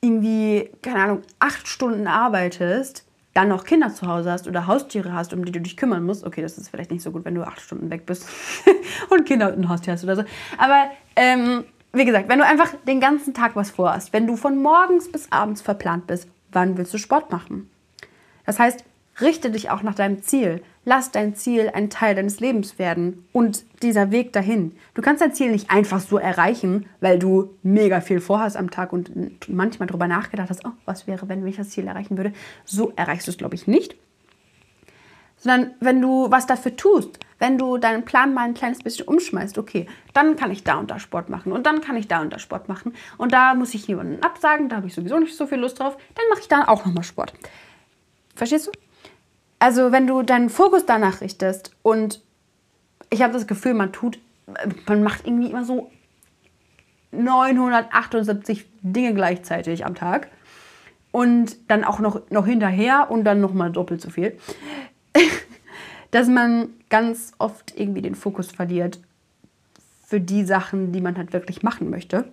irgendwie, 0.00 0.70
keine 0.82 1.02
Ahnung, 1.02 1.22
acht 1.38 1.68
Stunden 1.68 2.06
arbeitest, 2.08 3.04
dann 3.34 3.48
noch 3.48 3.64
Kinder 3.64 3.94
zu 3.94 4.08
Hause 4.08 4.32
hast 4.32 4.48
oder 4.48 4.66
Haustiere 4.66 5.12
hast, 5.12 5.32
um 5.32 5.44
die 5.44 5.52
du 5.52 5.60
dich 5.60 5.76
kümmern 5.76 6.04
musst, 6.04 6.24
okay, 6.24 6.42
das 6.42 6.58
ist 6.58 6.70
vielleicht 6.70 6.90
nicht 6.90 7.02
so 7.02 7.12
gut, 7.12 7.24
wenn 7.24 7.36
du 7.36 7.46
acht 7.46 7.60
Stunden 7.60 7.90
weg 7.90 8.04
bist 8.06 8.26
und 9.10 9.26
Kinder 9.26 9.52
und 9.52 9.60
ein 9.60 9.68
Haustier 9.68 9.92
hast 9.92 10.02
oder 10.02 10.16
so. 10.16 10.24
Aber 10.56 10.90
ähm, 11.14 11.64
wie 11.92 12.04
gesagt, 12.04 12.28
wenn 12.28 12.38
du 12.38 12.44
einfach 12.44 12.74
den 12.86 13.00
ganzen 13.00 13.34
Tag 13.34 13.56
was 13.56 13.70
vorhast, 13.70 14.12
wenn 14.12 14.26
du 14.26 14.36
von 14.36 14.60
morgens 14.60 15.10
bis 15.10 15.30
abends 15.32 15.62
verplant 15.62 16.06
bist, 16.06 16.28
wann 16.52 16.76
willst 16.76 16.92
du 16.94 16.98
Sport 16.98 17.30
machen? 17.30 17.70
Das 18.44 18.58
heißt, 18.58 18.84
richte 19.20 19.50
dich 19.50 19.70
auch 19.70 19.82
nach 19.82 19.94
deinem 19.94 20.22
Ziel. 20.22 20.62
Lass 20.84 21.10
dein 21.10 21.34
Ziel 21.34 21.70
ein 21.74 21.90
Teil 21.90 22.14
deines 22.14 22.40
Lebens 22.40 22.78
werden 22.78 23.26
und 23.32 23.64
dieser 23.82 24.10
Weg 24.10 24.32
dahin. 24.32 24.72
Du 24.94 25.02
kannst 25.02 25.20
dein 25.20 25.34
Ziel 25.34 25.50
nicht 25.50 25.70
einfach 25.70 26.00
so 26.00 26.18
erreichen, 26.18 26.86
weil 27.00 27.18
du 27.18 27.50
mega 27.62 28.00
viel 28.00 28.20
vorhast 28.20 28.56
am 28.56 28.70
Tag 28.70 28.92
und 28.92 29.10
manchmal 29.48 29.86
darüber 29.86 30.08
nachgedacht 30.08 30.48
hast, 30.50 30.64
oh, 30.64 30.72
was 30.86 31.06
wäre, 31.06 31.28
wenn 31.28 31.46
ich 31.46 31.56
das 31.56 31.70
Ziel 31.70 31.86
erreichen 31.86 32.16
würde. 32.16 32.32
So 32.64 32.92
erreichst 32.96 33.26
du 33.26 33.32
es, 33.32 33.38
glaube 33.38 33.54
ich, 33.54 33.66
nicht. 33.66 33.96
Sondern 35.38 35.72
wenn 35.80 36.00
du 36.00 36.30
was 36.30 36.46
dafür 36.46 36.76
tust, 36.76 37.18
wenn 37.38 37.58
du 37.58 37.78
deinen 37.78 38.04
Plan 38.04 38.34
mal 38.34 38.42
ein 38.42 38.54
kleines 38.54 38.80
bisschen 38.80 39.06
umschmeißt, 39.06 39.58
okay, 39.58 39.86
dann 40.12 40.36
kann 40.36 40.50
ich 40.50 40.64
da 40.64 40.76
und 40.78 40.90
da 40.90 40.98
Sport 40.98 41.28
machen 41.28 41.52
und 41.52 41.66
dann 41.66 41.80
kann 41.80 41.96
ich 41.96 42.08
da 42.08 42.20
und 42.20 42.32
da 42.32 42.38
Sport 42.38 42.68
machen 42.68 42.94
und 43.16 43.32
da 43.32 43.54
muss 43.54 43.74
ich 43.74 43.86
jemanden 43.86 44.22
absagen, 44.22 44.68
da 44.68 44.76
habe 44.76 44.88
ich 44.88 44.94
sowieso 44.94 45.18
nicht 45.18 45.36
so 45.36 45.46
viel 45.46 45.58
Lust 45.58 45.78
drauf, 45.78 45.96
dann 46.14 46.24
mache 46.30 46.40
ich 46.40 46.48
da 46.48 46.66
auch 46.66 46.84
nochmal 46.84 47.04
Sport. 47.04 47.32
Verstehst 48.34 48.66
du? 48.66 48.72
Also 49.60 49.92
wenn 49.92 50.06
du 50.06 50.22
deinen 50.22 50.50
Fokus 50.50 50.86
danach 50.86 51.20
richtest 51.20 51.72
und 51.82 52.20
ich 53.10 53.22
habe 53.22 53.32
das 53.32 53.46
Gefühl, 53.46 53.74
man 53.74 53.92
tut, 53.92 54.18
man 54.86 55.02
macht 55.02 55.26
irgendwie 55.26 55.50
immer 55.50 55.64
so 55.64 55.90
978 57.12 58.66
Dinge 58.82 59.14
gleichzeitig 59.14 59.86
am 59.86 59.94
Tag 59.94 60.28
und 61.10 61.56
dann 61.68 61.84
auch 61.84 62.00
noch, 62.00 62.30
noch 62.30 62.46
hinterher 62.46 63.10
und 63.10 63.24
dann 63.24 63.40
nochmal 63.40 63.72
doppelt 63.72 64.00
so 64.00 64.10
viel, 64.10 64.38
dass 66.10 66.28
man 66.28 66.70
ganz 66.88 67.32
oft 67.38 67.74
irgendwie 67.76 68.02
den 68.02 68.14
Fokus 68.14 68.50
verliert 68.50 68.98
für 70.06 70.20
die 70.20 70.44
Sachen, 70.44 70.92
die 70.92 71.00
man 71.00 71.16
halt 71.16 71.32
wirklich 71.32 71.62
machen 71.62 71.90
möchte. 71.90 72.24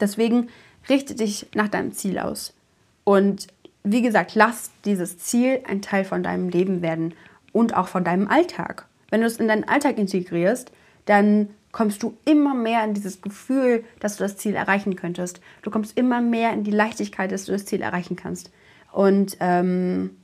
Deswegen 0.00 0.48
richte 0.88 1.14
dich 1.14 1.48
nach 1.54 1.68
deinem 1.68 1.92
Ziel 1.92 2.18
aus. 2.18 2.54
Und 3.04 3.48
wie 3.84 4.02
gesagt, 4.02 4.34
lass 4.34 4.70
dieses 4.84 5.18
Ziel 5.18 5.60
ein 5.66 5.82
Teil 5.82 6.04
von 6.04 6.22
deinem 6.22 6.48
Leben 6.48 6.82
werden 6.82 7.14
und 7.52 7.76
auch 7.76 7.88
von 7.88 8.04
deinem 8.04 8.28
Alltag. 8.28 8.86
Wenn 9.10 9.20
du 9.20 9.26
es 9.26 9.38
in 9.38 9.48
deinen 9.48 9.64
Alltag 9.64 9.98
integrierst, 9.98 10.70
dann 11.06 11.48
kommst 11.72 12.02
du 12.02 12.16
immer 12.24 12.54
mehr 12.54 12.84
in 12.84 12.94
dieses 12.94 13.22
Gefühl, 13.22 13.84
dass 14.00 14.16
du 14.16 14.24
das 14.24 14.36
Ziel 14.36 14.54
erreichen 14.54 14.96
könntest. 14.96 15.40
Du 15.62 15.70
kommst 15.70 15.96
immer 15.96 16.20
mehr 16.20 16.52
in 16.52 16.64
die 16.64 16.70
Leichtigkeit, 16.70 17.32
dass 17.32 17.44
du 17.44 17.52
das 17.52 17.66
Ziel 17.66 17.82
erreichen 17.82 18.16
kannst. 18.16 18.50
Und 18.92 19.36
ähm, 19.40 20.16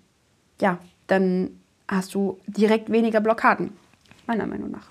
ja, 0.61 0.79
dann 1.07 1.61
hast 1.89 2.15
du 2.15 2.39
direkt 2.47 2.91
weniger 2.91 3.21
Blockaden, 3.21 3.73
meiner 4.27 4.47
Meinung 4.47 4.71
nach. 4.71 4.91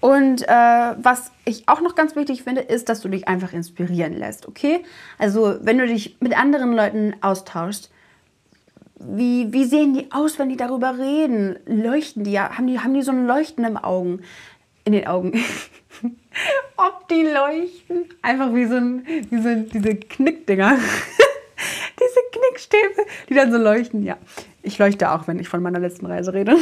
Und 0.00 0.42
äh, 0.42 0.50
was 0.50 1.30
ich 1.44 1.68
auch 1.68 1.80
noch 1.80 1.94
ganz 1.94 2.16
wichtig 2.16 2.42
finde, 2.42 2.62
ist, 2.62 2.88
dass 2.88 3.00
du 3.00 3.08
dich 3.08 3.28
einfach 3.28 3.52
inspirieren 3.52 4.14
lässt, 4.14 4.48
okay? 4.48 4.82
Also 5.16 5.54
wenn 5.62 5.78
du 5.78 5.86
dich 5.86 6.16
mit 6.18 6.36
anderen 6.36 6.72
Leuten 6.72 7.14
austauschst, 7.20 7.88
wie, 8.98 9.52
wie 9.52 9.64
sehen 9.64 9.94
die 9.94 10.10
aus, 10.12 10.38
wenn 10.38 10.48
die 10.48 10.56
darüber 10.56 10.98
reden? 10.98 11.56
Leuchten 11.66 12.24
die 12.24 12.32
ja? 12.32 12.56
Haben 12.56 12.66
die, 12.66 12.80
haben 12.80 12.94
die 12.94 13.02
so 13.02 13.12
ein 13.12 13.26
Leuchten 13.26 13.64
im 13.64 13.76
Augen? 13.76 14.22
In 14.84 14.92
den 14.92 15.06
Augen. 15.06 15.32
Ob 16.76 17.08
die 17.08 17.22
leuchten? 17.22 18.06
Einfach 18.22 18.52
wie 18.54 18.66
so, 18.66 18.76
ein, 18.76 19.06
wie 19.06 19.40
so 19.40 19.54
diese 19.54 19.96
Knickdinger. 19.96 20.78
Knickstäbe, 22.62 23.08
die 23.28 23.34
dann 23.34 23.52
so 23.52 23.58
leuchten. 23.58 24.02
Ja, 24.02 24.16
ich 24.62 24.78
leuchte 24.78 25.10
auch, 25.10 25.26
wenn 25.26 25.38
ich 25.38 25.48
von 25.48 25.62
meiner 25.62 25.78
letzten 25.78 26.06
Reise 26.06 26.32
rede. 26.32 26.56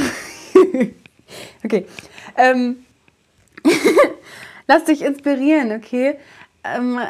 okay. 1.65 1.87
Ähm, 2.37 2.85
Lass 4.67 4.85
dich 4.85 5.03
inspirieren, 5.03 5.73
okay? 5.73 6.17
Ähm, 6.63 7.01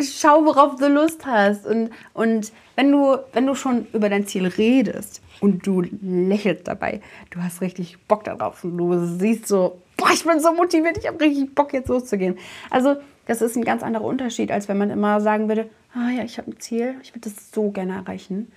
schau, 0.00 0.44
worauf 0.44 0.76
du 0.76 0.88
Lust 0.88 1.26
hast. 1.26 1.66
Und, 1.66 1.90
und 2.14 2.52
wenn, 2.76 2.90
du, 2.90 3.18
wenn 3.32 3.46
du 3.46 3.54
schon 3.54 3.86
über 3.92 4.08
dein 4.08 4.26
Ziel 4.26 4.46
redest 4.46 5.20
und 5.40 5.66
du 5.66 5.82
lächelst 6.00 6.68
dabei, 6.68 7.00
du 7.30 7.42
hast 7.42 7.60
richtig 7.60 7.98
Bock 8.06 8.24
darauf 8.24 8.64
und 8.64 8.78
du 8.78 9.04
siehst 9.18 9.48
so, 9.48 9.82
boah, 9.96 10.10
ich 10.12 10.24
bin 10.24 10.40
so 10.40 10.52
motiviert, 10.54 10.96
ich 10.96 11.06
habe 11.06 11.20
richtig 11.20 11.54
Bock, 11.54 11.72
jetzt 11.72 11.88
loszugehen. 11.88 12.38
Also, 12.70 12.96
das 13.26 13.42
ist 13.42 13.56
ein 13.56 13.64
ganz 13.64 13.82
anderer 13.82 14.04
Unterschied, 14.04 14.50
als 14.50 14.68
wenn 14.68 14.78
man 14.78 14.90
immer 14.90 15.20
sagen 15.20 15.48
würde, 15.48 15.68
ah 15.94 16.10
ja, 16.10 16.24
ich 16.24 16.38
habe 16.38 16.50
ein 16.50 16.60
Ziel, 16.60 16.96
ich 17.02 17.14
würde 17.14 17.30
das 17.30 17.50
so 17.52 17.70
gerne 17.70 17.96
erreichen. 17.96 18.52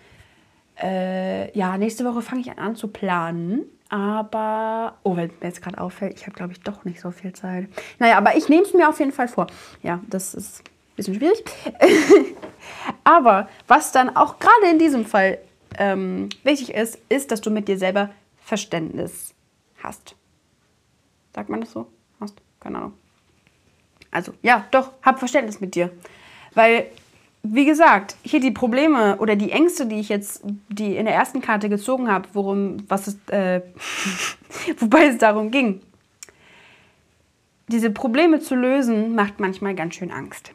Äh, 0.81 1.55
ja, 1.57 1.77
nächste 1.77 2.05
Woche 2.05 2.21
fange 2.21 2.41
ich 2.41 2.57
an 2.57 2.75
zu 2.75 2.87
planen. 2.87 3.65
Aber, 3.89 4.97
oh, 5.03 5.15
wenn 5.15 5.29
mir 5.39 5.47
jetzt 5.47 5.61
gerade 5.61 5.79
auffällt, 5.79 6.15
ich 6.15 6.23
habe, 6.25 6.35
glaube 6.35 6.51
ich, 6.51 6.61
doch 6.61 6.83
nicht 6.83 6.99
so 6.99 7.11
viel 7.11 7.33
Zeit. 7.33 7.67
Naja, 7.99 8.17
aber 8.17 8.35
ich 8.35 8.49
nehme 8.49 8.63
es 8.63 8.73
mir 8.73 8.89
auf 8.89 8.99
jeden 8.99 9.11
Fall 9.11 9.27
vor. 9.27 9.47
Ja, 9.83 9.99
das 10.09 10.33
ist 10.33 10.61
ein 10.61 10.95
bisschen 10.95 11.15
schwierig. 11.15 11.43
aber 13.03 13.47
was 13.67 13.91
dann 13.91 14.15
auch 14.15 14.39
gerade 14.39 14.71
in 14.71 14.79
diesem 14.79 15.05
Fall 15.05 15.37
ähm, 15.77 16.29
wichtig 16.43 16.73
ist, 16.73 16.97
ist, 17.09 17.31
dass 17.31 17.41
du 17.41 17.51
mit 17.51 17.67
dir 17.67 17.77
selber 17.77 18.09
Verständnis 18.41 19.35
hast. 19.83 20.15
Sagt 21.35 21.49
man 21.49 21.61
das 21.61 21.71
so? 21.71 21.87
Hast? 22.19 22.41
Keine 22.59 22.77
Ahnung. 22.79 22.93
Also, 24.09 24.33
ja, 24.41 24.65
doch, 24.71 24.91
hab 25.03 25.19
Verständnis 25.19 25.59
mit 25.59 25.75
dir. 25.75 25.91
Weil 26.55 26.87
wie 27.43 27.65
gesagt, 27.65 28.15
hier 28.23 28.39
die 28.39 28.51
Probleme 28.51 29.17
oder 29.17 29.35
die 29.35 29.51
Ängste, 29.51 29.85
die 29.85 29.99
ich 29.99 30.07
jetzt, 30.07 30.41
die 30.69 30.95
in 30.95 31.05
der 31.05 31.13
ersten 31.13 31.41
Karte 31.41 31.67
gezogen 31.67 32.09
habe, 32.09 32.29
worum, 32.33 32.77
was 32.87 33.09
ist, 33.09 33.29
äh, 33.29 33.61
wobei 34.77 35.07
es 35.07 35.17
darum 35.17 35.51
ging. 35.51 35.81
Diese 37.67 37.91
Probleme 37.91 38.39
zu 38.39 38.55
lösen, 38.55 39.13
macht 39.13 39.39
manchmal 39.39 39.75
ganz 39.75 39.95
schön 39.95 40.11
Angst. 40.11 40.51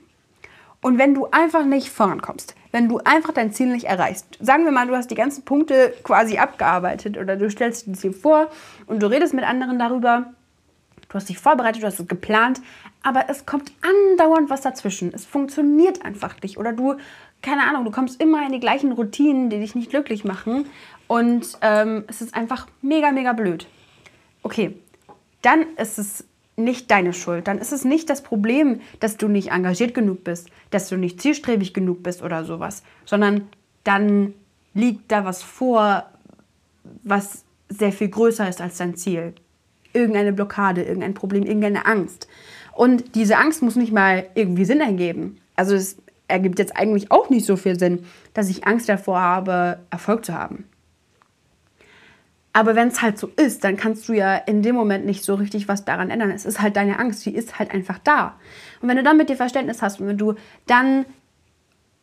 Und 0.80 0.96
wenn 0.96 1.12
du 1.12 1.26
einfach 1.30 1.64
nicht 1.64 1.90
vorankommst, 1.90 2.54
wenn 2.72 2.88
du 2.88 2.98
einfach 2.98 3.32
dein 3.32 3.52
Ziel 3.52 3.66
nicht 3.66 3.84
erreichst, 3.84 4.26
sagen 4.40 4.64
wir 4.64 4.72
mal, 4.72 4.86
du 4.86 4.94
hast 4.94 5.10
die 5.10 5.14
ganzen 5.16 5.44
Punkte 5.44 5.92
quasi 6.04 6.38
abgearbeitet 6.38 7.18
oder 7.18 7.36
du 7.36 7.50
stellst 7.50 7.86
dir 7.86 7.94
Ziel 7.94 8.12
vor 8.12 8.48
und 8.86 9.02
du 9.02 9.10
redest 9.10 9.34
mit 9.34 9.44
anderen 9.44 9.78
darüber, 9.78 10.32
du 11.08 11.14
hast 11.14 11.28
dich 11.28 11.38
vorbereitet, 11.38 11.82
du 11.82 11.86
hast 11.86 11.98
es 11.98 12.06
geplant, 12.06 12.60
aber 13.02 13.26
es 13.28 13.46
kommt 13.46 13.72
andauernd 13.80 14.50
was 14.50 14.60
dazwischen. 14.60 15.12
Es 15.14 15.24
funktioniert 15.24 16.04
einfach 16.04 16.40
nicht. 16.42 16.58
Oder 16.58 16.72
du, 16.72 16.96
keine 17.42 17.62
Ahnung, 17.62 17.84
du 17.84 17.90
kommst 17.90 18.20
immer 18.20 18.44
in 18.44 18.52
die 18.52 18.60
gleichen 18.60 18.92
Routinen, 18.92 19.50
die 19.50 19.60
dich 19.60 19.74
nicht 19.74 19.90
glücklich 19.90 20.24
machen. 20.24 20.66
Und 21.06 21.58
ähm, 21.62 22.04
es 22.08 22.20
ist 22.20 22.34
einfach 22.34 22.66
mega, 22.82 23.12
mega 23.12 23.32
blöd. 23.32 23.66
Okay, 24.42 24.76
dann 25.42 25.66
ist 25.76 25.98
es 25.98 26.24
nicht 26.56 26.90
deine 26.90 27.12
Schuld. 27.12 27.46
Dann 27.46 27.58
ist 27.58 27.72
es 27.72 27.84
nicht 27.84 28.10
das 28.10 28.22
Problem, 28.22 28.80
dass 29.00 29.16
du 29.16 29.28
nicht 29.28 29.52
engagiert 29.52 29.94
genug 29.94 30.24
bist, 30.24 30.50
dass 30.70 30.88
du 30.88 30.96
nicht 30.96 31.20
zielstrebig 31.20 31.72
genug 31.72 32.02
bist 32.02 32.22
oder 32.22 32.44
sowas, 32.44 32.82
sondern 33.04 33.48
dann 33.84 34.34
liegt 34.74 35.10
da 35.10 35.24
was 35.24 35.42
vor, 35.42 36.04
was 37.04 37.44
sehr 37.68 37.92
viel 37.92 38.08
größer 38.08 38.48
ist 38.48 38.60
als 38.60 38.78
dein 38.78 38.96
Ziel. 38.96 39.34
Irgendeine 39.92 40.32
Blockade, 40.32 40.82
irgendein 40.82 41.14
Problem, 41.14 41.44
irgendeine 41.44 41.86
Angst. 41.86 42.28
Und 42.78 43.16
diese 43.16 43.38
Angst 43.38 43.60
muss 43.60 43.74
nicht 43.74 43.92
mal 43.92 44.26
irgendwie 44.36 44.64
Sinn 44.64 44.80
ergeben. 44.80 45.40
Also 45.56 45.74
es 45.74 45.96
ergibt 46.28 46.60
jetzt 46.60 46.76
eigentlich 46.76 47.10
auch 47.10 47.28
nicht 47.28 47.44
so 47.44 47.56
viel 47.56 47.76
Sinn, 47.76 48.04
dass 48.34 48.48
ich 48.48 48.68
Angst 48.68 48.88
davor 48.88 49.18
habe, 49.18 49.80
Erfolg 49.90 50.24
zu 50.24 50.32
haben. 50.32 50.62
Aber 52.52 52.76
wenn 52.76 52.86
es 52.86 53.02
halt 53.02 53.18
so 53.18 53.32
ist, 53.34 53.64
dann 53.64 53.76
kannst 53.76 54.08
du 54.08 54.12
ja 54.12 54.36
in 54.36 54.62
dem 54.62 54.76
Moment 54.76 55.06
nicht 55.06 55.24
so 55.24 55.34
richtig 55.34 55.66
was 55.66 55.84
daran 55.84 56.08
ändern. 56.08 56.30
Es 56.30 56.44
ist 56.44 56.60
halt 56.60 56.76
deine 56.76 57.00
Angst, 57.00 57.26
die 57.26 57.34
ist 57.34 57.58
halt 57.58 57.72
einfach 57.72 57.98
da. 57.98 58.36
Und 58.80 58.88
wenn 58.88 58.96
du 58.96 59.02
dann 59.02 59.16
mit 59.16 59.28
dir 59.28 59.34
Verständnis 59.36 59.82
hast 59.82 60.00
und 60.00 60.06
wenn 60.06 60.18
du 60.18 60.34
dann 60.68 61.04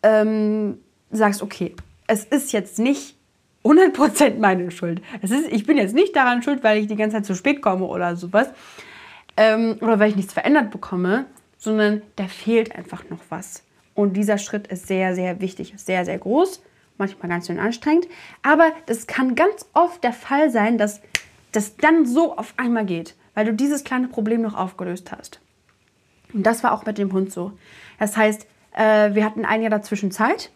ähm, 0.03 0.79
sagst, 1.09 1.41
okay, 1.41 1.73
es 2.07 2.25
ist 2.25 2.51
jetzt 2.51 2.79
nicht 2.79 3.15
100% 3.63 4.39
meine 4.39 4.71
Schuld. 4.71 5.01
Es 5.21 5.31
ist, 5.31 5.47
ich 5.53 5.65
bin 5.65 5.77
jetzt 5.77 5.95
nicht 5.95 6.13
daran 6.17 6.43
schuld, 6.43 6.65
weil 6.65 6.79
ich 6.79 6.87
die 6.87 6.97
ganze 6.97 7.15
Zeit 7.15 7.25
zu 7.25 7.33
spät 7.33 7.61
komme 7.61 7.85
oder 7.85 8.17
sowas, 8.17 8.49
ähm, 9.37 9.77
oder 9.81 9.99
weil 9.99 10.09
ich 10.09 10.15
nichts 10.15 10.33
verändert 10.33 10.71
bekomme, 10.71 11.25
sondern 11.57 12.01
da 12.15 12.27
fehlt 12.27 12.75
einfach 12.75 13.09
noch 13.09 13.21
was. 13.29 13.63
Und 13.93 14.13
dieser 14.13 14.37
Schritt 14.37 14.67
ist 14.67 14.87
sehr, 14.87 15.15
sehr 15.15 15.41
wichtig, 15.41 15.73
sehr, 15.77 16.05
sehr 16.05 16.17
groß, 16.17 16.61
manchmal 16.97 17.29
ganz 17.29 17.47
schön 17.47 17.59
anstrengend. 17.59 18.07
Aber 18.43 18.71
das 18.85 19.07
kann 19.07 19.35
ganz 19.35 19.65
oft 19.73 20.03
der 20.03 20.13
Fall 20.13 20.49
sein, 20.49 20.77
dass 20.77 21.01
das 21.51 21.77
dann 21.77 22.05
so 22.05 22.35
auf 22.37 22.53
einmal 22.57 22.85
geht, 22.85 23.15
weil 23.33 23.45
du 23.45 23.53
dieses 23.53 23.83
kleine 23.83 24.07
Problem 24.07 24.41
noch 24.41 24.55
aufgelöst 24.55 25.11
hast. 25.11 25.39
Und 26.33 26.43
das 26.43 26.63
war 26.63 26.73
auch 26.73 26.85
mit 26.85 26.97
dem 26.97 27.13
Hund 27.13 27.31
so. 27.31 27.53
Das 27.97 28.17
heißt, 28.17 28.45
äh, 28.73 29.15
wir 29.15 29.23
hatten 29.23 29.45
ein 29.45 29.61
Jahr 29.61 29.69
dazwischen 29.69 30.11
Zeit, 30.11 30.51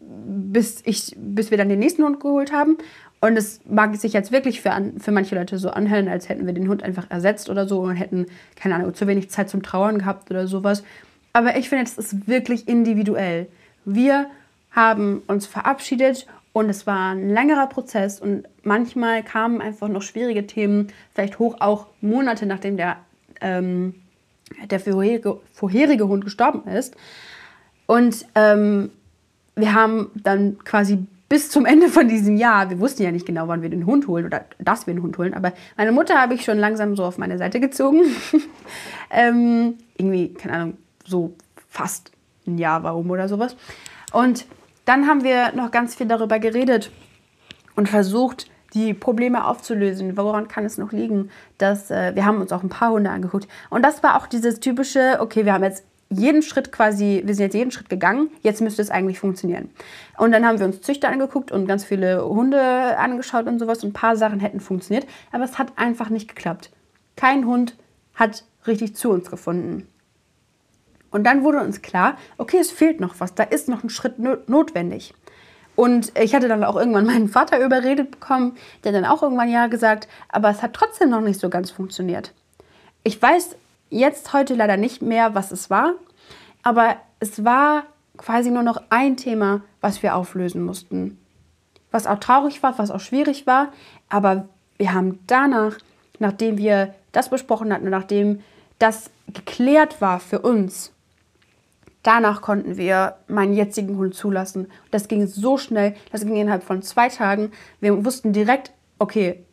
bis, 0.00 0.82
ich, 0.84 1.16
bis 1.18 1.50
wir 1.50 1.58
dann 1.58 1.68
den 1.68 1.80
nächsten 1.80 2.04
Hund 2.04 2.20
geholt 2.20 2.52
haben. 2.52 2.78
Und 3.20 3.36
es 3.36 3.60
mag 3.66 3.94
sich 3.96 4.14
jetzt 4.14 4.32
wirklich 4.32 4.62
für, 4.62 4.72
an, 4.72 4.98
für 4.98 5.12
manche 5.12 5.34
Leute 5.34 5.58
so 5.58 5.70
anhören, 5.70 6.08
als 6.08 6.28
hätten 6.28 6.46
wir 6.46 6.54
den 6.54 6.68
Hund 6.68 6.82
einfach 6.82 7.10
ersetzt 7.10 7.50
oder 7.50 7.68
so 7.68 7.80
und 7.80 7.96
hätten, 7.96 8.26
keine 8.56 8.76
Ahnung, 8.76 8.94
zu 8.94 9.06
wenig 9.06 9.30
Zeit 9.30 9.50
zum 9.50 9.62
Trauern 9.62 9.98
gehabt 9.98 10.30
oder 10.30 10.46
sowas. 10.46 10.82
Aber 11.32 11.56
ich 11.56 11.68
finde, 11.68 11.84
es 11.84 11.98
ist 11.98 12.26
wirklich 12.26 12.66
individuell. 12.66 13.46
Wir 13.84 14.26
haben 14.70 15.22
uns 15.26 15.46
verabschiedet 15.46 16.26
und 16.52 16.70
es 16.70 16.86
war 16.86 17.12
ein 17.12 17.28
längerer 17.28 17.66
Prozess 17.66 18.20
und 18.20 18.48
manchmal 18.62 19.22
kamen 19.22 19.60
einfach 19.60 19.88
noch 19.88 20.02
schwierige 20.02 20.46
Themen 20.46 20.88
vielleicht 21.14 21.38
hoch, 21.38 21.56
auch 21.60 21.86
Monate 22.00 22.46
nachdem 22.46 22.76
der, 22.76 22.96
ähm, 23.40 23.94
der 24.70 24.80
vorherige, 24.80 25.40
vorherige 25.52 26.08
Hund 26.08 26.24
gestorben 26.24 26.68
ist. 26.68 26.96
Und 27.86 28.24
ähm, 28.34 28.90
wir 29.56 29.74
haben 29.74 30.10
dann 30.14 30.58
quasi 30.64 31.06
bis 31.30 31.48
zum 31.48 31.64
Ende 31.64 31.88
von 31.88 32.08
diesem 32.08 32.36
Jahr, 32.36 32.70
wir 32.70 32.80
wussten 32.80 33.04
ja 33.04 33.12
nicht 33.12 33.24
genau, 33.24 33.46
wann 33.46 33.62
wir 33.62 33.70
den 33.70 33.86
Hund 33.86 34.08
holen 34.08 34.26
oder 34.26 34.44
dass 34.58 34.88
wir 34.88 34.94
den 34.94 35.02
Hund 35.02 35.16
holen, 35.16 35.32
aber 35.32 35.52
meine 35.76 35.92
Mutter 35.92 36.20
habe 36.20 36.34
ich 36.34 36.44
schon 36.44 36.58
langsam 36.58 36.96
so 36.96 37.04
auf 37.04 37.18
meine 37.18 37.38
Seite 37.38 37.60
gezogen. 37.60 38.02
ähm, 39.10 39.78
irgendwie, 39.96 40.34
keine 40.34 40.54
Ahnung, 40.54 40.76
so 41.06 41.34
fast 41.68 42.10
ein 42.48 42.58
Jahr 42.58 42.82
warum 42.82 43.08
oder 43.10 43.28
sowas. 43.28 43.56
Und 44.12 44.44
dann 44.84 45.06
haben 45.06 45.22
wir 45.22 45.52
noch 45.52 45.70
ganz 45.70 45.94
viel 45.94 46.08
darüber 46.08 46.40
geredet 46.40 46.90
und 47.76 47.88
versucht, 47.88 48.50
die 48.74 48.92
Probleme 48.92 49.46
aufzulösen. 49.46 50.16
Woran 50.16 50.48
kann 50.48 50.64
es 50.64 50.78
noch 50.78 50.90
liegen? 50.90 51.30
Dass, 51.58 51.92
äh, 51.92 52.12
wir 52.16 52.24
haben 52.24 52.40
uns 52.40 52.50
auch 52.50 52.64
ein 52.64 52.68
paar 52.68 52.90
Hunde 52.90 53.10
angeguckt. 53.10 53.46
Und 53.68 53.82
das 53.84 54.02
war 54.02 54.16
auch 54.16 54.26
dieses 54.26 54.58
typische, 54.58 55.18
okay, 55.20 55.44
wir 55.44 55.52
haben 55.52 55.62
jetzt 55.62 55.84
jeden 56.10 56.42
Schritt 56.42 56.72
quasi, 56.72 57.22
wir 57.24 57.34
sind 57.34 57.44
jetzt 57.44 57.54
jeden 57.54 57.70
Schritt 57.70 57.88
gegangen, 57.88 58.30
jetzt 58.42 58.60
müsste 58.60 58.82
es 58.82 58.90
eigentlich 58.90 59.20
funktionieren. 59.20 59.70
Und 60.18 60.32
dann 60.32 60.44
haben 60.44 60.58
wir 60.58 60.66
uns 60.66 60.80
Züchter 60.80 61.08
angeguckt 61.08 61.52
und 61.52 61.66
ganz 61.66 61.84
viele 61.84 62.24
Hunde 62.24 62.98
angeschaut 62.98 63.46
und 63.46 63.60
sowas 63.60 63.84
und 63.84 63.90
ein 63.90 63.94
paar 63.94 64.16
Sachen 64.16 64.40
hätten 64.40 64.60
funktioniert, 64.60 65.06
aber 65.30 65.44
es 65.44 65.58
hat 65.58 65.72
einfach 65.76 66.10
nicht 66.10 66.28
geklappt. 66.28 66.70
Kein 67.16 67.46
Hund 67.46 67.76
hat 68.14 68.44
richtig 68.66 68.96
zu 68.96 69.10
uns 69.10 69.30
gefunden. 69.30 69.86
Und 71.12 71.24
dann 71.24 71.44
wurde 71.44 71.60
uns 71.60 71.82
klar, 71.82 72.16
okay, 72.38 72.58
es 72.58 72.70
fehlt 72.70 73.00
noch 73.00 73.14
was, 73.18 73.34
da 73.34 73.44
ist 73.44 73.68
noch 73.68 73.84
ein 73.84 73.90
Schritt 73.90 74.18
notwendig. 74.18 75.14
Und 75.76 76.12
ich 76.18 76.34
hatte 76.34 76.48
dann 76.48 76.64
auch 76.64 76.76
irgendwann 76.76 77.06
meinen 77.06 77.28
Vater 77.28 77.64
überredet 77.64 78.10
bekommen, 78.10 78.56
der 78.84 78.92
dann 78.92 79.04
auch 79.04 79.22
irgendwann 79.22 79.50
ja 79.50 79.68
gesagt, 79.68 80.08
aber 80.28 80.50
es 80.50 80.62
hat 80.62 80.74
trotzdem 80.74 81.10
noch 81.10 81.20
nicht 81.20 81.40
so 81.40 81.48
ganz 81.48 81.70
funktioniert. 81.70 82.32
Ich 83.02 83.20
weiß 83.20 83.56
jetzt 83.90 84.32
heute 84.32 84.54
leider 84.54 84.76
nicht 84.76 85.02
mehr, 85.02 85.34
was 85.34 85.50
es 85.52 85.68
war, 85.68 85.94
aber 86.62 86.96
es 87.18 87.44
war 87.44 87.84
quasi 88.16 88.50
nur 88.50 88.62
noch 88.62 88.82
ein 88.90 89.16
Thema, 89.16 89.62
was 89.80 90.02
wir 90.02 90.14
auflösen 90.14 90.62
mussten. 90.62 91.18
Was 91.90 92.06
auch 92.06 92.18
traurig 92.20 92.62
war, 92.62 92.78
was 92.78 92.90
auch 92.90 93.00
schwierig 93.00 93.46
war, 93.46 93.72
aber 94.08 94.48
wir 94.78 94.94
haben 94.94 95.18
danach, 95.26 95.76
nachdem 96.18 96.56
wir 96.56 96.94
das 97.12 97.28
besprochen 97.28 97.72
hatten 97.72 97.84
und 97.84 97.90
nachdem 97.90 98.40
das 98.78 99.10
geklärt 99.28 100.00
war 100.00 100.20
für 100.20 100.40
uns, 100.40 100.92
danach 102.02 102.40
konnten 102.40 102.76
wir 102.76 103.16
meinen 103.26 103.52
jetzigen 103.52 103.96
Hund 103.96 104.14
zulassen. 104.14 104.70
Das 104.90 105.08
ging 105.08 105.26
so 105.26 105.58
schnell, 105.58 105.94
das 106.12 106.24
ging 106.24 106.36
innerhalb 106.36 106.62
von 106.62 106.82
zwei 106.82 107.08
Tagen. 107.08 107.52
Wir 107.80 108.04
wussten 108.04 108.32
direkt, 108.32 108.72
okay, 108.98 109.44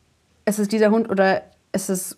es 0.45 0.59
ist 0.59 0.71
dieser 0.71 0.91
Hund 0.91 1.09
oder 1.09 1.41
es 1.71 1.89
ist 1.89 2.17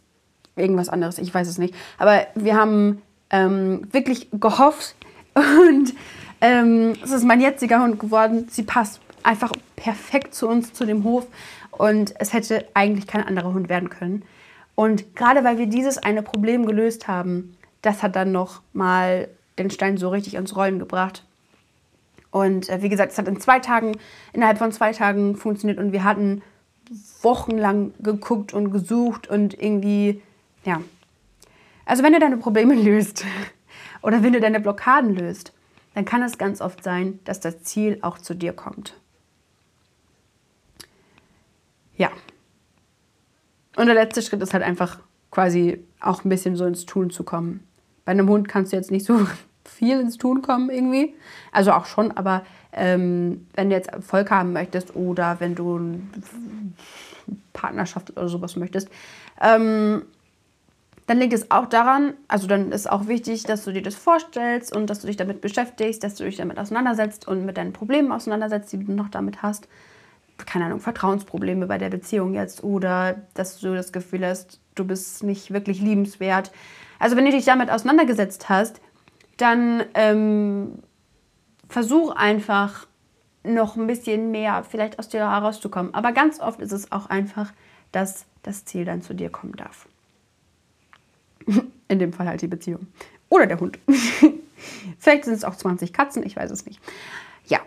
irgendwas 0.60 0.90
anderes, 0.90 1.18
ich 1.18 1.34
weiß 1.34 1.48
es 1.48 1.58
nicht. 1.58 1.74
Aber 1.98 2.28
wir 2.36 2.56
haben 2.56 3.02
ähm, 3.30 3.88
wirklich 3.92 4.30
gehofft 4.32 4.96
und 5.34 5.94
ähm, 6.42 6.94
es 7.04 7.12
ist 7.12 7.26
mein 7.26 7.42
jetziger 7.42 7.82
Hund 7.82 8.00
geworden. 8.00 8.48
Sie 8.50 8.64
passt 8.64 9.02
einfach 9.24 9.52
perfekt 9.76 10.34
zu 10.34 10.48
uns, 10.48 10.74
zu 10.74 10.86
dem 10.86 11.04
Hof 11.04 11.28
und 11.72 12.14
es 12.20 12.34
hätte 12.34 12.66
eigentlich 12.74 13.08
kein 13.08 13.26
anderer 13.26 13.54
Hund 13.54 13.70
werden 13.70 13.90
können. 13.90 14.24
Und 14.76 15.16
gerade 15.16 15.44
weil 15.44 15.58
wir 15.58 15.68
dieses 15.68 15.98
eine 15.98 16.22
Problem 16.22 16.66
gelöst 16.66 17.08
haben, 17.08 17.58
das 17.82 18.04
hat 18.04 18.16
dann 18.16 18.32
noch 18.32 18.62
mal 18.74 19.28
den 19.58 19.70
Stein 19.70 19.98
so 19.98 20.10
richtig 20.10 20.36
ins 20.36 20.56
Rollen 20.56 20.80
gebracht. 20.80 21.26
Und 22.32 22.70
äh, 22.70 22.82
wie 22.82 22.90
gesagt, 22.90 23.12
es 23.12 23.18
hat 23.18 23.28
in 23.28 23.40
zwei 23.40 23.60
Tagen, 23.60 23.98
innerhalb 24.34 24.58
von 24.58 24.72
zwei 24.72 24.94
Tagen 24.94 25.36
funktioniert 25.36 25.80
und 25.80 25.92
wir 25.92 26.04
hatten 26.04 26.42
wochenlang 27.22 27.94
geguckt 28.00 28.54
und 28.54 28.72
gesucht 28.72 29.28
und 29.28 29.60
irgendwie, 29.60 30.22
ja. 30.66 30.82
Also 31.86 32.04
wenn 32.04 32.14
du 32.14 32.20
deine 32.20 32.38
Probleme 32.38 32.76
löst 32.82 33.26
oder 34.02 34.24
wenn 34.24 34.34
du 34.34 34.40
deine 34.40 34.60
Blockaden 34.60 35.16
löst, 35.16 35.54
dann 35.96 36.06
kann 36.06 36.24
es 36.24 36.38
ganz 36.38 36.62
oft 36.62 36.84
sein, 36.84 37.20
dass 37.26 37.40
das 37.40 37.64
Ziel 37.64 38.00
auch 38.02 38.18
zu 38.18 38.36
dir 38.36 38.54
kommt. 38.54 38.94
Ja. 41.98 42.12
Und 43.76 43.88
der 43.88 43.96
letzte 43.96 44.22
Schritt 44.22 44.42
ist 44.42 44.54
halt 44.54 44.64
einfach 44.64 45.00
quasi 45.32 45.84
auch 46.00 46.24
ein 46.24 46.30
bisschen 46.30 46.56
so 46.56 46.66
ins 46.66 46.86
Tun 46.86 47.10
zu 47.10 47.24
kommen. 47.24 47.68
Bei 48.06 48.12
einem 48.12 48.30
Hund 48.30 48.48
kannst 48.48 48.72
du 48.72 48.78
jetzt 48.78 48.92
nicht 48.92 49.06
so 49.06 49.28
viel 49.66 50.00
ins 50.00 50.18
Tun 50.18 50.42
kommen 50.42 50.70
irgendwie. 50.70 51.16
Also 51.52 51.72
auch 51.74 51.86
schon, 51.86 52.12
aber 52.12 52.44
ähm, 52.72 53.48
wenn 53.54 53.70
du 53.70 53.76
jetzt 53.76 53.90
Erfolg 53.90 54.32
haben 54.32 54.54
möchtest 54.54 54.96
oder 54.96 55.40
wenn 55.40 55.56
du 55.56 55.76
eine 55.76 56.02
Partnerschaft 57.54 58.12
oder 58.12 58.30
sowas 58.30 58.56
möchtest, 58.56 58.90
ähm, 59.42 60.04
dann 61.10 61.18
liegt 61.18 61.34
es 61.34 61.50
auch 61.50 61.66
daran, 61.66 62.14
also 62.28 62.46
dann 62.46 62.72
ist 62.72 62.88
auch 62.88 63.08
wichtig, 63.08 63.42
dass 63.42 63.66
du 63.66 63.74
dir 63.74 63.82
das 63.82 63.96
vorstellst 63.96 64.76
und 64.76 64.92
dass 64.92 65.00
du 65.00 65.08
dich 65.08 65.18
damit 65.18 65.42
beschäftigst, 65.42 66.04
dass 66.04 66.14
du 66.14 66.24
dich 66.24 66.36
damit 66.36 66.60
auseinandersetzt 66.60 67.28
und 67.28 67.48
mit 67.48 67.58
deinen 67.58 67.74
Problemen 67.74 68.12
auseinandersetzt, 68.12 68.72
die 68.72 68.86
du 68.86 68.92
noch 68.92 69.10
damit 69.10 69.42
hast. 69.42 69.68
Keine 70.38 70.66
Ahnung, 70.66 70.80
Vertrauensprobleme 70.80 71.66
bei 71.66 71.80
der 71.80 71.90
Beziehung 71.90 72.36
jetzt 72.36 72.64
oder 72.64 73.24
dass 73.34 73.60
du 73.60 73.74
das 73.74 73.92
Gefühl 73.92 74.24
hast, 74.24 74.60
du 74.76 74.86
bist 74.86 75.24
nicht 75.24 75.52
wirklich 75.52 75.82
liebenswert. 75.82 76.52
Also 77.00 77.18
wenn 77.18 77.26
du 77.26 77.32
dich 77.32 77.46
damit 77.46 77.72
auseinandergesetzt 77.72 78.48
hast, 78.48 78.80
dann 79.38 79.86
ähm, 79.96 80.84
versuch 81.70 82.12
einfach 82.12 82.86
noch 83.44 83.78
ein 83.78 83.88
bisschen 83.88 84.30
mehr 84.30 84.64
vielleicht 84.64 85.00
aus 85.00 85.10
dir 85.10 85.28
herauszukommen. 85.28 85.96
Aber 85.96 86.12
ganz 86.12 86.40
oft 86.40 86.60
ist 86.60 86.72
es 86.72 86.92
auch 86.92 87.08
einfach, 87.08 87.52
dass 87.92 88.28
das 88.44 88.64
Ziel 88.64 88.86
dann 88.86 89.02
zu 89.02 89.16
dir 89.16 89.32
kommen 89.32 89.54
darf. 89.54 89.88
In 91.88 92.00
dem 92.00 92.14
Fall 92.14 92.28
halt 92.28 92.42
die 92.42 92.48
Beziehung. 92.48 92.88
Oder 93.30 93.48
der 93.48 93.60
Hund. 93.60 93.80
vielleicht 95.00 95.26
sind 95.26 95.34
es 95.34 95.44
auch 95.44 95.56
20 95.56 95.94
Katzen, 95.94 96.24
ich 96.26 96.36
weiß 96.36 96.52
es 96.52 96.66
nicht. 96.66 96.80
Ja, 97.46 97.60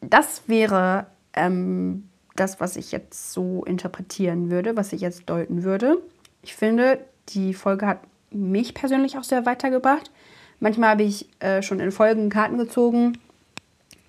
das 0.00 0.42
wäre 0.46 1.06
ähm, 1.34 2.08
das, 2.36 2.60
was 2.60 2.76
ich 2.76 2.92
jetzt 2.92 3.32
so 3.32 3.64
interpretieren 3.64 4.50
würde, 4.50 4.76
was 4.76 4.92
ich 4.92 5.00
jetzt 5.00 5.28
deuten 5.28 5.62
würde. 5.62 5.98
Ich 6.42 6.54
finde, 6.54 7.00
die 7.30 7.54
Folge 7.54 7.86
hat 7.86 8.00
mich 8.30 8.74
persönlich 8.74 9.18
auch 9.18 9.24
sehr 9.24 9.46
weitergebracht. 9.46 10.10
Manchmal 10.60 10.90
habe 10.90 11.02
ich 11.02 11.28
äh, 11.40 11.62
schon 11.62 11.80
in 11.80 11.92
Folgen 11.92 12.30
Karten 12.30 12.58
gezogen, 12.58 13.18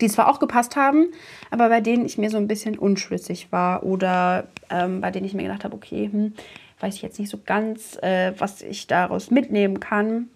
die 0.01 0.07
zwar 0.07 0.29
auch 0.29 0.39
gepasst 0.39 0.75
haben, 0.75 1.07
aber 1.49 1.69
bei 1.69 1.81
denen 1.81 2.05
ich 2.05 2.17
mir 2.17 2.29
so 2.29 2.37
ein 2.37 2.47
bisschen 2.47 2.77
unschlüssig 2.77 3.51
war 3.51 3.83
oder 3.83 4.47
ähm, 4.69 5.01
bei 5.01 5.11
denen 5.11 5.25
ich 5.25 5.33
mir 5.33 5.43
gedacht 5.43 5.63
habe, 5.63 5.75
okay, 5.75 6.09
hm, 6.11 6.33
weiß 6.79 6.95
ich 6.95 7.01
jetzt 7.01 7.19
nicht 7.19 7.29
so 7.29 7.39
ganz, 7.43 7.97
äh, 8.01 8.33
was 8.37 8.61
ich 8.61 8.87
daraus 8.87 9.31
mitnehmen 9.31 9.79
kann. 9.79 10.29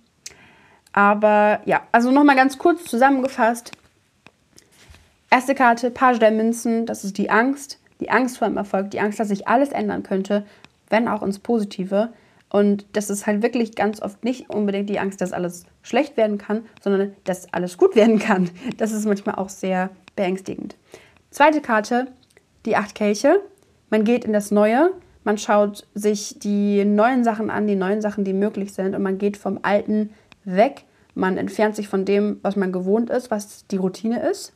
Aber 0.93 1.61
ja, 1.65 1.81
also 1.91 2.11
nochmal 2.11 2.35
ganz 2.35 2.57
kurz 2.57 2.83
zusammengefasst. 2.85 3.71
Erste 5.29 5.55
Karte, 5.55 5.91
Page 5.91 6.19
der 6.19 6.31
Münzen, 6.31 6.85
das 6.85 7.03
ist 7.03 7.17
die 7.17 7.29
Angst. 7.29 7.79
Die 8.01 8.09
Angst 8.09 8.39
vor 8.39 8.47
dem 8.47 8.57
Erfolg, 8.57 8.91
die 8.91 8.99
Angst, 8.99 9.19
dass 9.19 9.27
sich 9.27 9.47
alles 9.47 9.69
ändern 9.69 10.03
könnte, 10.03 10.45
wenn 10.89 11.07
auch 11.07 11.21
ins 11.21 11.39
Positive. 11.39 12.09
Und 12.49 12.85
das 12.93 13.09
ist 13.09 13.27
halt 13.27 13.43
wirklich 13.43 13.75
ganz 13.75 14.01
oft 14.01 14.25
nicht 14.25 14.49
unbedingt 14.49 14.89
die 14.89 14.99
Angst, 14.99 15.21
dass 15.21 15.31
alles 15.31 15.65
schlecht 15.83 16.17
werden 16.17 16.37
kann, 16.37 16.65
sondern 16.81 17.15
dass 17.23 17.53
alles 17.53 17.77
gut 17.77 17.95
werden 17.95 18.19
kann. 18.19 18.49
Das 18.77 18.91
ist 18.91 19.05
manchmal 19.05 19.35
auch 19.35 19.49
sehr 19.49 19.91
beängstigend. 20.15 20.75
Zweite 21.29 21.61
Karte, 21.61 22.07
die 22.65 22.75
acht 22.75 22.95
Kelche. 22.95 23.39
Man 23.89 24.03
geht 24.03 24.25
in 24.25 24.33
das 24.33 24.51
Neue, 24.51 24.91
man 25.23 25.37
schaut 25.37 25.87
sich 25.93 26.39
die 26.39 26.83
neuen 26.85 27.23
Sachen 27.23 27.49
an, 27.49 27.67
die 27.67 27.75
neuen 27.75 28.01
Sachen, 28.01 28.23
die 28.23 28.33
möglich 28.33 28.73
sind 28.73 28.95
und 28.95 29.03
man 29.03 29.17
geht 29.17 29.37
vom 29.37 29.59
Alten 29.61 30.11
weg. 30.43 30.85
Man 31.13 31.37
entfernt 31.37 31.75
sich 31.75 31.87
von 31.87 32.05
dem, 32.05 32.39
was 32.41 32.55
man 32.55 32.71
gewohnt 32.71 33.09
ist, 33.09 33.29
was 33.29 33.67
die 33.67 33.77
Routine 33.77 34.27
ist. 34.29 34.53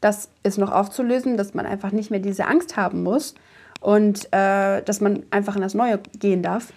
Das 0.00 0.28
ist 0.42 0.58
noch 0.58 0.72
aufzulösen, 0.72 1.36
dass 1.36 1.54
man 1.54 1.66
einfach 1.66 1.92
nicht 1.92 2.10
mehr 2.10 2.20
diese 2.20 2.46
Angst 2.46 2.76
haben 2.76 3.02
muss 3.02 3.34
und 3.80 4.26
äh, 4.32 4.82
dass 4.82 5.00
man 5.00 5.24
einfach 5.30 5.56
in 5.56 5.62
das 5.62 5.74
Neue 5.74 6.00
gehen 6.18 6.42
darf. 6.42 6.72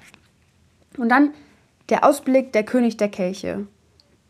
Und 0.98 1.10
dann 1.10 1.34
der 1.90 2.04
Ausblick 2.04 2.54
der 2.54 2.64
König 2.64 2.98
der 2.98 3.10
Kelche. 3.10 3.68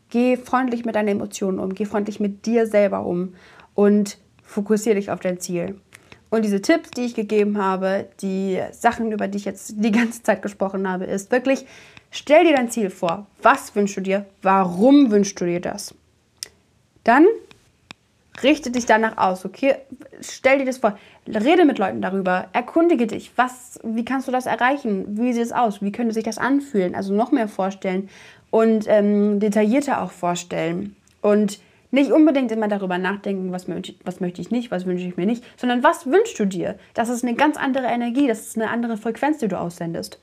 Geh 0.09 0.37
freundlich 0.37 0.85
mit 0.85 0.95
deinen 0.95 1.07
Emotionen 1.09 1.59
um, 1.59 1.73
geh 1.73 1.85
freundlich 1.85 2.19
mit 2.19 2.45
dir 2.45 2.67
selber 2.67 3.05
um 3.05 3.35
und 3.73 4.17
fokussiere 4.43 4.95
dich 4.95 5.11
auf 5.11 5.19
dein 5.19 5.39
Ziel. 5.39 5.79
Und 6.29 6.43
diese 6.43 6.61
Tipps, 6.61 6.91
die 6.91 7.05
ich 7.05 7.15
gegeben 7.15 7.57
habe, 7.57 8.07
die 8.21 8.59
Sachen, 8.71 9.11
über 9.11 9.27
die 9.27 9.37
ich 9.37 9.45
jetzt 9.45 9.75
die 9.77 9.91
ganze 9.91 10.23
Zeit 10.23 10.41
gesprochen 10.41 10.89
habe, 10.89 11.05
ist 11.05 11.31
wirklich, 11.31 11.65
stell 12.11 12.45
dir 12.45 12.55
dein 12.55 12.69
Ziel 12.69 12.89
vor. 12.89 13.27
Was 13.41 13.75
wünschst 13.75 13.97
du 13.97 14.01
dir? 14.01 14.25
Warum 14.41 15.11
wünschst 15.11 15.39
du 15.39 15.45
dir 15.45 15.61
das? 15.61 15.93
Dann 17.03 17.25
richte 18.43 18.71
dich 18.71 18.85
danach 18.85 19.17
aus, 19.17 19.45
okay? 19.45 19.75
Stell 20.21 20.59
dir 20.59 20.65
das 20.65 20.79
vor. 20.79 20.97
Rede 21.27 21.65
mit 21.65 21.77
Leuten 21.77 22.01
darüber. 22.01 22.47
Erkundige 22.53 23.07
dich. 23.07 23.31
Was, 23.35 23.79
wie 23.83 24.05
kannst 24.05 24.27
du 24.27 24.31
das 24.31 24.45
erreichen? 24.45 25.17
Wie 25.17 25.33
sieht 25.33 25.43
es 25.43 25.51
aus? 25.51 25.81
Wie 25.81 25.91
könnte 25.91 26.13
sich 26.13 26.23
das 26.23 26.37
anfühlen? 26.37 26.95
Also 26.95 27.13
noch 27.13 27.31
mehr 27.31 27.47
vorstellen 27.47 28.09
und 28.51 28.85
ähm, 28.87 29.39
detaillierter 29.39 30.01
auch 30.01 30.11
vorstellen. 30.11 30.95
Und 31.21 31.59
nicht 31.95 32.11
unbedingt 32.11 32.51
immer 32.51 32.67
darüber 32.67 32.97
nachdenken, 32.97 33.51
was, 33.51 33.67
was 34.03 34.19
möchte 34.19 34.41
ich 34.41 34.51
nicht, 34.51 34.69
was 34.69 34.85
wünsche 34.85 35.07
ich 35.07 35.17
mir 35.17 35.25
nicht, 35.25 35.43
sondern 35.59 35.83
was 35.83 36.05
wünschst 36.05 36.37
du 36.39 36.45
dir? 36.45 36.75
Das 36.93 37.09
ist 37.09 37.23
eine 37.23 37.35
ganz 37.35 37.57
andere 37.57 37.87
Energie, 37.87 38.27
das 38.27 38.41
ist 38.41 38.57
eine 38.57 38.69
andere 38.69 38.97
Frequenz, 38.97 39.39
die 39.39 39.47
du 39.47 39.59
aussendest. 39.59 40.19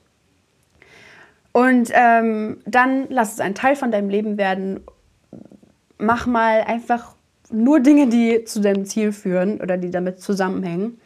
Und 1.51 1.89
ähm, 1.93 2.61
dann 2.65 3.07
lass 3.09 3.33
es 3.33 3.39
ein 3.39 3.55
Teil 3.55 3.75
von 3.75 3.91
deinem 3.91 4.09
Leben 4.09 4.37
werden. 4.37 4.81
Mach 5.97 6.25
mal 6.25 6.61
einfach 6.61 7.15
nur 7.51 7.79
Dinge, 7.79 8.07
die 8.07 8.43
zu 8.45 8.61
deinem 8.61 8.85
Ziel 8.85 9.11
führen 9.11 9.61
oder 9.61 9.77
die 9.77 9.91
damit 9.91 10.19
zusammenhängen. 10.19 10.99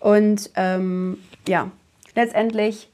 Und 0.00 0.50
ähm, 0.56 1.18
ja, 1.46 1.70
letztendlich 2.14 2.90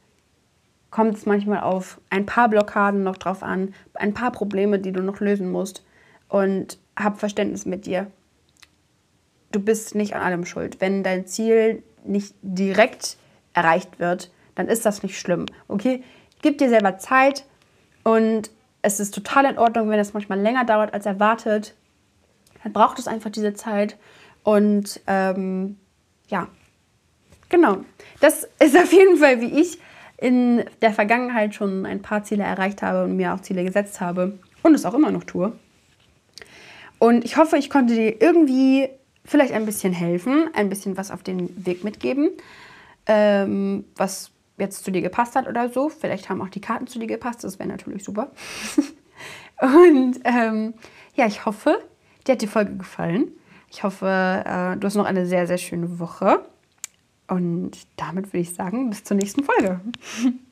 kommt 0.91 1.17
es 1.17 1.27
manchmal 1.27 1.61
auf 1.61 2.01
ein 2.11 2.27
paar 2.27 2.49
Blockaden 2.49 3.05
noch 3.05 3.17
drauf 3.17 3.43
an, 3.45 3.75
ein 3.95 4.15
paar 4.15 4.33
Probleme, 4.33 4.81
die 4.81 4.93
du 4.93 5.03
noch 5.03 5.21
lösen 5.21 5.51
musst. 5.51 5.85
Und 6.29 6.79
hab 7.03 7.19
Verständnis 7.19 7.67
mit 7.67 7.87
dir. 7.87 8.11
Du 9.53 9.61
bist 9.61 9.95
nicht 9.95 10.15
an 10.15 10.23
allem 10.23 10.45
schuld. 10.45 10.81
Wenn 10.81 11.03
dein 11.03 11.27
Ziel 11.27 11.83
nicht 12.05 12.35
direkt 12.43 13.17
erreicht 13.53 13.99
wird, 13.99 14.31
dann 14.55 14.69
ist 14.69 14.87
das 14.87 15.03
nicht 15.03 15.19
schlimm. 15.19 15.47
Okay? 15.69 16.03
Gib 16.43 16.59
dir 16.59 16.69
selber 16.69 16.99
Zeit 16.99 17.45
und 18.05 18.51
es 18.83 19.01
ist 19.01 19.15
total 19.15 19.45
in 19.45 19.59
Ordnung, 19.59 19.91
wenn 19.91 19.99
es 19.99 20.15
manchmal 20.15 20.41
länger 20.41 20.65
dauert 20.65 20.95
als 20.95 21.05
erwartet 21.05 21.75
dann 22.63 22.73
braucht 22.73 22.99
es 22.99 23.09
einfach 23.09 23.31
diese 23.31 23.55
Zeit. 23.55 23.97
Und 24.43 25.01
ähm, 25.07 25.77
ja, 26.29 26.49
genau. 27.49 27.79
Das 28.21 28.49
ist 28.59 28.77
auf 28.77 28.93
jeden 28.93 29.17
Fall, 29.17 29.41
wie 29.41 29.61
ich 29.61 29.79
in 30.19 30.65
der 30.83 30.93
Vergangenheit 30.93 31.55
schon 31.55 31.87
ein 31.87 32.03
paar 32.03 32.25
Ziele 32.25 32.45
erreicht 32.45 32.83
habe 32.83 33.05
und 33.05 33.17
mir 33.17 33.35
auch 33.35 33.41
Ziele 33.41 33.65
gesetzt 33.65 34.01
habe. 34.01 34.39
und 34.63 34.75
es 34.75 34.85
auch 34.85 34.95
immer 34.95 35.11
noch 35.11 35.25
tue. 35.25 35.53
Und 37.01 37.25
ich 37.25 37.39
hoffe, 37.39 37.57
ich 37.57 37.71
konnte 37.71 37.95
dir 37.95 38.21
irgendwie 38.21 38.91
vielleicht 39.25 39.55
ein 39.55 39.65
bisschen 39.65 39.93
helfen, 39.93 40.51
ein 40.53 40.69
bisschen 40.69 40.97
was 40.99 41.11
auf 41.11 41.23
den 41.23 41.67
Weg 41.67 41.83
mitgeben, 41.83 42.31
ähm, 43.07 43.87
was 43.97 44.31
jetzt 44.59 44.85
zu 44.85 44.91
dir 44.91 45.01
gepasst 45.01 45.35
hat 45.35 45.49
oder 45.49 45.71
so. 45.71 45.89
Vielleicht 45.89 46.29
haben 46.29 46.43
auch 46.43 46.51
die 46.51 46.61
Karten 46.61 46.87
zu 46.87 46.99
dir 46.99 47.07
gepasst, 47.07 47.43
das 47.43 47.59
wäre 47.59 47.71
natürlich 47.71 48.05
super. 48.05 48.31
und 49.61 50.21
ähm, 50.25 50.75
ja, 51.15 51.27
ich 51.27 51.47
hoffe, 51.47 51.79
dir 52.27 52.33
hat 52.33 52.43
die 52.43 52.47
Folge 52.47 52.77
gefallen. 52.77 53.33
Ich 53.71 53.83
hoffe, 53.83 54.45
äh, 54.45 54.77
du 54.77 54.87
hast 54.87 54.95
noch 54.97 55.07
eine 55.07 55.25
sehr, 55.25 55.47
sehr 55.47 55.59
schöne 55.59 55.99
Woche. 55.99 56.45
Und 57.29 57.79
damit 57.97 58.27
würde 58.27 58.41
ich 58.41 58.53
sagen, 58.55 58.91
bis 58.91 59.05
zur 59.05 59.17
nächsten 59.17 59.43
Folge. 59.43 59.81